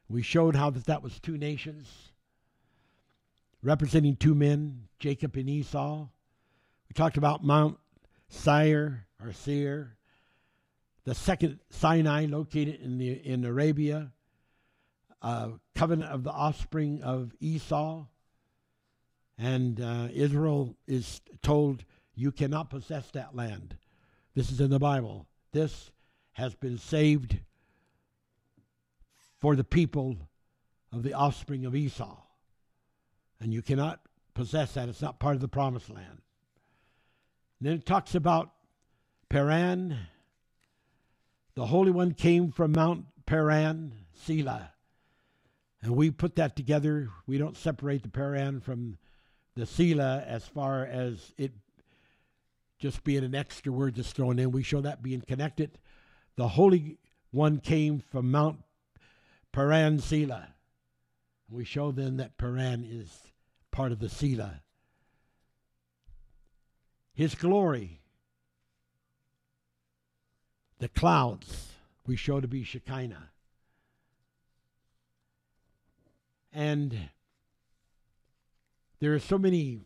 We 0.09 0.22
showed 0.22 0.55
how 0.55 0.70
that, 0.70 0.86
that 0.86 1.03
was 1.03 1.20
two 1.20 1.38
nations 1.38 2.11
representing 3.66 4.16
two 4.16 4.36
men, 4.36 4.88
Jacob 4.99 5.36
and 5.36 5.49
Esau. 5.49 6.07
We 6.88 6.93
talked 6.93 7.18
about 7.18 7.43
Mount 7.43 7.78
Seir 8.30 9.07
or 9.22 9.34
Seir, 9.34 9.97
the 11.03 11.16
second 11.16 11.59
Sinai 11.72 12.26
located 12.26 12.80
in 12.82 12.99
the 12.99 13.11
in 13.11 13.43
Arabia, 13.43 14.11
uh, 15.22 15.49
covenant 15.74 16.11
of 16.11 16.24
the 16.24 16.32
offspring 16.32 17.01
of 17.03 17.34
Esau, 17.39 18.05
and 19.38 19.82
uh, 19.82 20.07
Israel 20.13 20.76
is 20.88 21.22
told 21.41 21.84
you 22.16 22.32
cannot 22.32 22.70
possess 22.70 23.09
that 23.11 23.36
land. 23.36 23.76
This 24.34 24.51
is 24.51 24.61
in 24.61 24.70
the 24.70 24.80
Bible. 24.80 25.28
This 25.51 25.91
has 26.34 26.55
been 26.55 26.78
saved 26.78 27.39
for 29.39 29.55
the 29.55 29.63
people 29.63 30.18
of 30.91 31.03
the 31.03 31.13
offspring 31.13 31.66
of 31.66 31.76
Esau 31.76 32.18
and 33.39 33.53
you 33.53 33.61
cannot 33.61 33.99
possess 34.34 34.74
that. 34.74 34.89
It's 34.89 35.01
not 35.01 35.20
part 35.20 35.36
of 35.36 35.41
the 35.41 35.47
promised 35.47 35.89
land. 35.89 36.22
And 37.59 37.70
then 37.70 37.74
it 37.74 37.86
talks 37.86 38.16
about 38.16 38.51
Paran. 39.30 39.97
The 41.55 41.68
Holy 41.68 41.91
One 41.91 42.13
came 42.13 42.51
from 42.51 42.72
Mount 42.72 43.05
Paran, 43.26 43.93
Selah. 44.13 44.72
And 45.86 45.95
we 45.95 46.09
put 46.09 46.38
that 46.38 46.55
together. 46.55 47.11
We 47.27 47.38
don't 47.38 47.55
separate 47.55 48.01
the 48.01 48.09
Paran 48.09 48.59
from 48.59 48.97
the 49.55 49.67
Selah 49.67 50.23
as 50.25 50.43
far 50.43 50.83
as 50.83 51.31
it 51.38 51.51
just 52.79 53.03
being 53.03 53.23
an 53.23 53.36
extra 53.36 53.71
word 53.71 53.93
just 53.93 54.15
thrown 54.15 54.39
in. 54.39 54.49
We 54.49 54.63
show 54.63 54.81
that 54.81 55.03
being 55.03 55.21
connected. 55.21 55.77
The 56.38 56.47
Holy 56.47 56.97
One 57.29 57.59
came 57.59 57.99
from 57.99 58.31
Mount 58.31 58.63
Paran, 59.51 59.99
Selah. 59.99 60.55
We 61.51 61.63
show 61.63 61.91
then 61.91 62.17
that 62.17 62.36
Paran 62.39 62.83
is 62.83 63.15
part 63.69 63.91
of 63.91 63.99
the 63.99 64.09
Selah. 64.09 64.61
His 67.13 67.36
glory, 67.36 68.01
the 70.79 70.89
clouds, 70.89 71.73
we 72.07 72.15
show 72.15 72.41
to 72.41 72.47
be 72.47 72.63
Shekinah. 72.63 73.29
And 76.55 77.09
there 79.01 79.13
are 79.13 79.19
so 79.19 79.37
many 79.37 79.81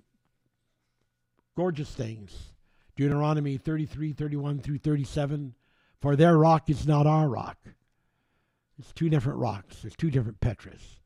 gorgeous 1.57 1.89
things. 1.89 2.53
Deuteronomy 2.95 3.57
33, 3.57 4.13
31 4.13 4.59
through 4.59 4.77
37. 4.77 5.55
For 5.99 6.15
their 6.15 6.37
rock 6.37 6.69
is 6.69 6.85
not 6.85 7.07
our 7.07 7.27
rock. 7.27 7.57
It's 8.77 8.93
two 8.93 9.09
different 9.09 9.39
rocks. 9.39 9.81
There's 9.81 9.95
two 9.95 10.11
different 10.11 10.39
Petras. 10.41 10.99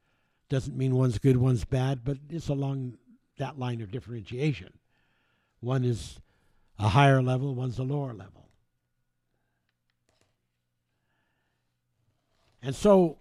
Doesn't 0.50 0.78
mean 0.78 0.96
one's 0.96 1.18
good, 1.18 1.38
one's 1.38 1.64
bad, 1.64 2.04
but 2.04 2.18
it's 2.30 2.50
along 2.50 2.98
that 3.38 3.58
line 3.58 3.80
of 3.82 3.90
differentiation. 3.90 4.74
One 5.62 5.86
is 5.86 6.20
a 6.78 6.90
higher 6.90 7.22
level, 7.22 7.56
one's 7.56 7.80
a 7.80 7.84
lower 7.84 8.14
level. 8.14 8.50
And 12.62 12.76
so 12.76 13.18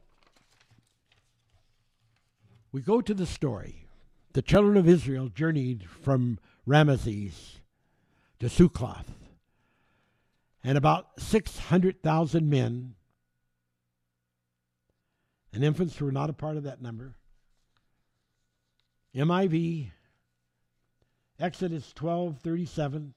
we 2.72 2.80
go 2.80 3.00
to 3.00 3.14
the 3.14 3.26
story. 3.26 3.86
The 4.32 4.42
children 4.42 4.76
of 4.76 4.88
Israel 4.88 5.28
journeyed 5.28 5.88
from 5.88 6.38
Ramesses 6.66 7.60
to 8.40 8.46
Sukkoth, 8.46 9.06
and 10.64 10.78
about 10.78 11.08
600,000 11.18 12.48
men 12.48 12.94
and 15.52 15.62
infants 15.62 16.00
were 16.00 16.12
not 16.12 16.30
a 16.30 16.32
part 16.32 16.56
of 16.56 16.62
that 16.62 16.80
number 16.80 17.14
NIV, 19.14 19.90
Exodus 21.38 21.92
12 21.92 22.38
37. 22.38 23.14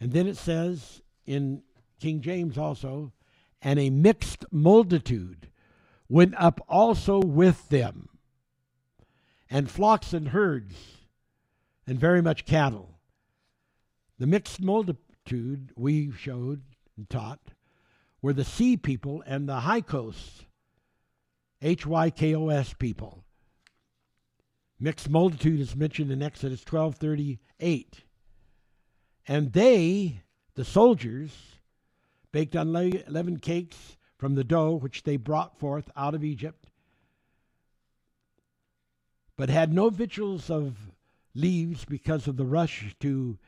And 0.00 0.12
then 0.12 0.26
it 0.26 0.36
says 0.36 1.00
in 1.24 1.62
King 2.00 2.20
James 2.20 2.58
also, 2.58 3.12
and 3.62 3.78
a 3.78 3.90
mixed 3.90 4.44
multitude 4.50 5.48
went 6.08 6.34
up 6.36 6.60
also 6.68 7.20
with 7.20 7.68
them, 7.68 8.08
and 9.50 9.70
flocks 9.70 10.12
and 10.12 10.28
herds, 10.28 10.74
and 11.86 11.98
very 11.98 12.22
much 12.22 12.44
cattle. 12.44 12.98
The 14.18 14.26
mixed 14.26 14.60
multitude 14.60 15.72
we 15.76 16.10
showed 16.12 16.62
and 16.96 17.08
taught 17.08 17.40
were 18.22 18.32
the 18.32 18.44
sea 18.44 18.76
people 18.76 19.22
and 19.26 19.48
the 19.48 19.60
high 19.60 19.82
coasts 19.82 20.46
H 21.62 21.86
Y 21.86 22.10
K 22.10 22.34
O 22.34 22.48
S 22.48 22.74
people. 22.74 23.24
Mixed 24.78 25.08
multitude 25.08 25.60
is 25.60 25.74
mentioned 25.74 26.10
in 26.10 26.22
Exodus 26.22 26.62
12:38. 26.64 28.02
And 29.28 29.52
they, 29.52 30.22
the 30.54 30.64
soldiers, 30.64 31.58
baked 32.30 32.54
unleavened 32.54 33.42
cakes 33.42 33.96
from 34.18 34.34
the 34.34 34.44
dough 34.44 34.74
which 34.74 35.02
they 35.02 35.16
brought 35.16 35.58
forth 35.58 35.90
out 35.96 36.14
of 36.14 36.22
Egypt, 36.22 36.65
but 39.36 39.48
had 39.48 39.72
no 39.72 39.90
victuals 39.90 40.50
of 40.50 40.90
leaves 41.34 41.84
because 41.84 42.26
of 42.26 42.36
the 42.36 42.46
rush 42.46 42.94
to 43.00 43.38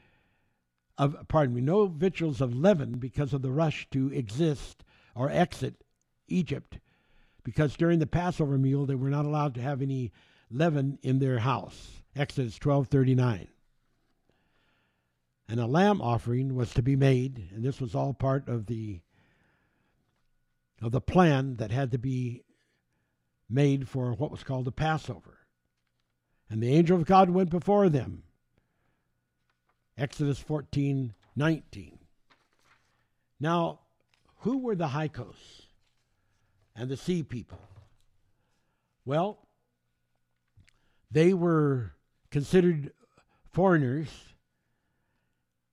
of 0.98 1.16
pardon 1.28 1.54
me, 1.54 1.60
no 1.60 1.86
victuals 1.86 2.40
of 2.40 2.54
leaven 2.54 2.98
because 2.98 3.32
of 3.32 3.40
the 3.40 3.52
rush 3.52 3.88
to 3.90 4.12
exist 4.12 4.82
or 5.14 5.30
exit 5.30 5.84
Egypt, 6.26 6.78
because 7.44 7.76
during 7.76 8.00
the 8.00 8.06
Passover 8.06 8.58
meal 8.58 8.84
they 8.84 8.96
were 8.96 9.08
not 9.08 9.24
allowed 9.24 9.54
to 9.54 9.62
have 9.62 9.80
any 9.80 10.12
leaven 10.50 10.98
in 11.02 11.20
their 11.20 11.38
house. 11.38 12.02
Exodus 12.16 12.58
12:39. 12.58 13.46
And 15.48 15.60
a 15.60 15.66
lamb 15.66 16.02
offering 16.02 16.54
was 16.54 16.74
to 16.74 16.82
be 16.82 16.96
made, 16.96 17.48
and 17.54 17.64
this 17.64 17.80
was 17.80 17.94
all 17.94 18.12
part 18.12 18.48
of 18.48 18.66
the 18.66 19.00
of 20.82 20.92
the 20.92 21.00
plan 21.00 21.56
that 21.56 21.70
had 21.70 21.90
to 21.92 21.98
be 21.98 22.44
made 23.48 23.88
for 23.88 24.12
what 24.12 24.30
was 24.30 24.44
called 24.44 24.64
the 24.64 24.72
Passover. 24.72 25.37
And 26.50 26.62
the 26.62 26.74
angel 26.74 26.96
of 26.96 27.06
God 27.06 27.30
went 27.30 27.50
before 27.50 27.88
them. 27.88 28.22
Exodus 29.96 30.38
14 30.38 31.14
19. 31.36 31.98
Now, 33.40 33.80
who 34.40 34.58
were 34.58 34.74
the 34.74 34.88
Hyksos 34.88 35.62
and 36.74 36.88
the 36.88 36.96
sea 36.96 37.22
people? 37.22 37.60
Well, 39.04 39.38
they 41.10 41.32
were 41.32 41.92
considered 42.30 42.92
foreigners 43.52 44.08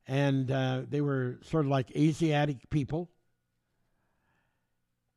and 0.08 0.52
uh, 0.52 0.82
they 0.88 1.02
were 1.02 1.40
sort 1.44 1.66
of 1.66 1.72
like 1.72 1.96
Asiatic 1.96 2.70
people. 2.70 3.10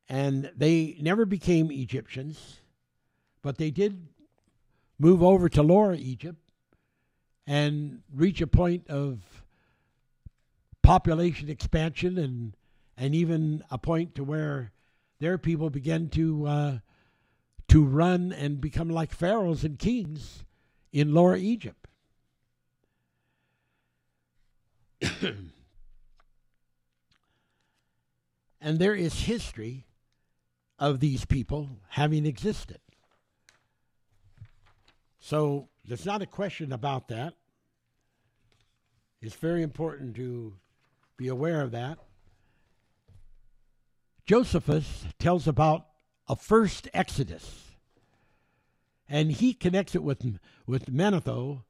And 0.07 0.51
they 0.55 0.97
never 0.99 1.25
became 1.25 1.71
Egyptians, 1.71 2.61
but 3.43 3.57
they 3.57 3.69
did 3.69 4.07
move 4.99 5.23
over 5.23 5.49
to 5.49 5.63
Lower 5.63 5.93
Egypt 5.93 6.51
and 7.47 8.01
reach 8.13 8.41
a 8.41 8.47
point 8.47 8.87
of 8.89 9.43
population 10.83 11.49
expansion 11.49 12.17
and 12.17 12.55
and 12.97 13.15
even 13.15 13.63
a 13.71 13.77
point 13.77 14.13
to 14.15 14.23
where 14.23 14.71
their 15.19 15.37
people 15.37 15.69
began 15.69 16.09
to 16.09 16.45
uh, 16.45 16.77
to 17.69 17.83
run 17.83 18.33
and 18.33 18.59
become 18.59 18.89
like 18.89 19.11
pharaohs 19.11 19.63
and 19.63 19.79
kings 19.79 20.43
in 20.91 21.13
Lower 21.13 21.35
Egypt. 21.35 21.87
and 25.21 25.51
there 28.79 28.95
is 28.95 29.21
history 29.21 29.85
of 30.77 30.99
these 30.99 31.25
people 31.25 31.69
having 31.89 32.25
existed. 32.25 32.79
So 35.19 35.69
there's 35.85 36.05
not 36.05 36.21
a 36.21 36.25
question 36.25 36.71
about 36.71 37.09
that. 37.09 37.33
It's 39.21 39.35
very 39.35 39.63
important 39.63 40.15
to 40.15 40.53
be 41.17 41.27
aware 41.27 41.61
of 41.61 41.71
that. 41.71 41.99
Josephus 44.25 45.05
tells 45.17 45.47
about 45.47 45.87
a 46.27 46.35
first 46.35 46.87
exodus, 46.93 47.71
and 49.09 49.31
he 49.31 49.53
connects 49.53 49.95
it 49.95 50.03
with 50.03 50.39
with 50.65 50.85
Manetho, 50.85 51.63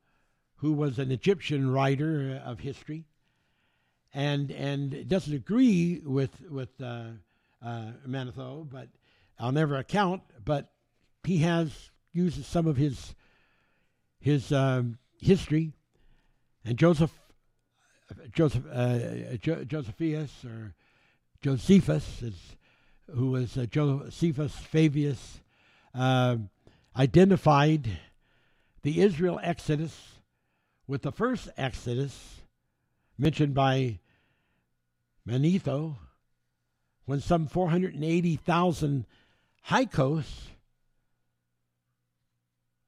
who 0.57 0.73
was 0.73 0.99
an 0.99 1.09
Egyptian 1.11 1.71
writer 1.71 2.39
of 2.45 2.59
history, 2.59 3.05
and 4.13 4.51
and 4.51 5.07
doesn't 5.07 5.33
agree 5.33 6.01
with 6.03 6.41
with 6.51 6.69
uh, 6.81 7.05
uh, 7.63 7.91
Manetho, 8.05 8.69
but 8.69 8.89
I'll 9.39 9.53
never 9.53 9.77
account. 9.77 10.21
But 10.43 10.69
he 11.23 11.37
has 11.39 11.89
uses 12.11 12.45
some 12.45 12.67
of 12.67 12.77
his 12.77 13.15
his 14.19 14.51
um, 14.51 14.97
history, 15.19 15.73
and 16.65 16.77
Joseph 16.77 17.11
Joseph 18.33 18.63
uh, 18.71 19.35
jo- 19.41 19.63
Josephus 19.63 20.43
or 20.45 20.73
Josephus, 21.41 22.21
is, 22.21 22.55
who 23.13 23.31
was 23.31 23.57
uh, 23.57 23.65
Josephus 23.65 24.55
Flavius, 24.55 25.41
uh, 25.93 26.37
identified 26.97 27.99
the 28.81 29.01
Israel 29.01 29.39
Exodus 29.43 30.19
with 30.87 31.03
the 31.03 31.11
first 31.11 31.49
Exodus 31.57 32.41
mentioned 33.17 33.53
by 33.53 33.99
Manetho, 35.27 35.95
when 37.05 37.19
some 37.19 37.47
480,000 37.47 39.05
Hyksos 39.63 40.47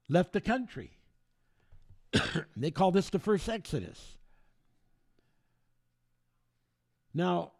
left 0.08 0.32
the 0.32 0.40
country. 0.40 0.90
they 2.56 2.70
call 2.70 2.90
this 2.90 3.10
the 3.10 3.18
first 3.18 3.48
Exodus. 3.48 4.16
Now, 7.14 7.52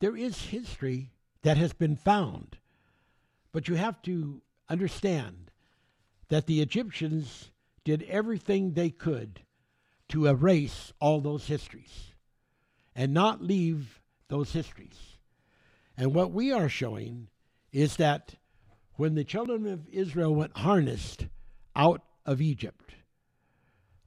there 0.00 0.16
is 0.16 0.46
history 0.46 1.10
that 1.42 1.56
has 1.56 1.72
been 1.72 1.96
found, 1.96 2.58
but 3.52 3.68
you 3.68 3.76
have 3.76 4.02
to 4.02 4.42
understand 4.68 5.50
that 6.28 6.46
the 6.46 6.60
Egyptians 6.60 7.50
did 7.84 8.02
everything 8.04 8.72
they 8.72 8.90
could 8.90 9.40
to 10.08 10.26
erase 10.26 10.92
all 11.00 11.20
those 11.20 11.46
histories 11.46 12.12
and 12.94 13.12
not 13.12 13.42
leave 13.42 14.00
those 14.28 14.52
histories. 14.52 15.18
And 15.96 16.14
what 16.14 16.32
we 16.32 16.52
are 16.52 16.68
showing 16.68 17.28
is 17.72 17.96
that 17.96 18.34
when 18.96 19.14
the 19.14 19.24
children 19.24 19.66
of 19.66 19.88
Israel 19.90 20.34
went 20.34 20.56
harnessed 20.58 21.26
out 21.74 22.02
of 22.24 22.40
Egypt, 22.40 22.94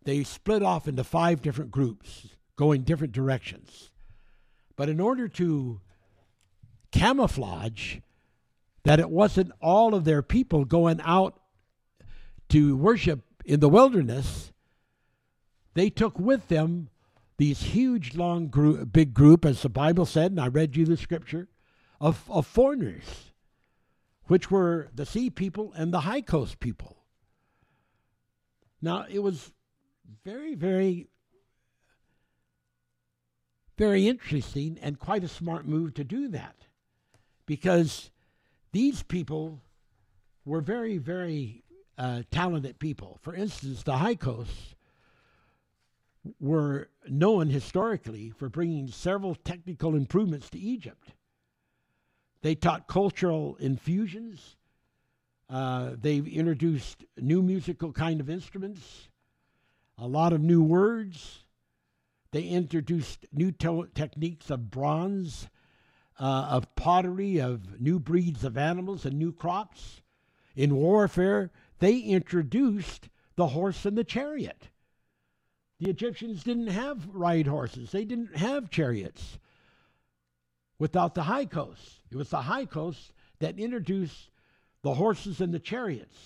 they 0.03 0.23
split 0.23 0.63
off 0.63 0.87
into 0.87 1.03
five 1.03 1.41
different 1.41 1.71
groups 1.71 2.27
going 2.55 2.81
different 2.81 3.13
directions. 3.13 3.91
But 4.75 4.89
in 4.89 4.99
order 4.99 5.27
to 5.27 5.81
camouflage 6.91 7.97
that 8.83 8.99
it 8.99 9.09
wasn't 9.09 9.51
all 9.61 9.93
of 9.93 10.05
their 10.05 10.21
people 10.21 10.65
going 10.65 10.99
out 11.03 11.39
to 12.49 12.75
worship 12.75 13.21
in 13.45 13.59
the 13.59 13.69
wilderness, 13.69 14.51
they 15.73 15.89
took 15.89 16.17
with 16.19 16.47
them 16.47 16.89
these 17.37 17.61
huge, 17.61 18.15
long, 18.15 18.47
group, 18.47 18.91
big 18.91 19.13
group, 19.13 19.45
as 19.45 19.61
the 19.61 19.69
Bible 19.69 20.05
said, 20.05 20.31
and 20.31 20.41
I 20.41 20.47
read 20.47 20.75
you 20.75 20.85
the 20.85 20.97
scripture, 20.97 21.47
of, 22.01 22.29
of 22.29 22.45
foreigners, 22.45 23.31
which 24.29 24.51
were 24.51 24.87
the 24.93 25.07
sea 25.07 25.31
people 25.31 25.73
and 25.75 25.91
the 25.91 26.01
high 26.01 26.21
coast 26.21 26.59
people. 26.59 26.97
Now, 28.79 29.07
it 29.09 29.19
was 29.19 29.51
very, 30.23 30.53
very, 30.53 31.07
very 33.75 34.07
interesting 34.07 34.77
and 34.83 34.99
quite 34.99 35.23
a 35.23 35.27
smart 35.27 35.65
move 35.65 35.95
to 35.95 36.03
do 36.03 36.27
that 36.27 36.67
because 37.47 38.11
these 38.71 39.01
people 39.01 39.63
were 40.45 40.61
very, 40.61 40.99
very 40.99 41.63
uh, 41.97 42.21
talented 42.29 42.77
people. 42.77 43.17
For 43.23 43.33
instance, 43.33 43.81
the 43.81 43.97
Hyksos 43.97 44.75
were 46.39 46.89
known 47.07 47.49
historically 47.49 48.29
for 48.29 48.47
bringing 48.47 48.89
several 48.89 49.33
technical 49.33 49.95
improvements 49.95 50.51
to 50.51 50.59
Egypt. 50.59 51.13
They 52.41 52.55
taught 52.55 52.87
cultural 52.87 53.57
infusions. 53.59 54.55
Uh, 55.49 55.91
they've 55.99 56.27
introduced 56.27 57.03
new 57.17 57.41
musical 57.41 57.91
kind 57.91 58.21
of 58.21 58.29
instruments 58.29 59.09
a 59.99 60.07
lot 60.07 60.33
of 60.33 60.41
new 60.41 60.63
words. 60.63 61.43
They 62.31 62.43
introduced 62.43 63.25
new 63.33 63.51
to- 63.53 63.89
techniques 63.93 64.49
of 64.49 64.71
bronze, 64.71 65.49
uh, 66.19 66.47
of 66.49 66.73
pottery, 66.75 67.39
of 67.39 67.81
new 67.81 67.99
breeds 67.99 68.43
of 68.43 68.57
animals 68.57 69.05
and 69.05 69.17
new 69.17 69.31
crops. 69.31 70.01
In 70.55 70.75
warfare, 70.75 71.51
they 71.79 71.99
introduced 71.99 73.09
the 73.35 73.47
horse 73.47 73.85
and 73.85 73.97
the 73.97 74.03
chariot. 74.03 74.69
The 75.79 75.89
Egyptians 75.89 76.43
didn't 76.43 76.67
have 76.67 77.07
ride 77.13 77.47
horses, 77.47 77.91
they 77.91 78.05
didn't 78.05 78.37
have 78.37 78.69
chariots 78.69 79.38
without 80.79 81.13
the 81.13 81.23
Hyksos. 81.23 81.99
It 82.09 82.15
was 82.15 82.29
the 82.29 82.41
Hyksos 82.41 83.11
that 83.39 83.59
introduced 83.59 84.29
the 84.81 84.95
horses 84.95 85.41
and 85.41 85.53
the 85.53 85.59
chariots. 85.59 86.17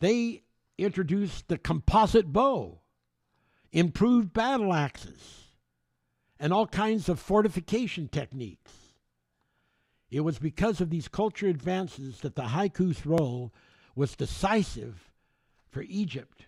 They 0.00 0.42
introduced 0.76 1.48
the 1.48 1.58
composite 1.58 2.32
bow, 2.32 2.80
improved 3.70 4.32
battle 4.32 4.74
axes, 4.74 5.44
and 6.40 6.52
all 6.52 6.66
kinds 6.66 7.08
of 7.08 7.20
fortification 7.20 8.08
techniques. 8.08 8.72
it 10.10 10.20
was 10.20 10.38
because 10.38 10.80
of 10.80 10.90
these 10.90 11.08
culture 11.08 11.46
advances 11.46 12.20
that 12.20 12.34
the 12.34 12.48
Hyksos 12.48 13.06
role 13.06 13.54
was 13.94 14.16
decisive 14.16 15.10
for 15.70 15.82
Egypt 15.82 16.46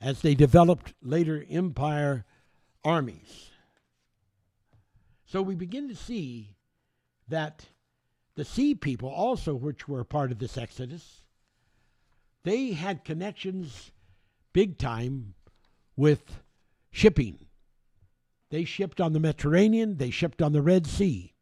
as 0.00 0.22
they 0.22 0.34
developed 0.34 0.94
later 1.02 1.44
empire 1.50 2.24
armies. 2.84 3.49
So 5.30 5.42
we 5.42 5.54
begin 5.54 5.88
to 5.88 5.94
see 5.94 6.56
that 7.28 7.64
the 8.34 8.44
sea 8.44 8.74
people, 8.74 9.08
also 9.08 9.54
which 9.54 9.86
were 9.86 10.02
part 10.02 10.32
of 10.32 10.40
this 10.40 10.58
exodus, 10.58 11.22
they 12.42 12.72
had 12.72 13.04
connections 13.04 13.92
big 14.52 14.76
time 14.76 15.34
with 15.94 16.42
shipping. 16.90 17.46
They 18.50 18.64
shipped 18.64 19.00
on 19.00 19.12
the 19.12 19.20
Mediterranean, 19.20 19.98
they 19.98 20.10
shipped 20.10 20.42
on 20.42 20.52
the 20.52 20.62
Red 20.62 20.88
Sea. 20.88 21.32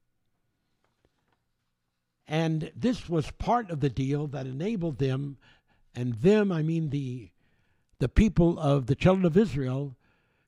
And 2.27 2.70
this 2.77 3.09
was 3.09 3.31
part 3.39 3.70
of 3.70 3.81
the 3.81 3.89
deal 3.89 4.27
that 4.27 4.47
enabled 4.47 4.98
them, 4.98 5.39
and 5.94 6.12
them, 6.16 6.52
I 6.52 6.60
mean 6.60 6.90
the, 6.90 7.31
the 8.01 8.09
people 8.10 8.59
of 8.59 8.85
the 8.85 8.94
children 8.94 9.24
of 9.24 9.39
Israel, 9.39 9.97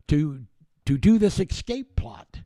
to, 0.09 0.43
to 0.85 0.99
do 0.99 1.17
this 1.17 1.41
escape 1.41 1.97
plot 1.97 2.41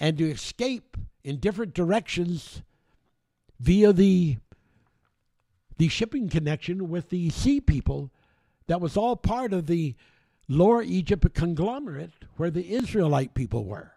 and 0.00 0.16
to 0.18 0.28
escape 0.28 0.96
in 1.22 1.36
different 1.36 1.74
directions 1.74 2.62
via 3.60 3.92
the, 3.92 4.38
the 5.76 5.88
shipping 5.88 6.30
connection 6.30 6.88
with 6.88 7.10
the 7.10 7.28
sea 7.28 7.60
people 7.60 8.10
that 8.66 8.80
was 8.80 8.96
all 8.96 9.14
part 9.14 9.52
of 9.52 9.66
the 9.66 9.94
Lower 10.48 10.82
Egypt 10.82 11.32
conglomerate 11.34 12.10
where 12.36 12.50
the 12.50 12.72
Israelite 12.72 13.34
people 13.34 13.64
were. 13.64 13.92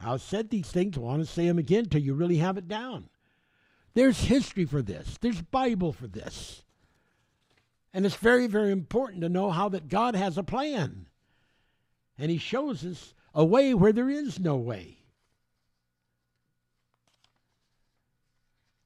I've 0.00 0.22
said 0.22 0.48
these 0.48 0.68
things, 0.68 0.96
I 0.96 1.00
want 1.00 1.20
to 1.20 1.30
say 1.30 1.46
them 1.46 1.58
again 1.58 1.86
till 1.86 2.00
you 2.00 2.14
really 2.14 2.38
have 2.38 2.56
it 2.56 2.68
down. 2.68 3.10
There's 3.94 4.20
history 4.20 4.64
for 4.64 4.80
this. 4.80 5.18
There's 5.20 5.42
Bible 5.42 5.92
for 5.92 6.06
this. 6.06 6.62
And 7.92 8.04
it's 8.06 8.16
very, 8.16 8.46
very 8.46 8.72
important 8.72 9.22
to 9.22 9.28
know 9.28 9.50
how 9.50 9.68
that 9.68 9.88
God 9.88 10.16
has 10.16 10.36
a 10.36 10.42
plan. 10.42 11.06
And 12.18 12.30
he 12.30 12.38
shows 12.38 12.84
us 12.84 13.14
a 13.34 13.44
way 13.44 13.74
where 13.74 13.92
there 13.92 14.08
is 14.08 14.38
no 14.38 14.56
way. 14.56 14.98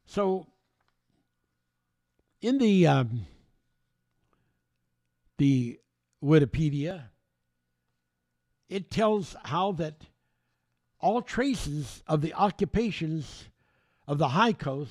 So, 0.06 0.46
in 2.40 2.58
the 2.58 2.86
um, 2.86 3.26
the 5.36 5.78
Wikipedia, 6.24 7.02
it 8.68 8.90
tells 8.90 9.36
how 9.44 9.72
that 9.72 10.06
all 11.00 11.22
traces 11.22 12.02
of 12.06 12.22
the 12.22 12.34
occupations 12.34 13.44
of 14.06 14.18
the 14.18 14.28
Hyksos 14.28 14.88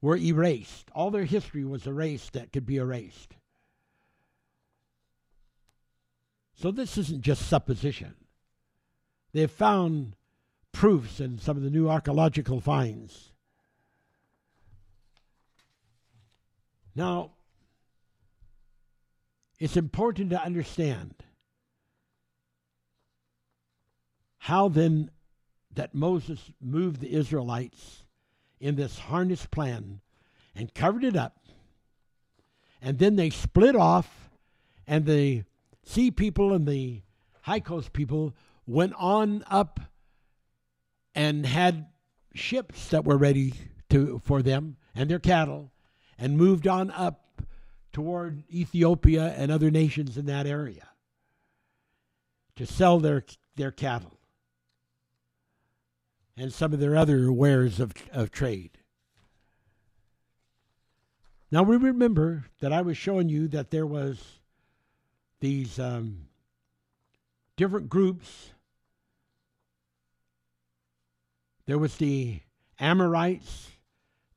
were 0.00 0.16
erased. 0.16 0.90
All 0.92 1.10
their 1.10 1.24
history 1.24 1.64
was 1.64 1.86
erased 1.86 2.34
that 2.34 2.52
could 2.52 2.66
be 2.66 2.76
erased. 2.76 3.34
So 6.54 6.70
this 6.70 6.98
isn't 6.98 7.22
just 7.22 7.48
supposition. 7.48 8.14
They've 9.36 9.50
found 9.50 10.16
proofs 10.72 11.20
in 11.20 11.38
some 11.38 11.58
of 11.58 11.62
the 11.62 11.68
new 11.68 11.90
archaeological 11.90 12.58
finds. 12.58 13.32
Now, 16.94 17.32
it's 19.60 19.76
important 19.76 20.30
to 20.30 20.42
understand 20.42 21.16
how 24.38 24.70
then 24.70 25.10
that 25.74 25.94
Moses 25.94 26.40
moved 26.58 27.02
the 27.02 27.12
Israelites 27.12 28.04
in 28.58 28.76
this 28.76 28.98
harness 28.98 29.44
plan 29.44 30.00
and 30.54 30.72
covered 30.72 31.04
it 31.04 31.14
up. 31.14 31.44
And 32.80 32.98
then 32.98 33.16
they 33.16 33.28
split 33.28 33.76
off, 33.76 34.30
and 34.86 35.04
the 35.04 35.44
sea 35.84 36.10
people 36.10 36.54
and 36.54 36.66
the 36.66 37.02
Hyksos 37.42 37.90
people 37.90 38.34
went 38.66 38.94
on 38.98 39.44
up 39.48 39.80
and 41.14 41.46
had 41.46 41.86
ships 42.34 42.88
that 42.88 43.04
were 43.04 43.16
ready 43.16 43.54
to 43.88 44.20
for 44.24 44.42
them 44.42 44.76
and 44.94 45.08
their 45.08 45.18
cattle 45.18 45.72
and 46.18 46.36
moved 46.36 46.66
on 46.66 46.90
up 46.90 47.42
toward 47.92 48.42
Ethiopia 48.50 49.34
and 49.36 49.50
other 49.50 49.70
nations 49.70 50.18
in 50.18 50.26
that 50.26 50.46
area 50.46 50.88
to 52.56 52.66
sell 52.66 52.98
their 52.98 53.24
their 53.56 53.70
cattle 53.70 54.18
and 56.36 56.52
some 56.52 56.72
of 56.72 56.80
their 56.80 56.96
other 56.96 57.32
wares 57.32 57.80
of, 57.80 57.94
of 58.12 58.30
trade. 58.30 58.78
Now 61.50 61.62
we 61.62 61.76
remember 61.76 62.44
that 62.60 62.72
I 62.72 62.82
was 62.82 62.98
showing 62.98 63.28
you 63.28 63.48
that 63.48 63.70
there 63.70 63.86
was 63.86 64.40
these 65.40 65.78
um, 65.78 66.26
different 67.56 67.88
groups. 67.88 68.50
There 71.66 71.78
was 71.78 71.96
the 71.96 72.40
Amorites, 72.78 73.70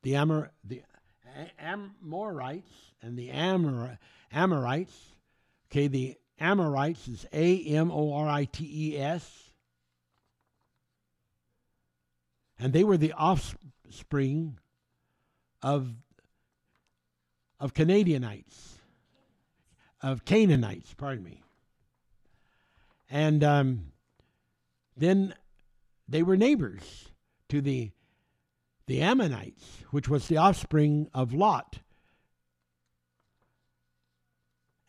the 0.02 0.16
Amor, 0.16 0.52
the 0.64 0.82
Amorites, 1.60 2.72
and 3.02 3.18
the 3.18 3.30
Amor, 3.30 4.00
Amorites. 4.32 4.98
Okay, 5.72 5.88
the 5.88 6.18
Amorites 6.40 7.08
is 7.08 7.26
A 7.32 7.64
M 7.66 7.92
O 7.92 8.14
R 8.14 8.28
I 8.28 8.46
T 8.46 8.94
E 8.94 8.98
S. 8.98 9.50
and 12.60 12.74
they 12.74 12.84
were 12.84 12.98
the 12.98 13.14
offspring 13.14 14.60
of 15.62 15.94
of 17.60 17.74
Canadianites, 17.74 18.78
of 20.02 20.24
Canaanites, 20.24 20.94
pardon 20.94 21.24
me. 21.26 21.42
And 23.10 23.44
um, 23.44 23.92
then 24.96 25.34
they 26.08 26.24
were 26.24 26.38
neighbors 26.38 27.09
to 27.50 27.62
the 27.62 27.92
the 28.88 29.02
Ammonites, 29.02 29.84
which 29.92 30.10
was 30.10 30.28
the 30.28 30.38
offspring 30.38 31.10
of 31.14 31.32
Lot. 31.32 31.78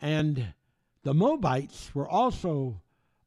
And 0.01 0.55
the 1.03 1.13
Moabites 1.13 1.95
were 1.95 2.09
also 2.09 2.81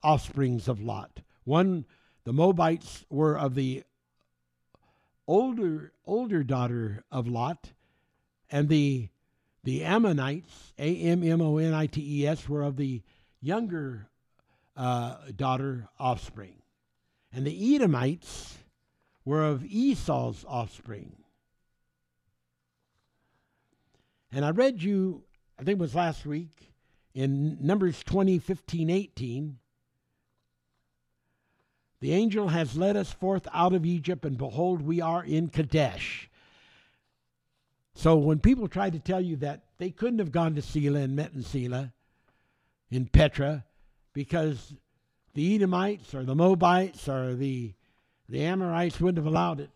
offsprings 0.04 0.68
of 0.68 0.82
Lot. 0.82 1.22
One, 1.44 1.86
the 2.24 2.34
Moabites 2.34 3.06
were 3.08 3.38
of 3.38 3.54
the 3.54 3.84
older 5.28 5.92
older 6.06 6.44
daughter 6.44 7.04
of 7.12 7.28
Lot, 7.28 7.74
and 8.50 8.68
the 8.68 9.10
the 9.64 9.84
Ammonites, 9.84 10.74
A 10.80 10.98
M 10.98 11.24
M 11.24 11.42
O 11.42 11.58
N 11.58 11.74
I 11.74 11.86
T 11.86 12.22
E 12.22 12.28
S, 12.28 12.50
were 12.50 12.64
of 12.64 12.78
the 12.78 13.04
younger 13.42 14.08
uh, 14.76 15.18
daughter 15.36 15.88
offspring, 16.00 16.64
and 17.32 17.46
the 17.46 17.76
Edomites 17.76 18.58
were 19.26 19.44
of 19.44 19.64
Esau's 19.66 20.46
offspring. 20.48 21.16
And 24.32 24.44
I 24.44 24.50
read 24.52 24.82
you, 24.82 25.24
I 25.60 25.64
think 25.64 25.78
it 25.78 25.82
was 25.82 25.96
last 25.96 26.26
week, 26.26 26.74
in 27.14 27.58
Numbers 27.62 28.04
20, 28.04 28.40
15, 28.40 28.90
18, 28.90 29.60
the 32.00 32.12
angel 32.12 32.50
has 32.50 32.76
led 32.76 32.98
us 32.98 33.14
forth 33.14 33.48
out 33.54 33.74
of 33.74 33.86
Egypt, 33.86 34.26
and 34.26 34.38
behold, 34.38 34.82
we 34.82 35.00
are 35.00 35.24
in 35.24 35.48
Kadesh. 35.48 36.30
So 37.96 38.18
when 38.18 38.40
people 38.40 38.68
try 38.68 38.90
to 38.90 39.00
tell 39.00 39.22
you 39.22 39.38
that 39.38 39.64
they 39.78 39.92
couldn't 39.92 40.20
have 40.20 40.32
gone 40.32 40.56
to 40.56 40.62
Selah 40.62 41.02
and 41.02 41.16
met 41.16 41.34
in 41.34 41.44
Selah, 41.44 41.94
in 42.90 43.06
Petra, 43.06 43.64
because 44.14 44.74
the 45.34 45.56
Edomites 45.56 46.14
or 46.14 46.24
the 46.24 46.36
Moabites 46.36 47.08
or 47.08 47.36
the, 47.36 47.74
the 48.30 48.42
Amorites 48.42 49.00
wouldn't 49.00 49.24
have 49.24 49.32
allowed 49.32 49.60
it, 49.60 49.70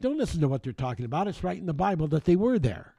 don't 0.00 0.18
listen 0.18 0.40
to 0.40 0.48
what 0.48 0.62
they're 0.62 0.72
talking 0.72 1.04
about. 1.04 1.28
It's 1.28 1.44
right 1.44 1.58
in 1.58 1.66
the 1.66 1.72
Bible 1.72 2.08
that 2.08 2.24
they 2.24 2.36
were 2.36 2.58
there. 2.58 2.94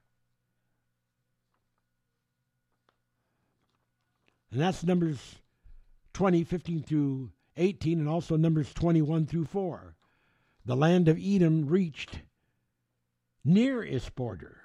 And 4.51 4.61
that's 4.61 4.83
Numbers 4.83 5.35
20, 6.13 6.43
15 6.43 6.83
through 6.83 7.31
18 7.57 7.99
and 7.99 8.07
also 8.07 8.37
Numbers 8.37 8.73
21 8.73 9.25
through 9.25 9.45
4. 9.45 9.95
The 10.65 10.75
land 10.75 11.07
of 11.07 11.19
Edom 11.21 11.65
reached 11.67 12.19
near 13.43 13.83
its 13.83 14.09
border. 14.09 14.61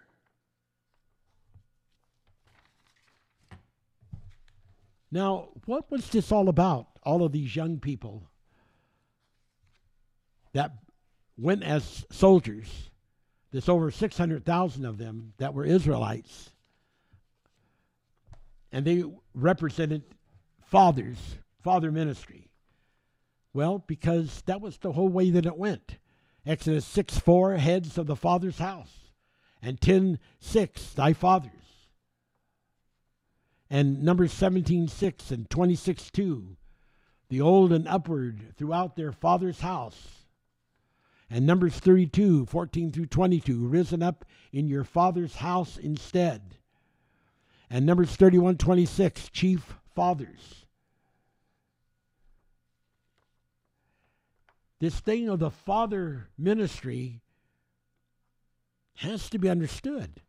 Now, 5.10 5.48
what 5.64 5.90
was 5.90 6.08
this 6.10 6.30
all 6.30 6.48
about? 6.48 6.86
All 7.02 7.24
of 7.24 7.32
these 7.32 7.56
young 7.56 7.78
people 7.78 8.24
that 10.52 10.72
went 11.36 11.62
as 11.62 12.04
soldiers, 12.10 12.90
there's 13.50 13.68
over 13.68 13.90
600,000 13.90 14.84
of 14.84 14.98
them 14.98 15.32
that 15.38 15.54
were 15.54 15.64
Israelites, 15.64 16.50
and 18.70 18.84
they 18.84 19.04
represented 19.34 20.02
fathers, 20.66 21.18
father 21.62 21.90
ministry. 21.90 22.50
Well, 23.54 23.82
because 23.86 24.42
that 24.42 24.60
was 24.60 24.76
the 24.76 24.92
whole 24.92 25.08
way 25.08 25.30
that 25.30 25.46
it 25.46 25.56
went. 25.56 25.96
Exodus 26.46 26.84
6 26.86 27.18
4, 27.18 27.56
heads 27.56 27.98
of 27.98 28.06
the 28.06 28.16
father's 28.16 28.58
house. 28.58 29.12
And 29.62 29.80
10 29.80 30.18
6, 30.38 30.94
thy 30.94 31.12
fathers. 31.12 31.52
And 33.70 34.02
Numbers 34.02 34.32
17 34.32 34.88
6 34.88 35.30
and 35.30 35.50
26 35.50 36.10
2, 36.10 36.56
the 37.28 37.40
old 37.40 37.72
and 37.72 37.86
upward 37.88 38.54
throughout 38.56 38.96
their 38.96 39.12
father's 39.12 39.60
house. 39.60 40.17
And 41.30 41.46
Numbers 41.46 41.74
32 41.74 42.46
14 42.46 42.92
through 42.92 43.06
22, 43.06 43.66
risen 43.66 44.02
up 44.02 44.24
in 44.52 44.66
your 44.66 44.84
father's 44.84 45.36
house 45.36 45.76
instead. 45.76 46.56
And 47.68 47.84
Numbers 47.84 48.16
31 48.16 48.56
26, 48.56 49.28
chief 49.28 49.74
fathers. 49.94 50.64
This 54.80 55.00
thing 55.00 55.28
of 55.28 55.40
the 55.40 55.50
father 55.50 56.28
ministry 56.38 57.20
has 58.94 59.28
to 59.30 59.38
be 59.38 59.50
understood. 59.50 60.22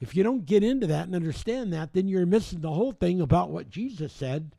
If 0.00 0.14
you 0.14 0.22
don't 0.22 0.46
get 0.46 0.62
into 0.62 0.86
that 0.88 1.06
and 1.06 1.14
understand 1.14 1.72
that, 1.72 1.92
then 1.92 2.08
you're 2.08 2.26
missing 2.26 2.60
the 2.60 2.70
whole 2.70 2.92
thing 2.92 3.20
about 3.20 3.50
what 3.50 3.70
Jesus 3.70 4.12
said 4.12 4.54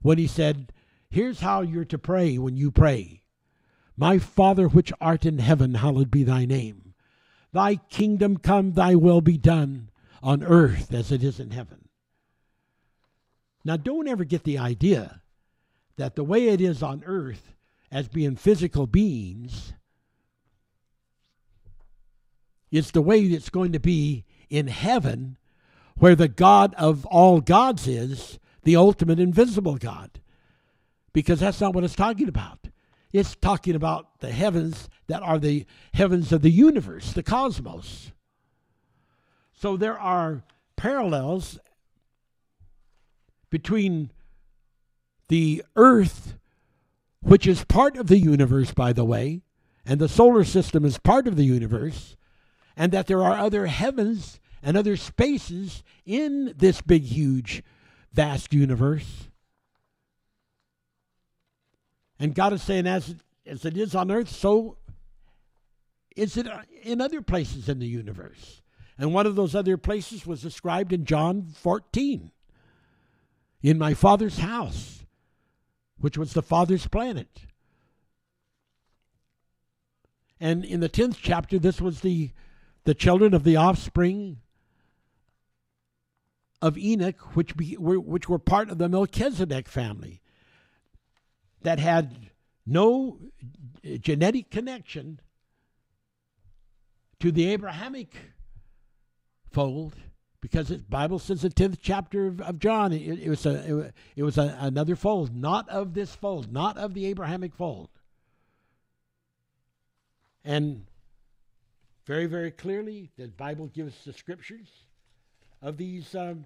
when 0.00 0.18
he 0.18 0.26
said, 0.26 0.72
Here's 1.10 1.40
how 1.40 1.60
you're 1.60 1.84
to 1.86 1.98
pray 1.98 2.38
when 2.38 2.56
you 2.56 2.70
pray 2.70 3.19
My 3.96 4.18
Father 4.18 4.68
which 4.68 4.92
art 5.00 5.26
in 5.26 5.38
heaven, 5.38 5.74
hallowed 5.74 6.10
be 6.10 6.22
thy 6.24 6.44
name. 6.44 6.94
Thy 7.52 7.76
kingdom 7.76 8.36
come, 8.36 8.72
thy 8.72 8.94
will 8.94 9.20
be 9.20 9.36
done 9.36 9.90
on 10.22 10.42
earth 10.42 10.94
as 10.94 11.10
it 11.10 11.22
is 11.22 11.40
in 11.40 11.50
heaven. 11.50 11.88
Now, 13.64 13.76
don't 13.76 14.08
ever 14.08 14.24
get 14.24 14.44
the 14.44 14.58
idea 14.58 15.20
that 15.96 16.14
the 16.14 16.24
way 16.24 16.48
it 16.48 16.60
is 16.60 16.82
on 16.82 17.02
earth 17.04 17.52
as 17.90 18.08
being 18.08 18.36
physical 18.36 18.86
beings 18.86 19.74
is 22.70 22.92
the 22.92 23.02
way 23.02 23.20
it's 23.20 23.50
going 23.50 23.72
to 23.72 23.80
be 23.80 24.24
in 24.48 24.68
heaven, 24.68 25.36
where 25.96 26.14
the 26.14 26.28
God 26.28 26.74
of 26.76 27.04
all 27.06 27.40
gods 27.40 27.86
is, 27.86 28.38
the 28.62 28.76
ultimate 28.76 29.18
invisible 29.20 29.76
God. 29.76 30.20
Because 31.12 31.40
that's 31.40 31.60
not 31.60 31.74
what 31.74 31.84
it's 31.84 31.96
talking 31.96 32.28
about. 32.28 32.69
It's 33.12 33.34
talking 33.34 33.74
about 33.74 34.20
the 34.20 34.30
heavens 34.30 34.88
that 35.08 35.22
are 35.22 35.38
the 35.38 35.66
heavens 35.94 36.32
of 36.32 36.42
the 36.42 36.50
universe, 36.50 37.12
the 37.12 37.22
cosmos. 37.22 38.12
So 39.52 39.76
there 39.76 39.98
are 39.98 40.44
parallels 40.76 41.58
between 43.50 44.10
the 45.28 45.62
earth, 45.76 46.34
which 47.20 47.46
is 47.46 47.64
part 47.64 47.96
of 47.96 48.06
the 48.06 48.18
universe, 48.18 48.72
by 48.72 48.92
the 48.92 49.04
way, 49.04 49.42
and 49.84 50.00
the 50.00 50.08
solar 50.08 50.44
system 50.44 50.84
is 50.84 50.98
part 50.98 51.26
of 51.26 51.36
the 51.36 51.44
universe, 51.44 52.16
and 52.76 52.92
that 52.92 53.06
there 53.06 53.22
are 53.22 53.38
other 53.38 53.66
heavens 53.66 54.40
and 54.62 54.76
other 54.76 54.96
spaces 54.96 55.82
in 56.04 56.54
this 56.56 56.80
big, 56.80 57.02
huge, 57.02 57.62
vast 58.12 58.52
universe. 58.52 59.29
And 62.20 62.34
God 62.34 62.52
is 62.52 62.62
saying, 62.62 62.86
as, 62.86 63.14
as 63.46 63.64
it 63.64 63.78
is 63.78 63.94
on 63.94 64.10
earth, 64.10 64.28
so 64.28 64.76
is 66.14 66.36
it 66.36 66.46
in 66.82 67.00
other 67.00 67.22
places 67.22 67.68
in 67.68 67.78
the 67.78 67.86
universe. 67.86 68.60
And 68.98 69.14
one 69.14 69.26
of 69.26 69.34
those 69.34 69.54
other 69.54 69.78
places 69.78 70.26
was 70.26 70.42
described 70.42 70.92
in 70.92 71.06
John 71.06 71.46
14 71.54 72.30
in 73.62 73.78
my 73.78 73.94
Father's 73.94 74.38
house, 74.38 75.04
which 75.98 76.18
was 76.18 76.34
the 76.34 76.42
Father's 76.42 76.86
planet. 76.86 77.46
And 80.38 80.64
in 80.64 80.80
the 80.80 80.88
10th 80.90 81.16
chapter, 81.22 81.58
this 81.58 81.80
was 81.80 82.00
the, 82.00 82.30
the 82.84 82.94
children 82.94 83.32
of 83.32 83.44
the 83.44 83.56
offspring 83.56 84.38
of 86.60 86.76
Enoch, 86.76 87.34
which, 87.34 87.56
be, 87.56 87.74
which 87.78 88.28
were 88.28 88.38
part 88.38 88.68
of 88.68 88.76
the 88.76 88.88
Melchizedek 88.90 89.68
family, 89.68 90.20
that 91.62 91.78
had 91.78 92.30
no 92.66 93.18
genetic 94.00 94.50
connection 94.50 95.20
to 97.18 97.30
the 97.30 97.50
Abrahamic 97.50 98.14
fold 99.50 99.94
because 100.40 100.68
the 100.68 100.78
Bible 100.78 101.18
says 101.18 101.42
the 101.42 101.50
tenth 101.50 101.78
chapter 101.82 102.26
of, 102.26 102.40
of 102.40 102.58
John 102.58 102.92
it, 102.92 103.20
it, 103.20 103.28
was 103.28 103.44
a 103.44 103.92
it, 104.16 104.22
was 104.22 104.38
a, 104.38 104.56
another 104.60 104.96
fold, 104.96 105.34
not 105.36 105.68
of 105.68 105.94
this 105.94 106.14
fold, 106.14 106.52
not 106.52 106.78
of 106.78 106.94
the 106.94 107.06
Abrahamic 107.06 107.54
fold, 107.54 107.90
and 110.44 110.86
very 112.06 112.26
very 112.26 112.50
clearly 112.50 113.10
the 113.18 113.28
Bible 113.28 113.66
gives 113.66 114.04
the 114.04 114.12
scriptures 114.12 114.68
of 115.60 115.76
these 115.76 116.14
um, 116.14 116.44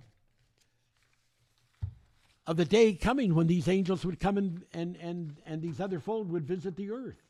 of 2.47 2.57
the 2.57 2.65
day 2.65 2.95
coming 2.95 3.35
when 3.35 3.47
these 3.47 3.69
angels 3.69 4.05
would 4.05 4.21
come 4.21 4.37
and 4.37 4.65
and 4.73 4.97
and 4.97 5.37
and 5.47 5.63
these 5.63 5.81
other 5.81 6.01
fold 6.01 6.31
would 6.31 6.47
visit 6.47 6.77
the 6.77 6.91
earth. 6.91 7.23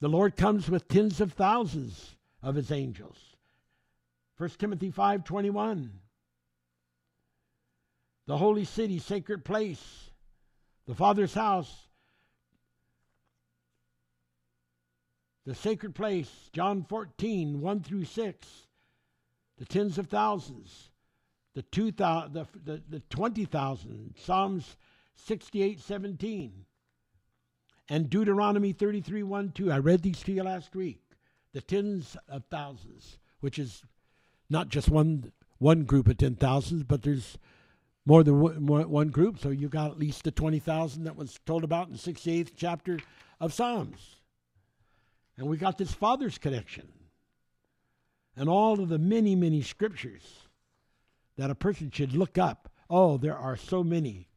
The 0.00 0.08
Lord 0.08 0.36
comes 0.36 0.68
with 0.68 0.88
tens 0.88 1.20
of 1.20 1.32
thousands 1.32 2.16
of 2.42 2.54
his 2.54 2.70
angels. 2.70 3.16
1 4.36 4.50
Timothy 4.58 4.90
5:21 4.90 5.90
The 8.26 8.36
holy 8.36 8.64
city, 8.64 8.98
sacred 8.98 9.44
place, 9.44 10.10
the 10.86 10.94
Father's 10.94 11.34
house, 11.34 11.88
the 15.46 15.54
sacred 15.54 15.94
place, 15.94 16.50
John 16.52 16.84
14, 16.84 17.60
1 17.60 17.82
through 17.82 18.04
6, 18.04 18.48
the 19.58 19.64
tens 19.64 19.98
of 19.98 20.08
thousands, 20.08 20.90
the, 21.54 21.62
two 21.62 21.92
thousand, 21.92 22.34
the, 22.34 22.46
the, 22.64 22.82
the 22.88 23.00
20,000, 23.10 24.14
Psalms 24.18 24.76
68, 25.14 25.80
17, 25.80 26.64
and 27.88 28.10
Deuteronomy 28.10 28.72
33, 28.72 29.22
1, 29.22 29.52
2. 29.52 29.70
I 29.70 29.78
read 29.78 30.02
these 30.02 30.22
to 30.24 30.32
you 30.32 30.42
last 30.42 30.74
week. 30.74 31.00
The 31.52 31.60
tens 31.60 32.16
of 32.28 32.44
thousands, 32.50 33.18
which 33.40 33.58
is 33.58 33.84
not 34.50 34.68
just 34.68 34.88
one 34.88 35.32
one 35.58 35.84
group 35.84 36.08
of 36.08 36.18
ten 36.18 36.34
thousands, 36.34 36.82
but 36.82 37.02
there's 37.02 37.38
more 38.04 38.24
than 38.24 38.66
one, 38.66 39.08
group. 39.08 39.38
So 39.38 39.50
you 39.50 39.68
got 39.68 39.92
at 39.92 39.98
least 39.98 40.24
the 40.24 40.32
twenty 40.32 40.58
thousand 40.58 41.04
that 41.04 41.14
was 41.14 41.38
told 41.46 41.62
about 41.62 41.86
in 41.86 41.92
the 41.92 41.98
sixty 41.98 42.32
eighth 42.32 42.54
chapter 42.56 42.98
of 43.40 43.52
Psalms, 43.52 44.16
and 45.38 45.46
we 45.46 45.56
got 45.56 45.78
this 45.78 45.92
Father's 45.92 46.38
connection, 46.38 46.88
and 48.36 48.48
all 48.48 48.80
of 48.80 48.88
the 48.88 48.98
many 48.98 49.36
many 49.36 49.62
scriptures 49.62 50.43
that 51.36 51.50
a 51.50 51.54
person 51.54 51.90
should 51.90 52.14
look 52.14 52.38
up. 52.38 52.68
Oh, 52.88 53.16
there 53.16 53.36
are 53.36 53.56
so 53.56 53.82
many 53.82 54.28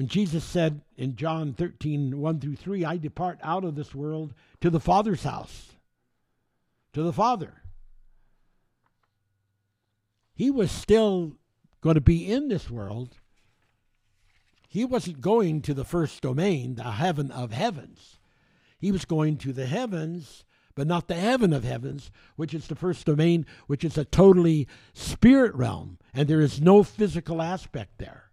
When 0.00 0.06
Jesus 0.06 0.44
said 0.44 0.80
in 0.96 1.16
John 1.16 1.52
13, 1.52 2.18
1 2.18 2.40
through 2.40 2.56
3, 2.56 2.84
I 2.86 2.96
depart 2.96 3.38
out 3.42 3.64
of 3.64 3.74
this 3.74 3.94
world 3.94 4.32
to 4.62 4.70
the 4.70 4.80
Father's 4.80 5.24
house, 5.24 5.72
to 6.94 7.02
the 7.02 7.12
Father, 7.12 7.62
he 10.32 10.50
was 10.50 10.70
still 10.70 11.36
going 11.82 11.96
to 11.96 12.00
be 12.00 12.32
in 12.32 12.48
this 12.48 12.70
world. 12.70 13.18
He 14.68 14.86
wasn't 14.86 15.20
going 15.20 15.60
to 15.62 15.74
the 15.74 15.84
first 15.84 16.22
domain, 16.22 16.76
the 16.76 16.84
heaven 16.92 17.30
of 17.30 17.52
heavens. 17.52 18.18
He 18.78 18.90
was 18.90 19.04
going 19.04 19.36
to 19.38 19.52
the 19.52 19.66
heavens, 19.66 20.44
but 20.74 20.86
not 20.86 21.08
the 21.08 21.14
heaven 21.14 21.52
of 21.52 21.64
heavens, 21.64 22.10
which 22.36 22.54
is 22.54 22.68
the 22.68 22.74
first 22.74 23.06
domain, 23.06 23.46
which 23.66 23.84
is 23.84 23.98
a 23.98 24.04
totally 24.04 24.68
spirit 24.92 25.54
realm, 25.54 25.98
and 26.14 26.28
there 26.28 26.40
is 26.40 26.60
no 26.60 26.82
physical 26.82 27.42
aspect 27.42 27.98
there. 27.98 28.30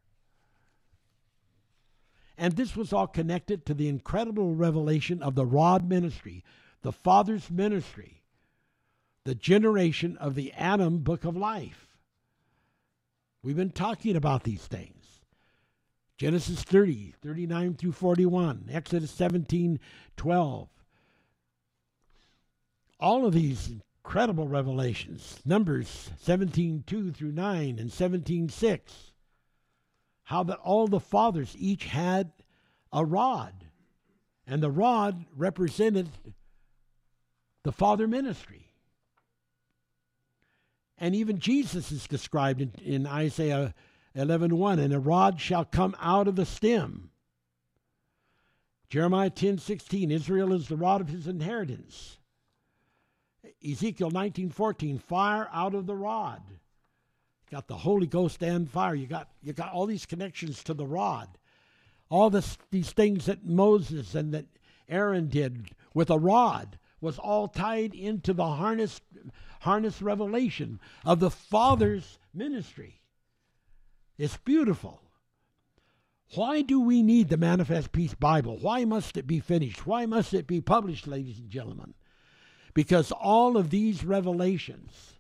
And 2.38 2.56
this 2.56 2.76
was 2.76 2.94
all 2.94 3.08
connected 3.08 3.66
to 3.66 3.74
the 3.74 3.90
incredible 3.90 4.54
revelation 4.54 5.24
of 5.24 5.36
the 5.36 5.46
rod 5.46 5.90
ministry, 5.90 6.44
the 6.84 6.92
Father's 6.92 7.50
ministry, 7.50 8.22
the 9.24 9.36
generation 9.36 10.16
of 10.18 10.36
the 10.36 10.54
Adam 10.54 11.00
book 11.00 11.26
of 11.26 11.36
life. 11.36 11.98
We've 13.42 13.56
been 13.56 13.72
talking 13.72 14.16
about 14.16 14.44
these 14.44 14.66
things. 14.68 14.94
Genesis 16.18 16.64
30, 16.64 17.14
39 17.22 17.76
through 17.76 17.92
41, 17.92 18.70
Exodus 18.72 19.12
17, 19.12 19.80
12. 20.16 20.70
All 23.00 23.26
of 23.26 23.34
these 23.34 23.70
incredible 23.70 24.48
revelations, 24.48 25.40
Numbers 25.46 26.10
17, 26.22 26.84
2 26.88 27.12
through 27.12 27.32
9, 27.32 27.80
and 27.80 27.92
17, 27.92 28.50
6 28.50 29.12
how 30.28 30.44
that 30.44 30.60
all 30.60 30.90
the 30.90 31.00
fathers 31.00 31.56
each 31.58 31.86
had 31.86 32.30
a 32.92 33.06
rod, 33.06 33.54
and 34.46 34.62
the 34.62 34.70
rod 34.70 35.24
represented 35.34 36.10
the 37.64 37.72
father 37.72 38.10
ministry. 38.10 38.74
And 40.98 41.16
even 41.16 41.40
Jesus 41.40 41.94
is 41.94 42.10
described 42.10 42.60
in, 42.60 42.74
in 42.84 43.08
Isaiah 43.08 43.74
11:1 44.18 44.82
and 44.82 44.94
a 44.94 45.00
rod 45.00 45.40
shall 45.40 45.64
come 45.64 45.96
out 45.98 46.28
of 46.28 46.36
the 46.36 46.46
stem. 46.46 47.10
Jeremiah 48.90 49.30
10:16 49.30 50.12
Israel 50.12 50.52
is 50.52 50.68
the 50.68 50.76
rod 50.76 51.00
of 51.00 51.08
his 51.08 51.26
inheritance. 51.26 52.18
Ezekiel 53.66 54.12
19:14 54.12 55.00
fire 55.00 55.50
out 55.52 55.74
of 55.74 55.86
the 55.86 55.96
rod. 55.96 56.42
You 56.50 57.52
got 57.52 57.68
the 57.68 57.78
Holy 57.78 58.08
Ghost 58.08 58.44
and 58.44 58.70
fire. 58.70 58.96
You 58.96 59.08
got 59.08 59.30
you 59.42 59.54
got 59.54 59.72
all 59.72 59.86
these 59.86 60.06
connections 60.06 60.64
to 60.64 60.74
the 60.74 60.86
rod. 60.86 61.38
All 62.10 62.30
this, 62.30 62.58
these 62.72 62.92
things 62.92 63.26
that 63.26 63.46
Moses 63.46 64.16
and 64.16 64.34
that 64.34 64.46
Aaron 64.88 65.28
did 65.28 65.72
with 65.94 66.10
a 66.10 66.18
rod 66.18 66.80
was 67.02 67.20
all 67.20 67.48
tied 67.48 67.94
into 67.94 68.34
the 68.34 68.46
harness 68.46 69.02
harness 69.62 70.02
revelation 70.02 70.80
of 71.04 71.20
the 71.20 71.32
Father's 71.32 72.20
ministry. 72.34 73.02
It's 74.18 74.38
beautiful. 74.38 75.02
Why 76.34 76.62
do 76.62 76.80
we 76.80 77.04
need 77.04 77.30
the 77.30 77.38
Manifest 77.38 77.92
Peace 77.92 78.14
Bible? 78.14 78.58
Why 78.58 78.84
must 78.84 79.16
it 79.16 79.28
be 79.28 79.40
finished? 79.40 79.88
Why 79.88 80.06
must 80.06 80.34
it 80.34 80.48
be 80.48 80.60
published, 80.60 81.08
ladies 81.08 81.40
and 81.40 81.50
gentlemen? 81.50 81.94
Because 82.78 83.12
all 83.12 83.58
of 83.58 83.72
these 83.72 84.04
revelations 84.04 85.16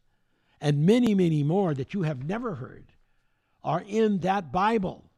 and 0.61 0.85
many, 0.85 1.15
many 1.15 1.41
more 1.41 1.73
that 1.73 1.91
you 1.91 2.03
have 2.03 2.23
never 2.23 2.53
heard 2.53 2.93
are 3.63 3.83
in 3.87 4.19
that 4.19 4.51
Bible. 4.51 5.09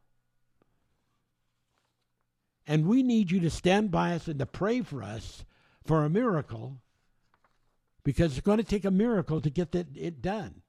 And 2.66 2.88
we 2.88 3.04
need 3.04 3.30
you 3.30 3.42
to 3.42 3.50
stand 3.50 3.92
by 3.92 4.14
us 4.14 4.30
and 4.30 4.40
to 4.40 4.46
pray 4.46 4.80
for 4.80 5.04
us 5.04 5.44
for 5.84 6.06
a 6.06 6.10
miracle 6.10 6.78
because 8.06 8.38
it's 8.38 8.46
going 8.46 8.60
to 8.60 8.64
take 8.64 8.86
a 8.86 8.90
miracle 8.90 9.42
to 9.42 9.50
get 9.50 9.74
that, 9.74 9.88
it 9.98 10.22
done. 10.22 10.62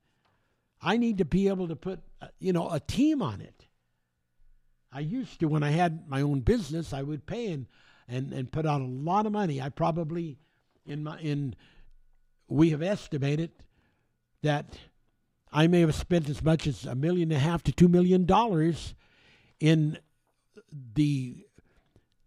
I 0.83 0.97
need 0.97 1.19
to 1.19 1.25
be 1.25 1.47
able 1.47 1.69
to 1.69 1.77
put, 1.77 2.01
uh, 2.21 2.27
you 2.41 2.53
know, 2.53 2.69
a 2.69 2.81
team 2.81 3.23
on 3.23 3.41
it. 3.41 3.69
I 4.93 4.99
used 4.99 5.39
to 5.39 5.47
when 5.47 5.63
I 5.63 5.71
had 5.71 6.09
my 6.09 6.23
own 6.23 6.41
business, 6.41 6.93
I 6.93 7.03
would 7.03 7.27
pay 7.27 7.53
and 7.53 7.67
and, 8.09 8.33
and 8.33 8.51
put 8.51 8.67
out 8.67 8.81
a 8.81 8.85
lot 8.85 9.27
of 9.27 9.31
money. 9.31 9.63
I 9.63 9.69
probably 9.69 10.37
in 10.87 11.05
my 11.05 11.19
in 11.19 11.55
we 12.49 12.71
have 12.71 12.83
estimated 12.83 13.51
that 14.43 14.79
I 15.53 15.67
may 15.67 15.81
have 15.81 15.95
spent 15.95 16.29
as 16.29 16.43
much 16.43 16.67
as 16.67 16.85
a 16.85 16.95
million 16.95 17.31
and 17.31 17.41
a 17.41 17.41
half 17.41 17.63
to 17.65 17.73
two 17.73 17.89
million 17.89 18.25
dollars 18.27 18.95
in 19.59 19.99
the 20.95 21.47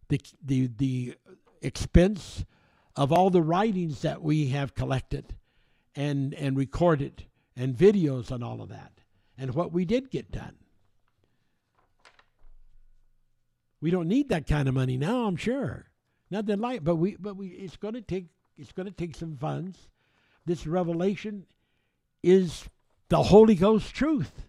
the 0.10 0.22
the 0.44 0.68
the 0.78 1.16
expense 1.62 2.46
of 2.96 3.12
all 3.12 3.30
the 3.30 3.42
writings 3.42 4.02
that 4.02 4.22
we 4.22 4.50
have 4.50 4.76
collected 4.76 5.36
and 5.96 6.34
and 6.36 6.58
recorded 6.58 7.26
and 7.56 7.76
videos 7.76 8.32
and 8.32 8.44
all 8.44 8.62
of 8.62 8.70
that 8.70 8.92
and 9.38 9.54
what 9.56 9.72
we 9.72 9.86
did 9.86 10.12
get 10.12 10.32
done. 10.32 10.56
We 13.82 13.92
don't 13.92 14.08
need 14.08 14.30
that 14.30 14.48
kind 14.48 14.68
of 14.70 14.74
money 14.74 14.98
now, 14.98 15.26
I'm 15.26 15.36
sure. 15.36 15.88
Nothing 16.30 16.60
like 16.60 16.84
but 16.84 16.96
we 16.96 17.16
but 17.16 17.36
we 17.36 17.48
it's 17.48 17.78
gonna 17.78 18.02
take 18.02 18.28
it's 18.58 18.72
gonna 18.72 18.92
take 18.92 19.16
some 19.16 19.38
funds. 19.38 19.90
This 20.46 20.68
revelation 20.68 21.46
is 22.22 22.66
the 23.10 23.24
Holy 23.24 23.56
Ghost 23.56 23.94
truth. 23.94 24.48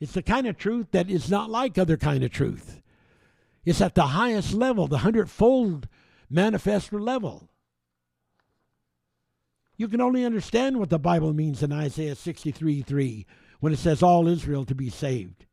It's 0.00 0.12
the 0.12 0.22
kind 0.22 0.46
of 0.46 0.58
truth 0.58 0.88
that 0.92 1.08
is 1.08 1.30
not 1.30 1.50
like 1.50 1.78
other 1.78 1.96
kind 1.96 2.24
of 2.24 2.30
truth. 2.30 2.82
It's 3.64 3.80
at 3.80 3.94
the 3.94 4.08
highest 4.08 4.52
level, 4.52 4.86
the 4.86 4.98
hundredfold 4.98 5.88
manifestor 6.30 7.00
level. 7.00 7.48
You 9.76 9.88
can 9.88 10.00
only 10.00 10.24
understand 10.24 10.78
what 10.78 10.90
the 10.90 10.98
Bible 10.98 11.32
means 11.32 11.62
in 11.62 11.72
Isaiah 11.72 12.14
63 12.14 12.82
3 12.82 13.26
when 13.60 13.72
it 13.72 13.78
says 13.78 14.02
all 14.02 14.28
Israel 14.28 14.64
to 14.66 14.74
be 14.74 14.90
saved. 14.90 15.46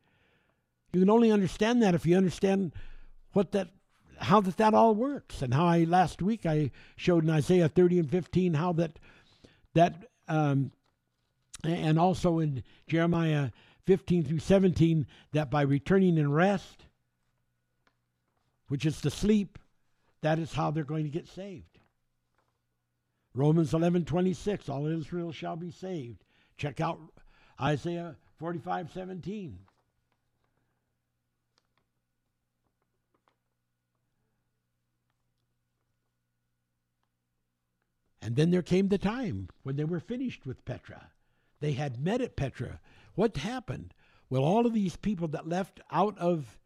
You 0.94 1.00
can 1.00 1.10
only 1.10 1.32
understand 1.32 1.82
that 1.82 1.96
if 1.96 2.06
you 2.06 2.18
understand 2.18 2.74
what 3.34 3.54
that 3.54 3.70
how 4.22 4.40
that 4.42 4.58
that 4.58 4.74
all 4.74 4.96
works 4.96 5.42
and 5.42 5.54
how 5.54 5.66
I 5.66 5.84
last 5.84 6.22
week 6.22 6.46
I 6.46 6.72
showed 6.96 7.24
in 7.24 7.30
Isaiah 7.30 7.68
30 7.68 8.00
and 8.00 8.10
15 8.10 8.54
how 8.54 8.74
that 8.74 9.00
that 9.74 10.06
um, 10.28 10.72
and 11.64 12.00
also 12.00 12.40
in 12.40 12.64
Jeremiah 12.88 13.50
15 13.86 14.24
through 14.24 14.40
17 14.40 15.08
that 15.34 15.50
by 15.50 15.62
returning 15.64 16.18
in 16.18 16.32
rest 16.32 16.86
which 18.68 18.86
is 18.86 19.02
to 19.02 19.10
sleep 19.10 19.58
that 20.22 20.40
is 20.40 20.54
how 20.54 20.72
they're 20.72 20.84
going 20.84 21.04
to 21.04 21.10
get 21.10 21.28
saved. 21.28 21.80
Romans 23.34 23.72
11:26 23.72 24.70
all 24.70 24.86
Israel 24.88 25.32
shall 25.32 25.56
be 25.56 25.72
saved. 25.72 26.24
Check 26.58 26.80
out 26.80 27.00
Isaiah 27.60 28.16
45:17. 28.40 29.58
And 38.22 38.36
then 38.36 38.52
there 38.52 38.62
came 38.62 38.90
the 38.90 38.98
time 38.98 39.50
when 39.64 39.76
they 39.76 39.84
were 39.84 40.00
finished 40.00 40.46
with 40.46 40.64
Petra. 40.66 41.10
They 41.60 41.74
had 41.74 42.04
met 42.04 42.22
at 42.22 42.36
Petra. 42.36 42.80
What 43.16 43.38
happened? 43.38 43.94
Well, 44.30 44.44
all 44.44 44.66
of 44.66 44.74
these 44.74 44.96
people 44.96 45.28
that 45.30 45.50
left 45.50 45.82
out 45.92 46.18
of 46.18 46.58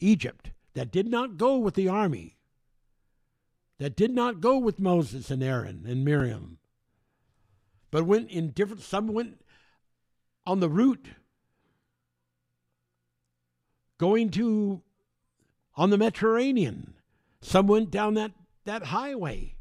Egypt, 0.00 0.50
that 0.72 0.90
did 0.90 1.08
not 1.08 1.36
go 1.36 1.58
with 1.58 1.74
the 1.74 1.88
army, 1.88 2.36
that 3.78 3.96
did 3.96 4.10
not 4.12 4.40
go 4.40 4.58
with 4.58 4.80
Moses 4.80 5.30
and 5.30 5.42
Aaron 5.42 5.84
and 5.86 6.04
Miriam, 6.04 6.58
but 7.90 8.04
went 8.04 8.30
in 8.30 8.50
different, 8.50 8.82
some 8.82 9.08
went 9.08 9.40
on 10.46 10.60
the 10.60 10.68
route 10.68 11.08
going 13.98 14.30
to 14.30 14.82
on 15.76 15.90
the 15.90 15.98
Mediterranean. 15.98 16.94
Some 17.40 17.66
went 17.66 17.90
down 17.90 18.14
that, 18.14 18.32
that 18.64 18.84
highway 18.84 19.53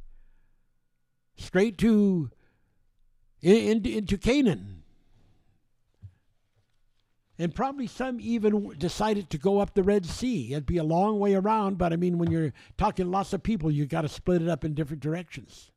straight 1.36 1.78
to 1.80 2.30
in, 3.42 3.56
in, 3.56 3.86
into 3.86 4.18
Canaan. 4.18 4.84
And 7.40 7.54
probably 7.54 7.88
some 7.88 8.20
even 8.22 8.76
decided 8.78 9.30
to 9.32 9.38
go 9.38 9.60
up 9.60 9.74
the 9.74 9.84
Red 9.84 10.06
Sea. 10.06 10.54
It'd 10.54 10.66
be 10.66 10.78
a 10.78 10.84
long 10.84 11.20
way 11.20 11.34
around, 11.34 11.78
but 11.78 11.92
I 11.92 11.96
mean, 11.96 12.20
when 12.20 12.32
you're 12.32 12.54
talking 12.78 13.10
lots 13.10 13.34
of 13.34 13.42
people, 13.42 13.72
you 13.72 13.86
got 13.86 14.02
to 14.02 14.10
split 14.10 14.42
it 14.42 14.48
up 14.48 14.64
in 14.64 14.76
different 14.76 15.02
directions. 15.02 15.72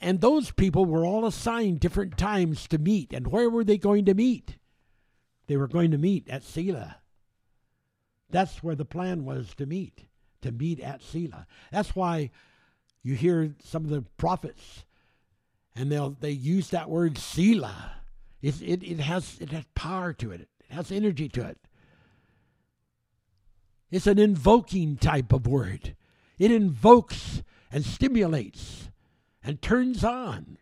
And 0.00 0.20
those 0.20 0.50
people 0.50 0.84
were 0.84 1.04
all 1.04 1.24
assigned 1.24 1.80
different 1.80 2.16
times 2.18 2.68
to 2.68 2.78
meet. 2.78 3.12
And 3.12 3.26
where 3.28 3.48
were 3.48 3.64
they 3.64 3.78
going 3.78 4.04
to 4.04 4.14
meet? 4.14 4.58
They 5.46 5.56
were 5.56 5.68
going 5.68 5.90
to 5.90 5.98
meet 5.98 6.28
at 6.28 6.42
Selah. 6.42 6.98
That's 8.34 8.64
where 8.64 8.74
the 8.74 8.84
plan 8.84 9.24
was 9.24 9.54
to 9.58 9.64
meet, 9.64 10.06
to 10.42 10.50
meet 10.50 10.80
at 10.80 11.02
Selah. 11.02 11.46
That's 11.70 11.94
why 11.94 12.32
you 13.00 13.14
hear 13.14 13.54
some 13.62 13.84
of 13.84 13.90
the 13.90 14.02
prophets 14.16 14.84
and 15.76 15.88
they'll 15.88 16.16
they 16.18 16.32
use 16.32 16.70
that 16.70 16.90
word 16.90 17.16
Selah. 17.16 17.92
It, 18.42 18.60
it, 18.60 18.82
it 18.82 18.98
has 18.98 19.38
it 19.40 19.50
has 19.50 19.62
power 19.76 20.12
to 20.14 20.32
it. 20.32 20.40
It 20.40 20.74
has 20.74 20.90
energy 20.90 21.28
to 21.28 21.46
it. 21.46 21.58
It's 23.92 24.08
an 24.08 24.18
invoking 24.18 24.96
type 24.96 25.32
of 25.32 25.46
word. 25.46 25.94
It 26.36 26.50
invokes 26.50 27.44
and 27.70 27.84
stimulates 27.84 28.90
and 29.44 29.62
turns 29.62 30.02
on. 30.02 30.58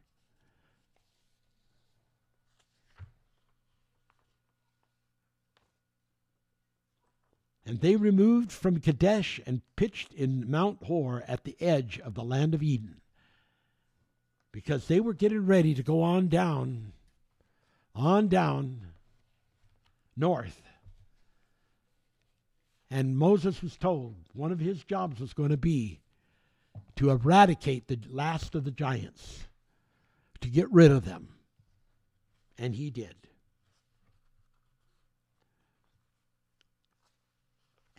And 7.65 7.81
they 7.81 7.97
removed 7.97 8.51
from 8.51 8.81
Kadesh 8.81 9.41
and 9.47 9.63
pitched 9.77 10.13
in 10.13 10.51
Mount 10.51 10.83
Hor 10.85 11.23
at 11.29 11.45
the 11.45 11.57
edge 11.61 12.01
of 12.01 12.15
the 12.15 12.25
land 12.25 12.55
of 12.55 12.63
Edom 12.63 13.01
because 14.51 14.87
they 14.87 15.01
were 15.01 15.15
getting 15.15 15.47
ready 15.47 15.75
to 15.75 15.83
go 15.83 16.03
on 16.03 16.29
down, 16.29 16.93
on 17.95 18.29
down 18.29 18.89
north. 20.17 20.63
And 22.91 23.17
Moses 23.17 23.63
was 23.63 23.77
told 23.77 24.17
one 24.35 24.53
of 24.53 24.61
his 24.61 24.85
jobs 24.85 25.19
was 25.19 25.33
going 25.33 25.49
to 25.49 25.57
be 25.57 26.01
to 26.97 27.11
eradicate 27.11 27.89
the 27.89 27.99
last 28.11 28.55
of 28.55 28.65
the 28.65 28.71
giants, 28.71 29.47
to 30.41 30.49
get 30.49 30.71
rid 30.71 30.91
of 30.91 31.07
them. 31.07 31.29
And 32.59 32.75
he 32.75 32.91
did. 32.91 33.15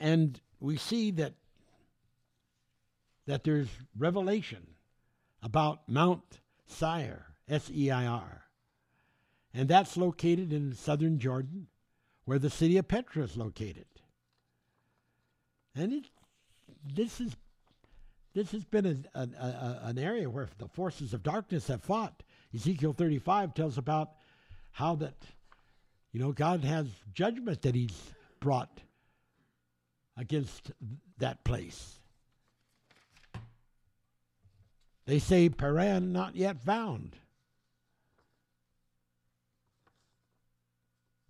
And 0.04 0.38
we 0.60 0.76
see 0.76 1.12
that 1.12 1.34
that 3.26 3.46
there's 3.46 3.70
revelation 3.98 4.68
about 5.42 5.88
Mount 5.88 6.42
Seir, 6.68 7.28
S 7.48 7.72
E 7.74 7.90
I 7.90 8.06
R. 8.06 8.44
And 9.54 9.70
that's 9.70 9.96
located 9.96 10.52
in 10.52 10.76
southern 10.76 11.20
Jordan, 11.20 11.68
where 12.26 12.38
the 12.38 12.50
city 12.50 12.76
of 12.76 12.90
Petra 12.90 13.24
is 13.24 13.38
located. 13.38 13.86
And 15.74 15.94
it, 15.94 16.10
this 16.94 17.22
is 17.22 17.38
this 18.34 18.52
has 18.52 18.66
been 18.66 19.06
a, 19.16 19.20
a, 19.20 19.24
a, 19.24 19.80
an 19.84 19.98
area 19.98 20.30
where 20.30 20.50
the 20.58 20.68
forces 20.68 21.14
of 21.14 21.24
darkness 21.24 21.68
have 21.68 21.82
fought. 21.82 22.24
Ezekiel 22.54 22.92
35 22.92 23.54
tells 23.54 23.78
about 23.78 24.10
how 24.72 24.96
that, 24.96 25.16
you 26.12 26.20
know, 26.20 26.34
God 26.34 26.66
has 26.66 26.88
judgment 27.14 27.62
that 27.62 27.76
He's 27.76 28.12
brought 28.42 28.82
against 30.18 30.72
that 31.18 31.44
place. 31.44 32.00
They 35.06 35.20
say 35.20 35.50
Paran 35.50 36.14
not 36.14 36.36
yet 36.36 36.62
found. 36.62 37.18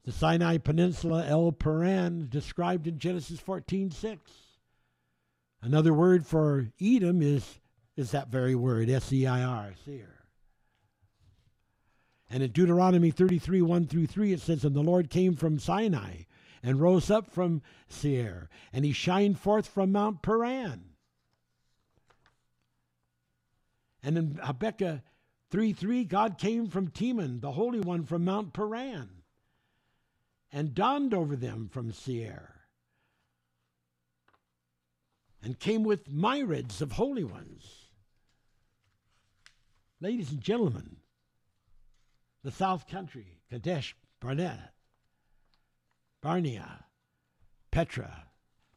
The 0.06 0.12
Sinai 0.12 0.58
Peninsula, 0.58 1.26
El 1.26 1.54
Paran, 1.54 2.28
described 2.30 2.88
in 2.88 3.00
Genesis 3.00 3.40
14:6. 3.40 4.20
Another 5.62 5.94
word 5.94 6.28
for 6.28 6.72
Edom 6.82 7.22
is 7.22 7.60
is 7.96 8.12
that 8.12 8.30
very 8.30 8.56
word, 8.56 8.90
S-E-I-R, 8.90 9.74
seir. 9.86 10.26
And 12.30 12.42
in 12.42 12.52
Deuteronomy 12.52 13.12
33, 13.12 13.62
1 13.62 13.86
through 13.86 14.08
3, 14.08 14.34
it 14.34 14.42
says, 14.42 14.66
And 14.66 14.76
the 14.76 14.82
Lord 14.82 15.12
came 15.12 15.36
from 15.36 15.60
Sinai 15.60 16.24
and 16.64 16.80
rose 16.80 17.12
up 17.12 17.30
from 17.30 17.62
Seir, 17.90 18.50
and 18.72 18.86
he 18.86 18.94
shined 18.94 19.38
forth 19.38 19.68
from 19.68 19.92
Mount 19.92 20.22
Paran. 20.22 20.86
And 24.02 24.18
in 24.18 24.40
Habakkuk 24.42 25.02
3 25.52 25.74
3, 25.74 26.06
God 26.06 26.38
came 26.38 26.68
from 26.68 26.88
Teman, 26.88 27.42
the 27.42 27.52
Holy 27.52 27.82
One 27.82 28.06
from 28.06 28.24
Mount 28.24 28.54
Paran, 28.54 29.10
and 30.52 30.74
dawned 30.74 31.14
over 31.14 31.36
them 31.36 31.70
from 31.70 31.92
Seir, 31.92 32.62
and 35.44 35.60
came 35.60 35.84
with 35.84 36.10
myriads 36.10 36.82
of 36.82 36.94
holy 36.94 37.26
ones. 37.26 37.90
Ladies 40.00 40.32
and 40.32 40.42
gentlemen, 40.42 40.98
the 42.44 42.52
South 42.52 42.88
Country, 42.88 43.40
Kadesh, 43.50 43.96
Barnett, 44.20 44.73
Barnea, 46.24 46.86
Petra, 47.70 48.28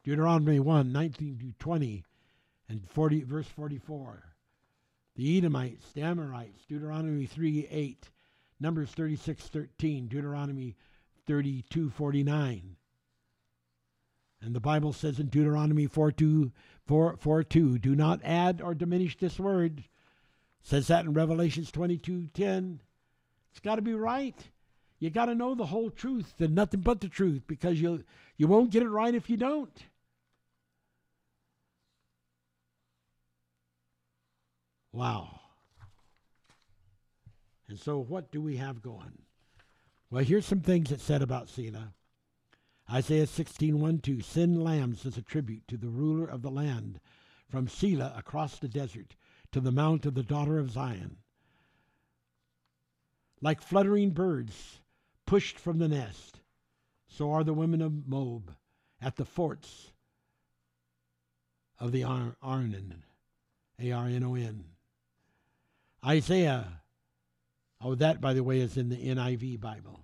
Deuteronomy 0.03 0.59
1 0.59 0.91
19 0.91 1.39
to 1.39 1.53
20, 1.57 2.03
and 2.67 2.89
40, 2.89 3.23
verse 3.23 3.47
44 3.47 4.35
the 5.15 5.37
Edomites, 5.37 5.93
the 5.93 6.01
Amorites, 6.03 6.65
Deuteronomy 6.67 7.25
3 7.25 7.67
8, 7.71 8.11
Numbers 8.59 8.91
36 8.91 9.47
13, 9.47 10.07
Deuteronomy 10.07 10.75
32 11.25 11.89
49. 11.89 12.75
And 14.41 14.55
the 14.55 14.59
Bible 14.59 14.93
says 14.93 15.19
in 15.19 15.27
Deuteronomy 15.27 15.87
4 15.87 16.11
2, 16.11 16.51
4, 16.85 17.17
4 17.17 17.43
2, 17.43 17.79
do 17.79 17.95
not 17.95 18.19
add 18.25 18.61
or 18.61 18.75
diminish 18.75 19.17
this 19.17 19.39
word. 19.39 19.85
Says 20.61 20.87
that 20.87 21.05
in 21.05 21.13
Revelations 21.13 21.71
22 21.71 22.27
10. 22.33 22.81
It's 23.51 23.59
got 23.61 23.75
to 23.75 23.81
be 23.81 23.93
right. 23.93 24.37
You 24.99 25.09
got 25.09 25.25
to 25.25 25.35
know 25.35 25.53
the 25.53 25.67
whole 25.67 25.91
truth 25.91 26.33
and 26.39 26.55
nothing 26.55 26.81
but 26.81 27.01
the 27.01 27.07
truth 27.07 27.43
because 27.47 27.79
you 27.79 28.03
you 28.35 28.47
won't 28.47 28.71
get 28.71 28.83
it 28.83 28.89
right 28.89 29.13
if 29.13 29.29
you 29.29 29.37
don't. 29.37 29.83
Wow. 34.91 35.41
And 37.67 37.79
so, 37.79 37.99
what 37.99 38.31
do 38.31 38.41
we 38.41 38.57
have 38.57 38.81
going? 38.81 39.19
Well, 40.09 40.23
here's 40.23 40.45
some 40.45 40.61
things 40.61 40.89
that 40.89 41.01
said 41.01 41.21
about 41.21 41.49
Selah. 41.49 41.93
Isaiah 42.91 43.27
16, 43.27 43.79
1, 43.79 43.99
2. 43.99 44.21
Send 44.21 44.63
lambs 44.63 45.05
as 45.05 45.17
a 45.17 45.21
tribute 45.21 45.67
to 45.67 45.77
the 45.77 45.89
ruler 45.89 46.25
of 46.25 46.41
the 46.41 46.49
land 46.49 47.01
from 47.49 47.67
Selah 47.67 48.13
across 48.17 48.57
the 48.57 48.69
desert 48.69 49.15
to 49.51 49.59
the 49.59 49.71
mount 49.71 50.05
of 50.05 50.15
the 50.15 50.23
daughter 50.23 50.57
of 50.57 50.71
Zion. 50.71 51.17
Like 53.41 53.61
fluttering 53.61 54.11
birds 54.11 54.79
pushed 55.27 55.59
from 55.59 55.77
the 55.77 55.87
nest, 55.87 56.39
so 57.07 57.31
are 57.31 57.43
the 57.43 57.53
women 57.53 57.81
of 57.81 58.07
Moab 58.07 58.55
at 58.99 59.17
the 59.17 59.25
forts 59.25 59.91
of 61.79 61.91
the 61.91 62.03
Arnon, 62.03 63.03
A 63.79 63.91
R 63.91 64.07
N 64.07 64.23
O 64.23 64.33
N. 64.33 64.63
Isaiah, 66.03 66.81
oh, 67.81 67.93
that, 67.95 68.19
by 68.19 68.33
the 68.33 68.43
way, 68.43 68.59
is 68.59 68.77
in 68.77 68.89
the 68.89 68.95
NIV 68.95 69.59
Bible. 69.59 69.99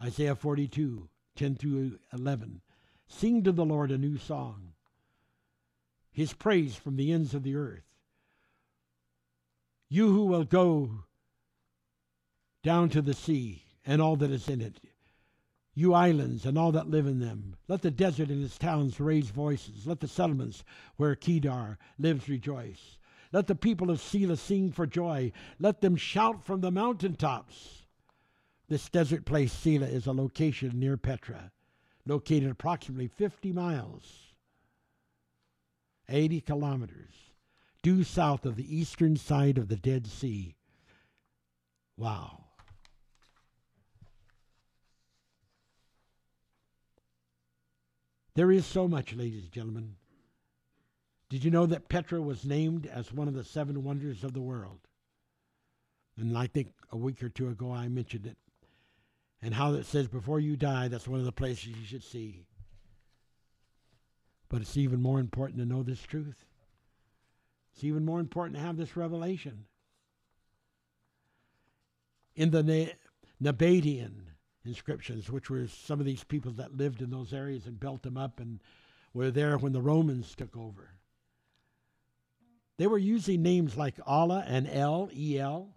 Isaiah 0.00 0.36
42, 0.36 1.08
10 1.34 1.54
through 1.56 1.98
11. 2.12 2.60
Sing 3.08 3.42
to 3.42 3.52
the 3.52 3.64
Lord 3.64 3.90
a 3.90 3.98
new 3.98 4.18
song, 4.18 4.72
his 6.12 6.34
praise 6.34 6.76
from 6.76 6.96
the 6.96 7.12
ends 7.12 7.34
of 7.34 7.42
the 7.42 7.56
earth. 7.56 7.84
You 9.88 10.12
who 10.12 10.26
will 10.26 10.44
go 10.44 11.04
down 12.62 12.88
to 12.90 13.02
the 13.02 13.14
sea 13.14 13.61
and 13.84 14.00
all 14.00 14.16
that 14.16 14.30
is 14.30 14.48
in 14.48 14.60
it, 14.60 14.80
you 15.74 15.94
islands 15.94 16.44
and 16.44 16.58
all 16.58 16.72
that 16.72 16.90
live 16.90 17.06
in 17.06 17.18
them. 17.18 17.56
Let 17.66 17.82
the 17.82 17.90
desert 17.90 18.28
and 18.28 18.44
its 18.44 18.58
towns 18.58 19.00
raise 19.00 19.30
voices. 19.30 19.86
Let 19.86 20.00
the 20.00 20.08
settlements 20.08 20.64
where 20.96 21.14
Kedar 21.14 21.78
lives 21.98 22.28
rejoice. 22.28 22.98
Let 23.32 23.46
the 23.46 23.54
people 23.54 23.90
of 23.90 24.00
Selah 24.00 24.36
sing 24.36 24.70
for 24.70 24.86
joy. 24.86 25.32
Let 25.58 25.80
them 25.80 25.96
shout 25.96 26.44
from 26.44 26.60
the 26.60 26.70
mountaintops. 26.70 27.86
This 28.68 28.88
desert 28.90 29.24
place, 29.24 29.52
Selah, 29.52 29.86
is 29.86 30.06
a 30.06 30.12
location 30.12 30.78
near 30.78 30.98
Petra, 30.98 31.50
located 32.06 32.50
approximately 32.50 33.08
50 33.08 33.52
miles, 33.52 34.34
80 36.08 36.42
kilometers, 36.42 37.14
due 37.82 38.04
south 38.04 38.44
of 38.44 38.56
the 38.56 38.76
eastern 38.76 39.16
side 39.16 39.56
of 39.56 39.68
the 39.68 39.76
Dead 39.76 40.06
Sea. 40.06 40.54
Wow. 41.96 42.44
There 48.34 48.50
is 48.50 48.64
so 48.64 48.88
much, 48.88 49.14
ladies 49.14 49.44
and 49.44 49.52
gentlemen. 49.52 49.96
Did 51.28 51.44
you 51.44 51.50
know 51.50 51.66
that 51.66 51.88
Petra 51.88 52.20
was 52.20 52.44
named 52.44 52.86
as 52.86 53.12
one 53.12 53.28
of 53.28 53.34
the 53.34 53.44
seven 53.44 53.84
wonders 53.84 54.24
of 54.24 54.32
the 54.32 54.40
world? 54.40 54.80
And 56.16 56.36
I 56.36 56.46
think 56.46 56.68
a 56.90 56.96
week 56.96 57.22
or 57.22 57.28
two 57.28 57.48
ago 57.48 57.72
I 57.72 57.88
mentioned 57.88 58.26
it. 58.26 58.36
And 59.40 59.54
how 59.54 59.74
it 59.74 59.86
says 59.86 60.08
before 60.08 60.40
you 60.40 60.56
die, 60.56 60.88
that's 60.88 61.08
one 61.08 61.18
of 61.18 61.26
the 61.26 61.32
places 61.32 61.68
you 61.68 61.84
should 61.84 62.04
see. 62.04 62.46
But 64.48 64.60
it's 64.60 64.76
even 64.76 65.02
more 65.02 65.20
important 65.20 65.58
to 65.58 65.66
know 65.66 65.82
this 65.82 66.02
truth. 66.02 66.44
It's 67.74 67.84
even 67.84 68.04
more 68.04 68.20
important 68.20 68.56
to 68.56 68.62
have 68.62 68.76
this 68.76 68.96
revelation. 68.96 69.64
In 72.36 72.50
the 72.50 72.92
Nabataean 73.42 74.31
inscriptions, 74.64 75.30
which 75.30 75.50
were 75.50 75.66
some 75.66 76.00
of 76.00 76.06
these 76.06 76.24
people 76.24 76.52
that 76.52 76.76
lived 76.76 77.02
in 77.02 77.10
those 77.10 77.32
areas 77.32 77.66
and 77.66 77.80
built 77.80 78.02
them 78.02 78.16
up 78.16 78.40
and 78.40 78.60
were 79.14 79.30
there 79.30 79.58
when 79.58 79.72
the 79.72 79.82
Romans 79.82 80.34
took 80.34 80.56
over. 80.56 80.90
They 82.78 82.86
were 82.86 82.98
using 82.98 83.42
names 83.42 83.76
like 83.76 83.94
Allah 84.06 84.44
and 84.46 84.68
El, 84.68 85.10
E-L. 85.14 85.68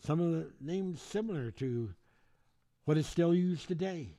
Some 0.00 0.20
of 0.20 0.32
the 0.32 0.50
names 0.60 1.00
similar 1.00 1.50
to 1.52 1.94
what 2.84 2.98
is 2.98 3.06
still 3.06 3.34
used 3.34 3.66
today. 3.68 4.16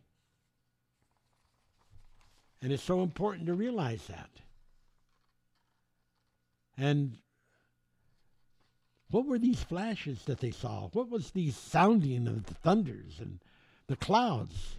And 2.62 2.72
it's 2.74 2.82
so 2.82 3.04
important 3.04 3.46
to 3.46 3.54
realize 3.54 4.08
that. 4.08 4.32
And 6.78 7.18
what 9.10 9.26
were 9.26 9.40
these 9.40 9.64
flashes 9.64 10.24
that 10.26 10.40
they 10.40 10.52
saw? 10.52 10.90
What 10.90 11.10
was 11.10 11.32
the 11.32 11.52
sounding 11.52 12.28
of 12.28 12.46
the 12.46 12.54
thunders 12.56 13.20
and 13.20 13.40
the 13.88 13.96
clouds? 13.96 14.78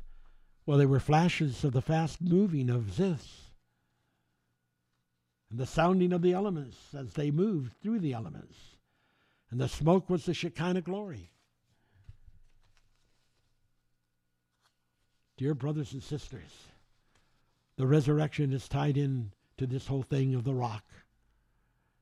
Well, 0.64 0.78
they 0.78 0.86
were 0.86 1.00
flashes 1.00 1.62
of 1.64 1.72
the 1.72 1.82
fast 1.82 2.20
moving 2.20 2.68
of 2.70 2.92
Zis 2.92 3.46
and 5.50 5.60
the 5.60 5.66
sounding 5.66 6.12
of 6.12 6.22
the 6.22 6.32
elements 6.32 6.76
as 6.94 7.12
they 7.12 7.30
moved 7.30 7.72
through 7.80 8.00
the 8.00 8.12
elements. 8.12 8.56
And 9.50 9.60
the 9.60 9.68
smoke 9.68 10.10
was 10.10 10.24
the 10.24 10.34
Shekinah 10.34 10.82
glory. 10.82 11.30
Dear 15.36 15.54
brothers 15.54 15.92
and 15.92 16.02
sisters, 16.02 16.68
the 17.76 17.86
resurrection 17.86 18.52
is 18.52 18.68
tied 18.68 18.96
in 18.96 19.32
to 19.58 19.66
this 19.66 19.86
whole 19.86 20.02
thing 20.02 20.34
of 20.34 20.44
the 20.44 20.54
rock. 20.54 20.84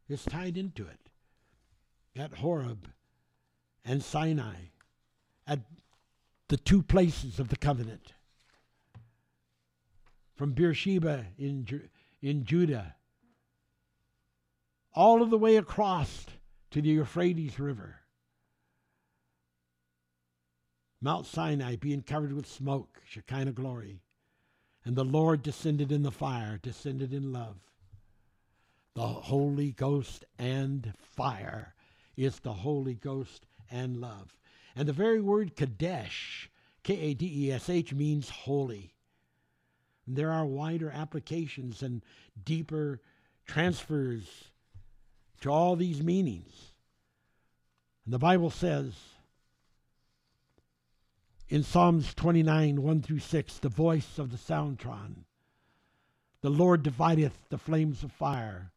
It's 0.09 0.25
tied 0.25 0.57
into 0.57 0.87
it. 0.87 1.04
At 2.17 2.35
Horeb 2.35 2.89
and 3.85 4.03
Sinai, 4.03 4.57
at 5.47 5.61
the 6.49 6.57
two 6.57 6.83
places 6.83 7.39
of 7.41 7.49
the 7.49 7.57
covenant. 7.57 8.13
From 10.35 10.53
Beersheba 10.53 11.27
in, 11.39 11.89
in 12.23 12.45
Judah 12.45 12.97
all 14.95 15.23
of 15.23 15.31
the 15.31 15.39
way 15.39 15.57
across 15.57 16.27
to 16.71 16.81
the 16.81 16.89
Euphrates 16.91 17.59
River. 17.59 18.01
Mount 21.01 21.27
Sinai 21.27 21.77
being 21.77 22.03
covered 22.03 22.33
with 22.33 22.47
smoke, 22.47 23.03
Shekinah 23.05 23.53
glory. 23.53 24.03
And 24.85 24.97
the 24.97 25.05
Lord 25.05 25.43
descended 25.43 25.91
in 25.91 26.03
the 26.03 26.13
fire, 26.13 26.59
descended 26.63 27.13
in 27.13 27.33
love. 27.33 27.57
the 28.95 29.07
Holy 29.07 29.73
Ghost 29.73 30.25
and 30.39 30.95
fire. 30.99 31.75
It's 32.17 32.39
the 32.39 32.53
Holy 32.53 32.95
Ghost 32.95 33.47
and 33.71 34.01
love. 34.01 34.37
And 34.77 34.89
the 34.89 34.93
very 34.93 35.21
word 35.21 35.57
Kadesh, 35.57 36.51
K 36.83 36.95
A 36.95 37.15
D 37.15 37.47
E 37.47 37.53
S 37.53 37.69
H, 37.69 37.93
means 37.93 38.29
holy. 38.29 38.95
And 40.07 40.17
there 40.17 40.31
are 40.31 40.45
wider 40.45 40.91
applications 40.91 41.83
and 41.83 42.03
deeper 42.45 43.01
transfers 43.47 44.51
to 45.41 45.51
all 45.51 45.77
these 45.77 46.03
meanings. 46.03 46.73
And 48.05 48.13
the 48.13 48.19
Bible 48.19 48.51
says 48.51 48.95
in 51.49 51.63
Psalms 51.63 52.15
29 52.15 52.83
1 52.83 53.03
through 53.03 53.19
6, 53.19 53.59
the 53.59 53.69
voice 53.69 54.19
of 54.19 54.31
the 54.31 54.37
soundtron. 54.37 55.25
The 56.41 56.51
Lord 56.51 56.83
divideth 56.83 57.49
the 57.49 57.59
flames 57.59 58.03
of 58.03 58.13
fire. 58.13 58.73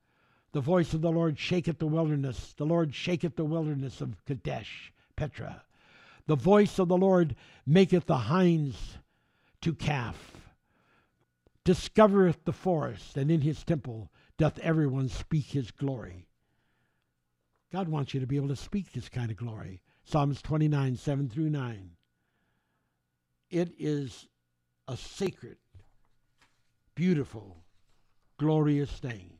The 0.57 0.61
voice 0.61 0.95
of 0.95 1.01
the 1.01 1.11
Lord 1.11 1.37
shaketh 1.37 1.77
the 1.77 1.85
wilderness. 1.85 2.55
The 2.57 2.65
Lord 2.65 2.95
shaketh 2.95 3.35
the 3.35 3.45
wilderness 3.45 4.01
of 4.01 4.25
Kadesh, 4.25 4.91
Petra. 5.15 5.61
The 6.25 6.35
voice 6.35 6.79
of 6.79 6.87
the 6.87 6.97
Lord 6.97 7.35
maketh 7.67 8.07
the 8.07 8.17
hinds 8.17 8.97
to 9.61 9.75
calf. 9.75 10.31
Discovereth 11.63 12.43
the 12.43 12.53
forest, 12.53 13.17
and 13.17 13.29
in 13.29 13.41
his 13.41 13.63
temple 13.63 14.11
doth 14.39 14.57
everyone 14.57 15.09
speak 15.09 15.45
his 15.45 15.69
glory. 15.69 16.27
God 17.71 17.87
wants 17.87 18.15
you 18.15 18.19
to 18.19 18.25
be 18.25 18.37
able 18.37 18.47
to 18.47 18.55
speak 18.55 18.91
this 18.91 19.09
kind 19.09 19.29
of 19.29 19.37
glory. 19.37 19.83
Psalms 20.05 20.41
29, 20.41 20.95
7 20.95 21.29
through 21.29 21.51
9. 21.51 21.91
It 23.51 23.75
is 23.77 24.25
a 24.87 24.97
sacred, 24.97 25.57
beautiful, 26.95 27.57
glorious 28.39 28.89
thing. 28.89 29.36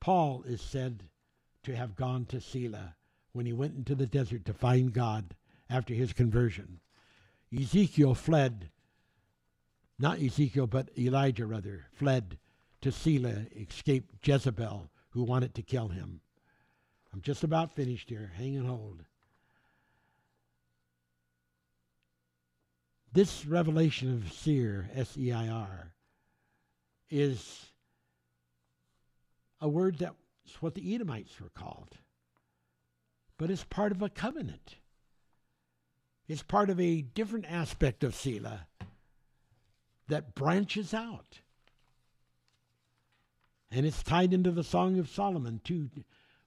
Paul 0.00 0.42
is 0.46 0.60
said 0.60 1.04
to 1.64 1.74
have 1.74 1.96
gone 1.96 2.24
to 2.26 2.40
Selah 2.40 2.94
when 3.32 3.46
he 3.46 3.52
went 3.52 3.76
into 3.76 3.94
the 3.94 4.06
desert 4.06 4.44
to 4.46 4.52
find 4.52 4.92
God 4.92 5.34
after 5.68 5.94
his 5.94 6.12
conversion. 6.12 6.80
Ezekiel 7.56 8.14
fled, 8.14 8.70
not 9.98 10.20
Ezekiel, 10.20 10.66
but 10.66 10.90
Elijah 10.98 11.46
rather, 11.46 11.86
fled 11.92 12.38
to 12.80 12.92
Selah, 12.92 13.46
escaped 13.56 14.26
Jezebel, 14.26 14.90
who 15.10 15.22
wanted 15.22 15.54
to 15.54 15.62
kill 15.62 15.88
him. 15.88 16.20
I'm 17.12 17.22
just 17.22 17.42
about 17.42 17.72
finished 17.72 18.10
here. 18.10 18.32
Hang 18.36 18.56
and 18.56 18.66
hold. 18.66 19.04
This 23.12 23.46
revelation 23.46 24.14
of 24.14 24.32
Seir, 24.32 24.90
S 24.94 25.16
E 25.16 25.32
I 25.32 25.48
R, 25.48 25.94
is 27.10 27.67
a 29.60 29.68
word 29.68 29.98
that's 29.98 30.62
what 30.62 30.74
the 30.74 30.94
Edomites 30.94 31.40
were 31.40 31.50
called. 31.50 31.98
But 33.36 33.50
it's 33.50 33.64
part 33.64 33.92
of 33.92 34.02
a 34.02 34.08
covenant. 34.08 34.76
It's 36.26 36.42
part 36.42 36.70
of 36.70 36.78
a 36.78 37.02
different 37.02 37.46
aspect 37.50 38.04
of 38.04 38.14
Selah 38.14 38.66
that 40.08 40.34
branches 40.34 40.92
out. 40.92 41.40
And 43.70 43.86
it's 43.86 44.02
tied 44.02 44.32
into 44.32 44.50
the 44.50 44.64
Song 44.64 44.98
of 44.98 45.08
Solomon 45.08 45.60
2 45.64 45.90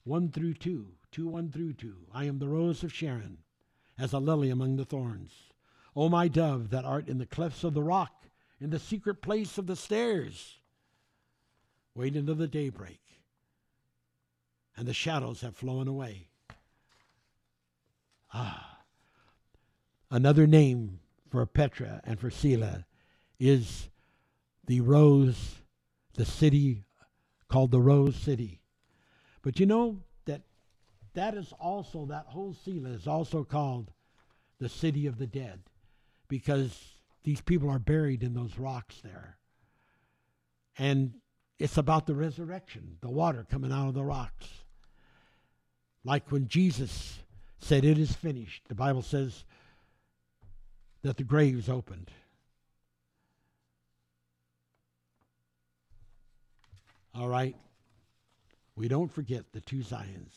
1 0.04 0.32
through 0.32 0.56
2. 0.56 0.88
2 1.12 1.28
1 1.28 1.52
through 1.52 1.74
2. 1.74 1.96
I 2.14 2.26
am 2.26 2.40
the 2.40 2.48
rose 2.48 2.84
of 2.84 2.94
Sharon, 2.94 3.40
as 3.98 4.14
a 4.14 4.20
lily 4.20 4.50
among 4.50 4.78
the 4.78 4.86
thorns. 4.86 5.32
O 5.96 6.10
my 6.10 6.28
dove, 6.28 6.70
that 6.70 6.86
art 6.86 7.08
in 7.08 7.18
the 7.18 7.26
clefts 7.26 7.64
of 7.64 7.74
the 7.74 7.84
rock, 7.84 8.26
in 8.60 8.70
the 8.70 8.80
secret 8.80 9.22
place 9.22 9.58
of 9.58 9.68
the 9.68 9.76
stairs. 9.76 10.61
Wait 11.94 12.16
until 12.16 12.36
the 12.36 12.48
daybreak, 12.48 13.02
and 14.78 14.88
the 14.88 14.94
shadows 14.94 15.42
have 15.42 15.56
flown 15.56 15.88
away. 15.88 16.30
Ah. 18.34 18.80
Another 20.10 20.46
name 20.46 21.00
for 21.30 21.46
Petra 21.46 22.02
and 22.04 22.20
for 22.20 22.30
Selah 22.30 22.86
is 23.40 23.90
the 24.68 24.82
rose, 24.82 25.56
the 26.16 26.26
city 26.26 26.84
called 27.48 27.72
the 27.72 27.80
Rose 27.80 28.16
City. 28.16 28.62
But 29.42 29.60
you 29.60 29.66
know 29.66 30.00
that 30.26 30.42
that 31.14 31.34
is 31.34 31.54
also, 31.60 32.06
that 32.08 32.26
whole 32.28 32.54
Selah 32.54 32.90
is 32.90 33.08
also 33.08 33.44
called 33.44 33.92
the 34.60 34.70
city 34.70 35.08
of 35.08 35.18
the 35.18 35.28
dead 35.28 35.62
because 36.28 36.96
these 37.24 37.42
people 37.42 37.70
are 37.70 37.80
buried 37.80 38.22
in 38.22 38.34
those 38.34 38.58
rocks 38.58 39.00
there. 39.02 39.38
And 40.78 41.20
it's 41.62 41.78
about 41.78 42.08
the 42.08 42.16
resurrection, 42.16 42.98
the 43.02 43.10
water 43.10 43.46
coming 43.50 43.72
out 43.72 43.88
of 43.88 43.94
the 43.94 44.04
rocks. 44.04 44.48
Like 46.04 46.32
when 46.32 46.48
Jesus 46.48 47.20
said, 47.60 47.86
It 47.86 48.00
is 48.00 48.14
finished, 48.14 48.64
the 48.68 48.76
Bible 48.76 49.04
says 49.04 49.44
that 51.04 51.18
the 51.18 51.24
graves 51.24 51.70
opened. 51.70 52.10
All 57.14 57.28
right. 57.28 57.56
We 58.76 58.88
don't 58.88 59.12
forget 59.12 59.52
the 59.52 59.62
two 59.62 59.80
Zions. 59.80 60.34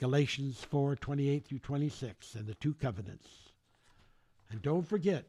Galatians 0.00 0.64
4 0.70 0.96
28 0.96 1.44
through 1.44 1.58
26 1.58 2.34
and 2.36 2.46
the 2.46 2.54
two 2.54 2.74
covenants. 2.74 3.28
And 4.50 4.62
don't 4.62 4.88
forget, 4.88 5.26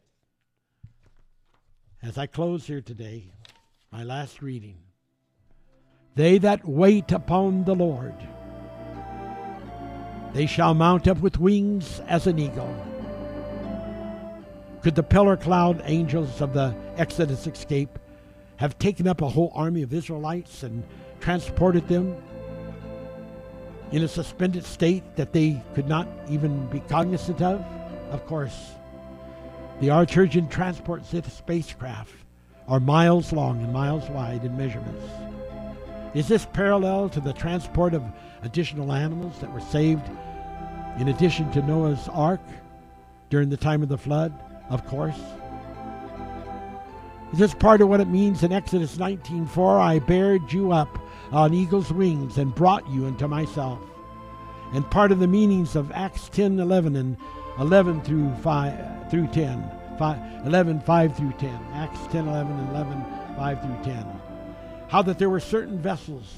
as 2.02 2.18
I 2.18 2.28
close 2.28 2.66
here 2.68 2.82
today, 2.82 3.32
my 3.94 4.04
last 4.04 4.42
reading 4.42 4.76
they 6.16 6.40
that 6.40 6.68
wait 6.68 7.12
upon 7.12 7.64
the 7.64 7.76
Lord, 7.76 8.16
they 10.34 10.48
shall 10.48 10.74
mount 10.74 11.08
up 11.08 11.20
with 11.20 11.40
wings 11.40 12.02
as 12.08 12.26
an 12.28 12.40
eagle. 12.40 12.76
Could 14.82 14.96
the 14.96 15.04
pillar 15.04 15.38
cloud 15.38 15.82
angels 15.86 16.42
of 16.42 16.54
the 16.54 16.76
Exodus 16.98 17.46
escape 17.48 18.00
have 18.58 18.78
taken 18.80 19.08
up 19.08 19.22
a 19.22 19.30
whole 19.30 19.52
army 19.56 19.84
of 19.84 19.94
Israelites 19.94 20.64
and 20.64 20.84
transported 21.20 21.88
them 21.88 22.16
in 23.92 24.04
a 24.04 24.08
suspended 24.08 24.66
state 24.66 25.16
that 25.16 25.34
they 25.34 25.64
could 25.76 25.88
not 25.88 26.08
even 26.30 26.68
be 26.68 26.80
cognizant 26.82 27.42
of? 27.42 27.64
Of 28.12 28.26
course. 28.26 28.72
The 29.82 29.88
Archergen 29.88 30.50
transport 30.50 31.04
spacecraft 31.06 32.23
are 32.68 32.80
miles 32.80 33.34
long 33.34 33.62
and 33.64 33.74
miles 33.74 34.10
wide 34.10 34.44
in 34.44 34.58
measurements. 34.58 35.06
Is 36.14 36.28
this 36.28 36.46
parallel 36.54 37.10
to 37.10 37.20
the 37.20 37.34
transport 37.34 37.94
of 37.94 38.04
additional 38.44 38.94
animals 38.94 39.40
that 39.40 39.52
were 39.52 39.62
saved 39.62 40.08
in 41.00 41.08
addition 41.08 41.52
to 41.52 41.62
Noah's 41.62 42.08
ark 42.10 42.42
during 43.30 43.50
the 43.50 43.58
time 43.58 43.82
of 43.82 43.90
the 43.90 43.98
flood? 43.98 44.34
Of 44.70 44.86
course. 44.86 45.20
Is 47.34 47.40
this 47.40 47.56
part 47.56 47.82
of 47.82 47.90
what 47.90 48.00
it 48.00 48.08
means 48.08 48.44
in 48.44 48.52
Exodus 48.52 48.98
19:4? 48.98 49.80
I 49.80 50.00
bared 50.00 50.54
you 50.54 50.72
up 50.72 51.00
on 51.32 51.54
eagle's 51.54 51.92
wings 51.92 52.38
and 52.38 52.54
brought 52.54 52.88
you 52.90 53.08
unto 53.08 53.28
myself. 53.28 53.80
And 54.72 54.90
part 54.92 55.12
of 55.12 55.20
the 55.20 55.28
meanings 55.28 55.76
of 55.76 55.92
Acts 55.94 56.30
10:11 56.30 56.96
and 56.96 57.18
11 57.60 58.02
through 58.02 58.32
5 58.36 59.10
through 59.10 59.28
10. 59.28 59.64
5, 59.98 60.48
11, 60.48 60.82
5 60.82 61.18
through 61.18 61.34
10. 61.34 61.50
Acts 61.74 62.00
10, 62.12 62.28
11, 62.28 62.60
and 62.60 62.70
11, 62.70 63.06
5 63.38 63.62
through 63.62 63.94
10. 63.94 64.22
How 64.90 65.02
that 65.02 65.20
there 65.20 65.30
were 65.30 65.40
certain 65.40 65.80
vessels 65.80 66.34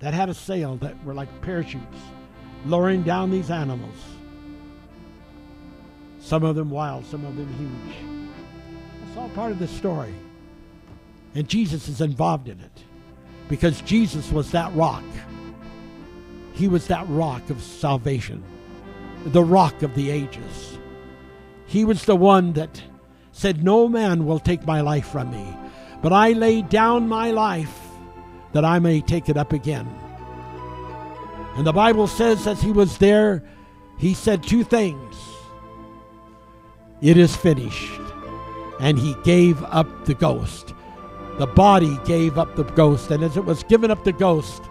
that 0.00 0.14
had 0.14 0.28
a 0.28 0.34
sail 0.34 0.76
that 0.76 1.02
were 1.04 1.14
like 1.14 1.28
parachutes, 1.42 1.98
lowering 2.66 3.02
down 3.02 3.30
these 3.30 3.50
animals. 3.50 3.96
Some 6.20 6.42
of 6.42 6.56
them 6.56 6.70
wild, 6.70 7.06
some 7.06 7.24
of 7.24 7.36
them 7.36 7.52
huge. 7.54 7.96
That's 9.04 9.18
all 9.18 9.28
part 9.30 9.52
of 9.52 9.58
the 9.58 9.68
story. 9.68 10.14
And 11.34 11.48
Jesus 11.48 11.88
is 11.88 12.00
involved 12.00 12.48
in 12.48 12.58
it 12.60 12.84
because 13.48 13.80
Jesus 13.82 14.30
was 14.32 14.50
that 14.52 14.74
rock. 14.74 15.04
He 16.54 16.68
was 16.68 16.86
that 16.88 17.06
rock 17.08 17.48
of 17.50 17.62
salvation, 17.62 18.42
the 19.26 19.44
rock 19.44 19.82
of 19.82 19.94
the 19.94 20.10
ages. 20.10 20.78
He 21.66 21.84
was 21.84 22.04
the 22.04 22.16
one 22.16 22.52
that 22.54 22.82
said, 23.32 23.64
No 23.64 23.88
man 23.88 24.26
will 24.26 24.38
take 24.38 24.66
my 24.66 24.80
life 24.80 25.06
from 25.06 25.30
me, 25.30 25.56
but 26.02 26.12
I 26.12 26.32
lay 26.32 26.62
down 26.62 27.08
my 27.08 27.30
life 27.30 27.78
that 28.52 28.64
I 28.64 28.78
may 28.78 29.00
take 29.00 29.28
it 29.28 29.36
up 29.36 29.52
again. 29.52 29.88
And 31.56 31.66
the 31.66 31.72
Bible 31.72 32.06
says, 32.06 32.46
as 32.46 32.60
he 32.60 32.72
was 32.72 32.98
there, 32.98 33.42
he 33.98 34.14
said 34.14 34.42
two 34.42 34.64
things 34.64 35.16
It 37.00 37.16
is 37.16 37.36
finished. 37.36 38.00
And 38.80 38.98
he 38.98 39.14
gave 39.24 39.62
up 39.64 40.06
the 40.06 40.14
ghost. 40.14 40.72
The 41.38 41.46
body 41.46 41.98
gave 42.06 42.38
up 42.38 42.56
the 42.56 42.64
ghost. 42.64 43.10
And 43.10 43.22
as 43.22 43.36
it 43.36 43.44
was 43.44 43.62
given 43.64 43.90
up 43.90 44.04
the 44.04 44.12
ghost, 44.12 44.62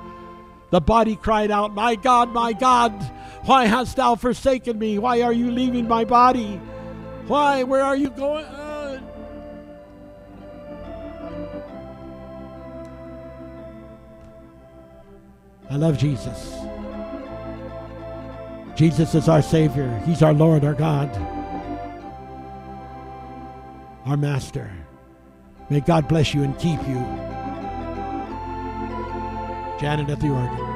the 0.71 0.81
body 0.81 1.15
cried 1.15 1.51
out, 1.51 1.75
My 1.75 1.95
God, 1.95 2.33
my 2.33 2.53
God, 2.53 2.91
why 3.45 3.65
hast 3.65 3.97
thou 3.97 4.15
forsaken 4.15 4.79
me? 4.79 4.97
Why 4.97 5.21
are 5.21 5.33
you 5.33 5.51
leaving 5.51 5.87
my 5.87 6.05
body? 6.05 6.59
Why? 7.29 7.61
Where 7.61 7.83
are 7.83 7.95
you 7.95 8.09
going? 8.09 8.43
Uh, 8.43 8.99
I 15.69 15.75
love 15.75 15.99
Jesus. 15.99 16.55
Jesus 18.75 19.13
is 19.13 19.29
our 19.29 19.43
Savior. 19.43 19.95
He's 20.07 20.23
our 20.23 20.33
Lord, 20.33 20.65
our 20.65 20.73
God, 20.73 21.15
our 24.07 24.17
Master. 24.17 24.71
May 25.69 25.81
God 25.81 26.07
bless 26.07 26.33
you 26.33 26.41
and 26.41 26.57
keep 26.57 26.79
you. 26.87 26.97
Janet 29.79 30.09
at 30.09 30.19
the 30.19 30.29
organ. 30.29 30.68